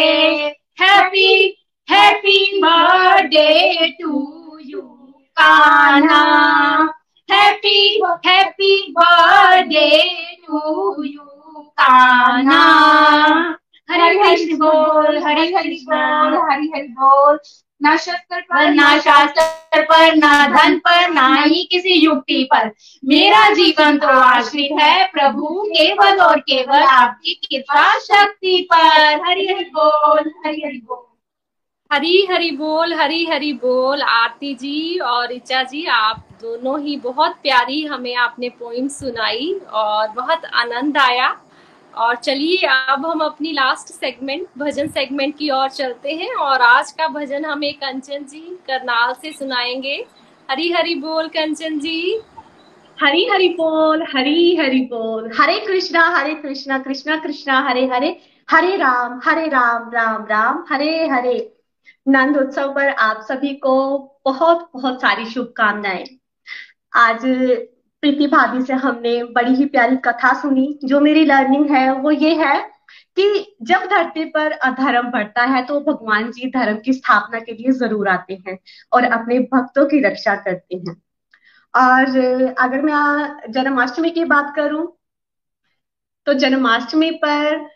Happy 0.80 1.58
happy 1.90 2.60
birthday 2.64 3.88
to 4.02 4.41
you 5.40 5.44
Kanha. 5.44 6.22
Happy 7.30 8.02
happy 8.26 8.94
birthday 8.98 10.00
to 10.46 11.04
you 11.04 11.22
Kanha. 11.80 12.62
Hari 13.90 14.18
Hari 14.18 14.54
बोल 14.54 15.18
हरि 15.18 15.54
हरि 15.54 15.86
बोल 15.90 16.34
हरि 16.50 16.72
हरि 16.74 16.88
बोल। 16.88 17.38
ना 17.82 17.96
शस्त्र 17.96 18.40
पर 18.40 18.70
ना 18.70 18.98
शास्त्र 18.98 19.82
पर 19.82 20.16
ना 20.16 20.48
धन 20.48 20.78
पर 20.78 21.08
ना 21.10 21.34
ही 21.34 21.64
किसी 21.64 21.94
युक्ति 21.94 22.48
पर। 22.52 22.70
मेरा 23.04 23.50
जीवन 23.50 23.98
तो 23.98 24.06
आश्रित 24.06 24.80
है 24.80 25.04
प्रभु 25.04 25.64
केवल 25.68 26.20
और 26.20 26.40
केवल 26.40 26.82
आपकी 26.82 27.34
कृपा 27.34 27.98
शक्ति 27.98 28.68
पर। 28.72 29.20
हरि 29.26 29.46
हरि 29.46 29.64
बोल 29.64 30.32
हरि 30.46 30.62
हरि 30.64 30.82
बोल। 30.84 31.11
हरी 31.92 32.26
हरी 32.30 32.50
बोल 32.50 32.94
हरी 32.94 33.24
हरी 33.24 33.52
बोल। 33.52 34.02
आरती 34.02 34.54
जी 34.54 34.98
और 34.98 35.32
ऋचा 35.32 35.62
जी, 35.62 35.86
आप 35.86 36.24
दोनों 36.42 36.80
ही 36.80 36.96
बहुत 36.96 37.32
प्यारी 37.32 37.86
हमें 37.86 38.14
आपने 38.14 38.48
पोइम 38.48 38.88
सुनाई 38.88 39.60
और 39.72 40.08
बहुत 40.08 40.44
आनंद 40.54 40.98
आया। 40.98 41.40
और 41.96 42.16
चलिए, 42.16 42.56
अब 42.56 43.06
हम 43.06 43.20
अपनी 43.20 43.52
लास्ट 43.52 43.92
सेगमेंट 43.92 44.48
भजन 44.58 44.88
सेगमेंट 44.88 45.38
की 45.38 45.50
ओर 45.50 45.68
चलते 45.68 46.10
हैं 46.10 46.34
और 46.34 46.60
आज 46.60 46.92
का 46.92 47.08
भजन 47.08 47.44
हमें 47.44 47.74
कंचन 47.74 48.24
जी 48.24 48.58
करनाल 48.66 49.12
से 49.12 49.32
सुनाएँगे। 49.32 50.06
हरी 50.50 50.72
हरी 50.72 50.94
बोल 50.94 51.28
कंचन 51.28 51.78
जी। 51.78 52.20
हरी 53.02 53.28
हरि 53.32 53.48
बोल 53.48 54.02
हरी 54.02 54.56
हरि 54.56 54.80
बोल। 54.80 55.32
हरे 55.40 55.60
कृष्णा 55.60 56.08
हरे 56.08 56.34
कृष्णा 56.34 56.78
कृष्णा 56.78 57.16
कृष्णा, 57.16 57.60
हरे 57.60 57.86
हरे। 57.86 58.20
हरे 58.50 58.76
राम 58.76 59.20
हरे 59.24 59.46
राम 59.46 59.90
राम 59.90 60.26
राम। 60.30 60.64
हरे 60.70 61.08
हरे। 61.08 61.61
नंद 62.06 62.36
उत्सव 62.36 62.72
पर 62.74 62.88
आप 62.88 63.20
सभी 63.22 63.54
को 63.56 63.74
बहुत 64.24 64.68
बहुत 64.74 65.00
सारी 65.02 65.24
शुभकामनाएँ। 65.26 66.04
आज 66.94 67.20
प्रीति 68.02 68.26
भाभी 68.26 68.62
से 68.62 68.72
हमने 68.74 69.22
बड़ी 69.26 69.54
ही 69.54 69.64
प्यारी 69.66 69.96
कथा 70.04 70.32
सुनी। 70.40 70.78
जो 70.84 71.00
मेरी 71.00 71.24
लर्निंग 71.24 71.70
है, 71.70 71.92
वो 71.92 72.10
ये 72.10 72.34
है 72.36 72.58
कि 73.16 73.56
जब 73.62 73.86
धरती 73.90 74.24
पर 74.26 74.52
अधर्म 74.52 75.10
बढ़ता 75.10 75.42
है 75.44 75.64
तो 75.66 75.80
भगवान 75.82 76.30
जी 76.32 76.50
धर्म 76.50 76.78
की 76.84 76.92
स्थापना 76.92 77.40
के 77.40 77.52
लिए 77.52 77.72
ज़रूर 77.74 78.08
आते 78.08 78.42
हैं 78.48 78.58
और 78.92 79.04
अपने 79.04 79.38
भक्तों 79.54 79.86
की 79.86 80.00
रक्षा 80.00 80.34
करते 80.36 80.76
हैं। 80.78 80.96
और 81.74 82.54
अगर 82.58 82.82
मैं 82.82 83.52
जन्माष्टमी 83.52 84.10
की 84.10 84.24
बात 84.26 84.52
करूँ 84.56 84.86
तो 86.26 86.34
जन्माष्टमी 86.34 87.10
पर 87.24 87.68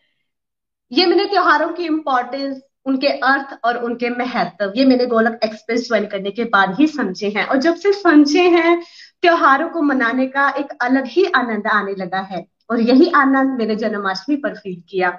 ये 0.91 1.07
मैंने 1.07 1.25
त्योहारों 1.27 1.69
की 1.69 1.85
इम्पोर्टेंस 1.85 2.61
उनके 2.87 3.09
अर्थ 3.09 3.59
और 3.65 3.77
उनके 3.77 4.11
महत्व। 4.11 4.73
ये 4.77 4.85
मैंने 4.85 5.07
गोलक 5.07 5.41
एक्सप्रेस 5.45 5.89
ज्वाइन 5.89 6.07
करने 6.07 6.31
के 6.31 6.45
बाद 6.45 6.77
ही 6.79 6.87
समझे 6.87 7.29
हैं। 7.29 7.47
और 7.47 7.57
जब 7.57 7.75
से 7.75 7.93
समझे 7.93 8.49
हैं, 8.49 8.83
त्योहारों 9.23 9.69
को 9.69 9.83
मनाने 9.83 10.27
का 10.27 10.49
एक 10.49 10.69
अलग 10.81 11.07
ही 11.07 11.25
आनंद 11.25 11.67
आने 11.67 11.95
लगा 11.95 12.21
है। 12.21 12.47
और 12.71 12.81
यही 12.81 13.11
आनंद 13.11 13.59
मैंने 13.59 13.77
जन्माष्टमी 13.77 14.37
पर 14.37 14.55
फील 14.55 14.83
किया। 14.89 15.19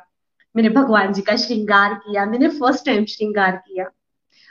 मैंने 0.56 0.70
भगवान 0.70 1.14
जी 1.14 1.22
का 1.22 1.36
श्रृंगार 1.36 1.94
किया, 1.94 2.26
मैंने 2.26 2.48
फ़र्स्ट 2.48 2.86
टाइम 2.86 3.06
श्रृंगार 3.06 3.52
किया। 3.52 3.86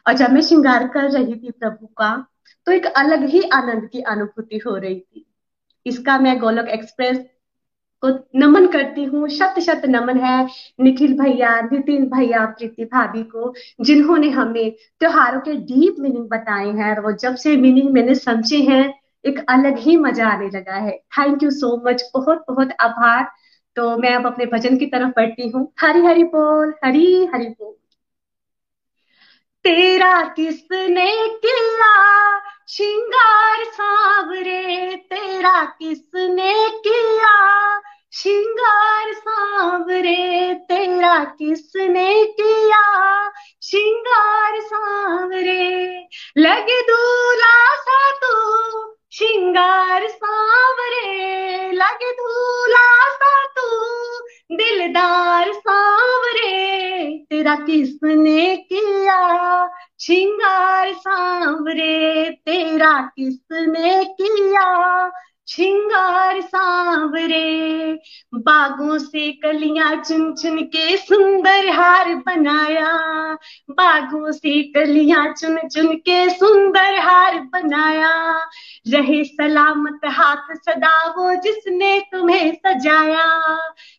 और 0.07 0.13
जब 0.13 0.33
मैं 0.33 0.41
श्रृंगार 0.41 0.89
कर 0.89 1.11
रही 1.11 1.35
थी 1.35 1.51
प्रभु 1.51 1.87
का 1.87 2.27
तो 2.67 2.73
एक 2.73 2.87
अलग 2.87 3.25
ही 3.25 3.43
आनंद 3.43 3.89
की 3.93 4.01
अनुभूति 4.01 4.59
हो 4.59 4.77
रही 4.77 5.01
थी। 5.01 5.27
इसका 5.87 6.19
मैं 6.19 6.39
गोलक 6.39 6.69
एक्सप्रेस 6.69 7.27
को 8.03 8.09
नमन 8.39 8.67
करती 8.67 9.05
हूँ। 9.05 9.29
शत 9.29 9.55
शत 9.61 9.83
नमन 9.87 10.19
है 10.19 10.47
निखिल 10.81 11.13
भैया, 11.19 11.61
नितिन 11.61 12.05
भैया, 12.07 12.45
प्रीति 12.47 12.85
भाभी 12.85 13.23
को, 13.23 13.55
जिन्होंने 13.81 14.31
हमें 14.31 14.71
त्योहारों 15.01 15.41
के 15.41 15.55
डीप 15.55 15.97
मीनिंग 15.99 16.29
बताए 16.29 16.67
हैं 16.67 16.97
और 16.97 17.01
वो 17.01 17.13
जब 17.13 17.35
से 17.35 17.57
मीनिंग 17.57 17.91
मैंने 17.93 18.15
समझे 18.15 18.59
हैं, 18.63 18.95
एक 19.25 19.45
अलग 19.49 19.79
ही 19.79 19.97
मज़ा 19.97 20.29
आने 20.29 20.47
लगा 20.47 20.75
है। 20.75 20.97
थैंक 21.19 21.43
यू 21.43 21.51
सो 21.51 21.77
मच 21.89 22.05
बहुत 22.15 22.45
बहुत 22.49 22.73
आभार। 22.81 23.27
तो 23.77 23.97
मैं 23.99 24.15
अब 24.15 24.27
अपने 24.27 24.47
भजन 24.47 24.77
की 24.77 24.87
तरफ़ 24.87 25.09
बढ़ती 25.09 25.49
हूँ। 25.49 25.73
हरी 25.81 26.01
हरी 26.01 26.25
बोल। 26.25 26.75
हरी 26.85 27.27
हरी 27.27 27.49
बोल। 27.49 27.75
तेरा 29.67 30.23
किसने 30.23 31.29
किला? 31.29 32.39
श्रृंगार 32.69 33.65
सावरे, 33.65 34.97
तेरा 34.97 35.65
किसने 35.65 36.71
किया 36.71 37.81
श्रृंगार 38.13 39.13
सांवरे, 39.13 40.55
तेरा 40.55 41.25
किसने 41.25 42.25
किया 42.25 43.31
श्रृंगार 43.63 44.61
सांवरे, 44.61 46.09
लगे 46.37 46.83
दूला 46.83 47.75
सा 47.75 48.11
तू 48.11 48.96
श्रृंगार 49.19 50.09
सांवरे, 50.09 51.73
लगे 51.73 52.13
धूला 52.13 53.09
सा 53.09 53.45
तू 53.47 54.19
दिलदार 54.57 55.53
सांवरे, 55.53 57.25
तेरा 57.31 57.55
किसने 57.55 58.57
किया? 58.57 59.69
श्रृंगार 60.01 60.93
सांवरे, 60.93 62.31
तेरा 62.31 63.01
किसने 63.03 64.05
किया? 64.05 65.11
श्रृंगार 65.49 66.41
सांवरे, 66.41 67.93
बागों 68.35 68.99
से 68.99 69.33
कलियाँ 69.33 70.03
चुन 70.03 70.35
चुन 70.35 70.63
के 70.63 70.97
सुंदर 70.97 71.69
हार 71.69 72.15
बनाया, 72.15 72.93
बागों 73.71 74.33
से 74.33 74.63
कलियाँ 74.63 75.33
चुन 75.33 75.59
चुन 75.69 75.95
के 75.97 76.31
सुंदर 76.31 76.99
हार 76.99 77.39
बनाया। 77.41 78.49
रहे 78.89 79.25
सलामत 79.25 80.01
हाथ 80.05 80.55
सदा 80.57 81.11
वो 81.11 81.35
जिसने 81.35 82.01
तुम्हें 82.01 82.55
सजाया। 82.55 83.57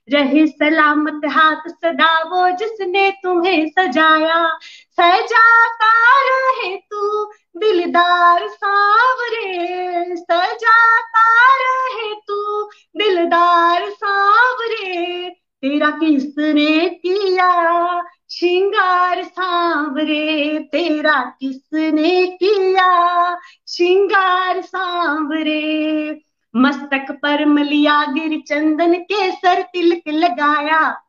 रहे 0.10 0.48
सलामत 0.48 1.22
हाथ 1.26 1.70
सदा 1.70 2.24
वो 2.24 2.50
जिसने 2.50 3.12
तुम्हें 3.12 3.70
सजाया। 3.70 4.60
सजाता 5.00 6.22
रहे 6.22 6.76
तू, 6.76 7.26
दिलदार 7.58 8.48
सांवरे। 8.48 10.04
सजाता 10.16 11.56
रहे 11.56 12.16
तू, 12.28 12.64
दिलदार 12.98 13.89
सांवरे। 13.89 15.30
तेरा 15.62 15.89
किसने 15.89 16.89
किया 16.89 18.02
श्रृंगार 18.30 19.24
सांवरे? 19.24 20.60
तेरा 20.60 21.22
किसने 21.39 22.28
किया 22.28 23.39
श्रृंगार 23.68 24.62
सांवरे? 24.62 26.20
मस्तक 26.56 27.12
पर 27.12 27.45
मलिया 27.45 28.06
गिर 28.06 28.41
चंदन 28.48 28.93
के 28.93 29.32
सर 29.32 29.62
तिलक 29.62 30.02
लगाया। 30.08 31.04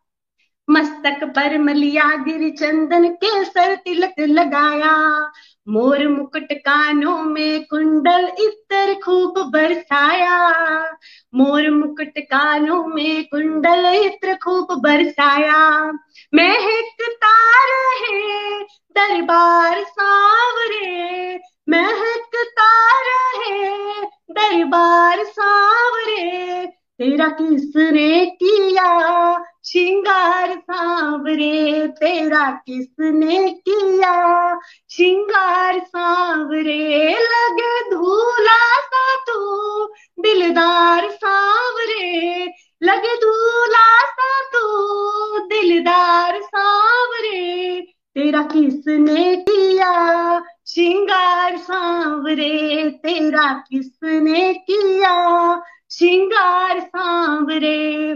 मस्तक 0.71 1.25
पर 1.25 1.59
मलिया 1.59 2.17
गिर 2.17 2.51
चंदन 2.51 3.09
के 3.09 3.45
सर 3.45 3.75
तिलक 3.75 4.15
लगाया। 4.21 5.33
मोर 5.69 6.09
मुकुट 6.09 6.49
कानों 6.53 7.23
में 7.23 7.65
कुंडल 7.65 8.33
इतर 8.39 8.95
खूब 8.95 9.35
बरसाया। 9.39 10.91
मोर 11.35 11.71
मुकुट 11.71 12.19
कानों 12.19 12.87
में 12.87 13.25
कुंडल 13.25 13.87
इत्र 13.87 14.35
खूब 14.35 14.67
बरसाया। 14.71 15.93
महकता 16.35 17.65
रहे 17.65 18.63
दरबार 18.99 19.85
सांवरे। 19.85 21.39
महकता 21.69 22.99
है, 23.39 24.05
दरबार 24.31 25.25
सांवरे। 25.25 26.67
तेरा 26.67 27.29
किसने 27.29 28.27
किया? 28.27 29.45
श्रृंगार 29.65 30.59
सांवरे 30.59 31.87
तेरा 31.87 32.51
किसने 32.51 33.49
किया? 33.51 34.59
श्रृंगार 34.91 35.79
सांवरे 35.79 37.13
लगे 37.13 37.91
धूला 37.91 38.81
सा 38.81 39.17
तू, 39.17 39.85
दिलदार 40.19 41.11
सांवरे 41.11 42.45
लगे 42.83 43.15
धूला 43.15 44.07
सा 44.07 44.43
तू, 44.43 45.39
दिलदार 45.39 46.41
सांवरे 46.43 47.81
तेरा 48.15 48.43
किसने 48.43 49.37
किया? 49.37 50.43
श्रृंगार 50.67 51.57
सांवरे 51.57 52.89
तेरा 52.89 53.53
किसने 53.53 54.53
किया? 54.53 55.61
श्रृंगार 55.91 56.81
सांवरे 56.81 58.15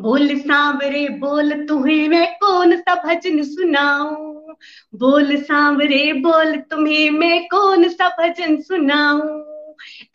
बोल 0.00 0.38
सांवरे, 0.38 1.08
बोल 1.08 1.66
तुम्हें 1.66 2.08
मैं 2.08 2.34
कौन 2.34 2.76
सा 2.76 2.94
भजन 2.94 3.42
सुनाऊं? 3.42 4.54
बोल 4.94 5.36
सांवरे, 5.36 6.12
बोल 6.12 6.56
तुम्हें 6.56 7.10
मैं 7.10 7.48
कौन 7.48 7.88
सा 7.88 8.08
भजन 8.08 8.60
सुनाऊं? 8.60 9.50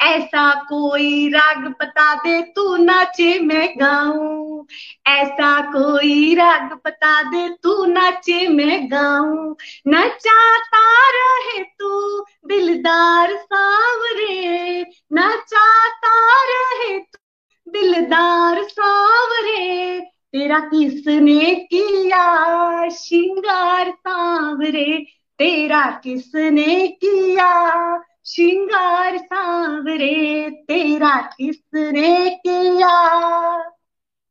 ऐसा 0.01 0.53
कोई 0.53 1.29
राग 1.29 1.67
बता 1.81 2.15
दे 2.15 2.41
तू 2.41 2.75
नाचे 2.75 3.39
मैं 3.39 3.69
गाऊं। 3.79 4.65
ऐसा 5.07 5.61
कोई 5.61 6.35
राग 6.35 6.79
बता 6.85 7.21
दे 7.23 7.49
तू 7.49 7.85
नाचे 7.85 8.47
मैं 8.47 8.91
गाऊं। 8.91 9.55
नचाता 9.87 11.09
रहे 11.09 11.63
तू 11.63 12.19
दिलदार 12.47 13.35
सांवरे, 13.35 14.81
नचाता 15.13 16.43
रहे 16.43 16.99
तू 16.99 17.17
दिलदार 17.67 18.63
सांवरे 18.63 19.99
तेरा 19.99 20.59
किसने 20.59 21.55
किया 21.55 22.89
श्रृंगार 22.89 23.91
सांवरे 23.91 25.05
तेरा 25.39 25.83
किसने 26.03 26.87
किया 26.87 27.49
श्रृंगार 28.25 29.17
सांवरे 29.17 30.49
तेरा 30.67 31.15
किसने 31.37 32.29
किया 32.29 32.93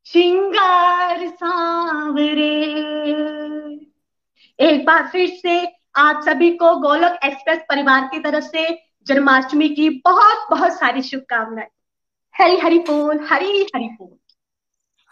श्रृंगार 0.05 1.27
सांवरे 1.27 2.53
एक 4.59 4.85
बार 4.85 5.07
फिर 5.11 5.29
से 5.29 5.65
आप 5.95 6.21
सभी 6.25 6.51
को 6.57 6.75
गोलक 6.75 7.19
एक्सप्रेस 7.25 7.59
परिवार 7.69 8.01
की 8.01 8.19
तरफ़ 8.19 8.43
से 8.43 8.67
जन्माष्टमी 9.07 9.69
की 9.69 9.89
बहुत 9.89 10.47
बहुत 10.49 10.73
सारी 10.73 11.01
शुभकामनाएँ। 11.01 11.67
हरी 12.41 12.57
हरी 12.57 12.79
बोल 12.79 13.19
हरी 13.29 13.61
हरी 13.75 13.87
बोल 13.87 14.17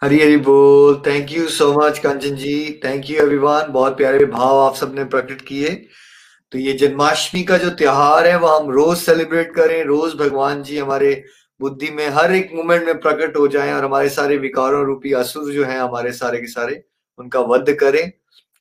हरी 0.02 0.20
हरी 0.20 0.36
बोल 0.36 1.02
thank 1.06 1.32
you 1.32 1.48
so 1.48 1.72
much 1.72 1.98
Kanchan 1.98 2.34
ji 2.36 2.80
thank 2.84 3.10
you 3.10 3.16
everyone 3.16 3.72
बहुत 3.72 3.96
प्यारे 3.96 4.24
भाव 4.24 4.58
आप 4.58 4.74
सबने 4.74 5.04
प्रकट 5.04 5.40
किए। 5.40 5.70
तो 6.52 6.58
ये 6.58 6.72
जन्माष्टमी 6.72 7.42
का 7.44 7.58
जो 7.58 7.70
त्योहार 7.70 8.26
है, 8.26 8.38
वो 8.38 8.48
हम 8.48 8.70
रोज 8.70 8.98
सेलिब्रेट 8.98 9.54
करें। 9.54 9.84
रोज 9.84 10.14
भगवान 10.14 10.62
जी 10.62 10.78
हमारे 10.78 11.24
बुद्धि 11.60 11.90
में 11.90 12.08
हर 12.08 12.32
एक 12.32 12.50
मोमेंट 12.54 12.86
में 12.86 13.00
प्रकट 13.00 13.36
हो 13.36 13.48
जाएँ 13.48 13.72
और 13.72 13.84
हमारे 13.84 14.08
सारे 14.08 14.36
विकारों 14.36 14.84
रूपी 14.84 15.12
असुर 15.12 15.52
जो 15.52 15.64
हैं, 15.64 15.80
हमारे 15.80 16.12
सारे 16.12 16.40
के 16.40 16.46
सारे, 16.46 16.84
उनका 17.18 17.40
वध 17.40 17.76
करें, 17.80 18.02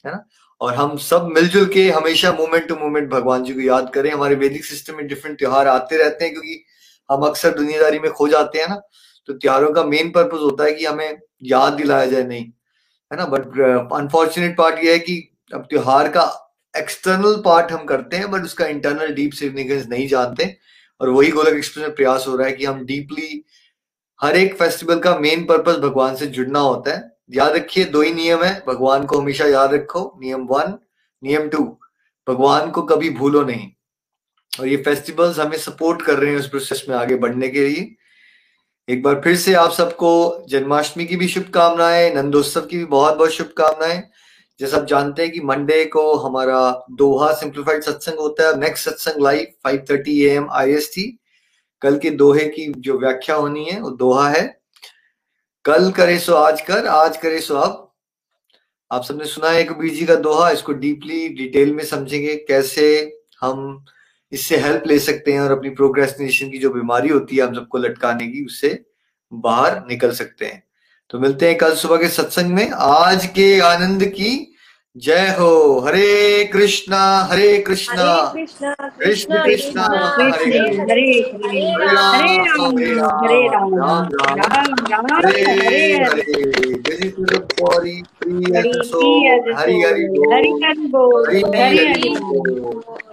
है 0.06 0.12
ना? 0.12 0.26
और 0.62 0.74
हम 0.74 0.98
सब 0.98 1.30
मिलजुल 1.36 1.66
के 1.66 1.90
हमेशा 1.92 2.32
मोमेंट 2.32 2.68
टू 2.68 2.76
मोमेंट 2.76 3.10
भगवान 3.10 3.44
जी 3.44 3.54
को 3.54 3.60
याद 3.60 3.92
करें। 3.94 4.12
हमारे 4.12 4.36
वैदिक 4.36 4.66
सिस्टम 4.66 4.98
में 4.98 5.08
डिफरेंट 5.08 5.38
त्योहार 5.38 5.68
आते 5.68 5.98
रहते 5.98 6.26
हैं 6.26 6.34
क्योंकि 6.34 6.64
हम 7.10 7.26
अक्सर 7.26 7.54
दुनियादारी 7.56 8.00
में 8.00 8.12
खो 8.12 8.28
जाते 8.28 8.60
हैं 8.60 8.68
ना 8.70 8.82
तो 9.30 9.34
त्योहारों 9.34 9.72
का 9.74 9.84
मेन 9.84 10.10
पर्पज 10.12 10.40
होता 10.42 10.64
है 10.64 10.74
कि 10.74 10.86
हमें 10.86 11.20
याद 11.44 11.74
दिलाया 11.74 12.06
जाए 12.06 12.24
नहीं, 12.24 12.44
है 12.44 13.18
ना? 13.18 13.26
बट 13.26 13.60
अनफॉर्चुनेट 13.94 14.58
पार्ट 14.58 14.84
ये 14.84 14.92
है 14.94 15.00
कि 15.00 15.16
अब 15.54 15.66
त्योहार 15.70 16.08
का 16.08 16.26
एक्सटर्नल 16.74 17.36
पार्ट 17.46 17.72
हम 17.72 17.86
करते 17.86 18.18
हैं 18.18 18.30
बट 18.32 18.44
उसका 18.44 18.66
इंटरनल 18.68 19.14
डीप 19.14 19.32
सिग्निफिकेंस 19.32 19.88
नहीं 19.88 20.08
जानते। 20.08 20.56
और 21.02 21.10
वही 21.10 21.32
गोलक 21.32 21.56
एक्सप्रेस 21.56 21.86
में 21.88 21.96
प्रयास 21.96 22.26
हो 22.28 22.36
रहा 22.36 22.48
है 22.48 22.54
कि 22.54 22.66
हम 22.66 22.86
डीपली 22.86 23.44
हर 24.20 24.36
एक 24.38 24.56
फेस्टिवल 24.56 25.00
का 25.00 25.18
मेन 25.20 25.46
पर्पज 25.46 25.78
भगवान 25.80 26.16
से 26.16 26.26
जुड़ना 26.28 26.60
होता 26.60 26.92
है। 26.92 27.12
याद 27.32 27.54
रखिए, 27.54 27.86
दो 27.86 28.02
ही 28.02 28.14
नियम 28.14 28.44
है। 28.44 28.64
भगवान 28.68 29.06
को 29.06 29.20
हमेशा 29.20 29.46
याद 29.46 29.74
रखो, 29.74 30.20
नियम 30.22 30.46
वन 30.46 30.78
नियम 31.24 31.48
टू 31.50 31.64
भगवान 32.28 32.70
को 32.72 32.82
कभी 32.84 33.10
भूलो 33.10 33.44
नहीं। 33.44 33.72
और 34.60 34.68
ये 34.68 34.78
फेस्टिवल्स 34.78 35.40
हमें 35.40 35.58
सपोर्ट 35.58 36.02
कर 36.02 36.18
रहे 36.18 36.32
हैं 36.32 36.40
उस 36.40 36.50
प्रोसेस 36.50 36.86
में 36.90 36.96
आगे 36.96 37.16
बढ़ने 37.16 37.48
के 37.50 37.68
लिए। 37.68 37.96
एक 38.88 39.02
बार 39.04 39.22
फिर 39.24 39.36
से 39.38 39.54
आप 39.54 39.72
सबको 39.72 40.12
जन्माष्टमी 40.50 41.06
की 41.06 41.16
भी 41.16 41.28
शुभकामनाएँ, 41.28 42.14
नंदोत्सव 42.16 42.62
की 42.62 42.78
भी 42.78 42.86
बहुत 42.86 43.18
बहुत 43.18 43.32
शुभकामनाएँ। 43.32 44.02
जैसा 44.60 44.78
आप 44.78 44.86
जानते 44.86 45.22
हैं 45.24 45.32
कि 45.32 45.40
मंडे 45.42 45.84
को 45.86 46.14
हमारा 46.18 46.86
दोहा 46.92 47.32
सिंप्लीफाइड 47.34 47.84
सत्संग 47.84 48.20
होता 48.20 48.48
है 48.48 48.60
नेक्स्ट 48.60 48.90
सत्संग 48.90 49.24
live 49.24 49.54
five 49.64 49.86
thirty 49.90 50.20
A 50.22 50.30
M 50.30 50.48
I 50.52 50.72
S 50.72 50.92
T 50.96 51.04
कल 51.82 51.98
के 52.00 52.10
दोहे 52.12 52.44
की 52.50 52.66
जो 52.78 52.98
व्याख्या 53.00 53.36
होनी 53.36 53.64
है, 53.66 53.80
वो 53.82 53.90
दोहा 53.90 54.30
है। 54.30 54.44
कल 55.66 55.90
करे 55.92 56.18
सो 56.20 56.34
आज 56.34 56.62
कर, 56.62 56.86
आज 56.88 57.18
करे 57.18 57.40
सो 57.42 57.56
अब। 57.56 57.92
आप 58.92 59.04
सबने 59.04 59.26
सुना 59.26 59.50
है 59.50 59.64
कबीर 59.64 59.94
जी 59.94 60.06
का 60.06 60.16
दोहा, 60.18 60.50
इसको 60.52 60.74
डीपली 60.74 61.28
डिटेल 61.30 61.74
में 61.74 61.84
समझेंगे 61.86 62.36
कैसे 62.48 62.86
हम 63.42 63.86
इससे 64.34 64.58
हेल्प 64.58 64.84
ले 64.88 65.00
सकते 65.00 65.34
हैं 65.34 65.42
और 65.42 65.52
अपनी 65.52 65.70
प्रोग्रेसनेशन 65.70 66.50
की 66.50 66.58
जो 66.58 66.70
बीमारी 66.70 67.10
होती 67.10 67.36
है 67.36 67.44
हम 67.44 67.54
सबको 67.54 67.78
लटकाने 67.78 68.28
की 68.28 68.46
उससे 68.46 68.80
बाहर 69.34 69.84
निकल 69.90 70.12
सकते 70.12 70.46
हैं। 70.46 70.64
तो 71.10 71.20
मिलते 71.20 71.48
हैं 71.48 71.58
कल 71.58 71.74
सुबह 71.74 71.98
के 71.98 72.08
सत्संग 72.08 72.54
में। 72.54 72.70
आज 72.72 73.26
के 73.26 73.60
आनंद 73.60 74.06
की 74.06 74.56
जय 74.98 75.36
हो। 75.40 75.80
हरे 75.80 76.44
कृष्णा 76.54 77.28
हरे 77.32 77.58
कृष्णा। 77.58 78.34
कृष्ण 78.36 79.44
कृष्णा 79.46 79.84
हरे 79.84 80.60
हरे 80.80 81.20
हरे 81.46 81.64
राम 81.78 82.78
हरे 82.78 83.48
राम 83.48 83.76
राम 83.76 84.10
राम 84.92 85.06
हरे 85.16 85.42
हरे 85.42 85.94
हरि 87.64 88.04
हरि 88.18 88.74
हरि 89.58 89.78
हरि 91.54 93.13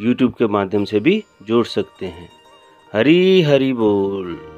यूट्यूब 0.00 0.32
के 0.32 0.46
माध्यम 0.46 0.84
से 0.84 1.00
भी 1.00 1.24
जोड़ 1.42 1.66
सकते 1.66 2.06
हैं। 2.06 2.28
हरी 2.92 3.42
हरी 3.42 3.72
बोल। 3.72 4.51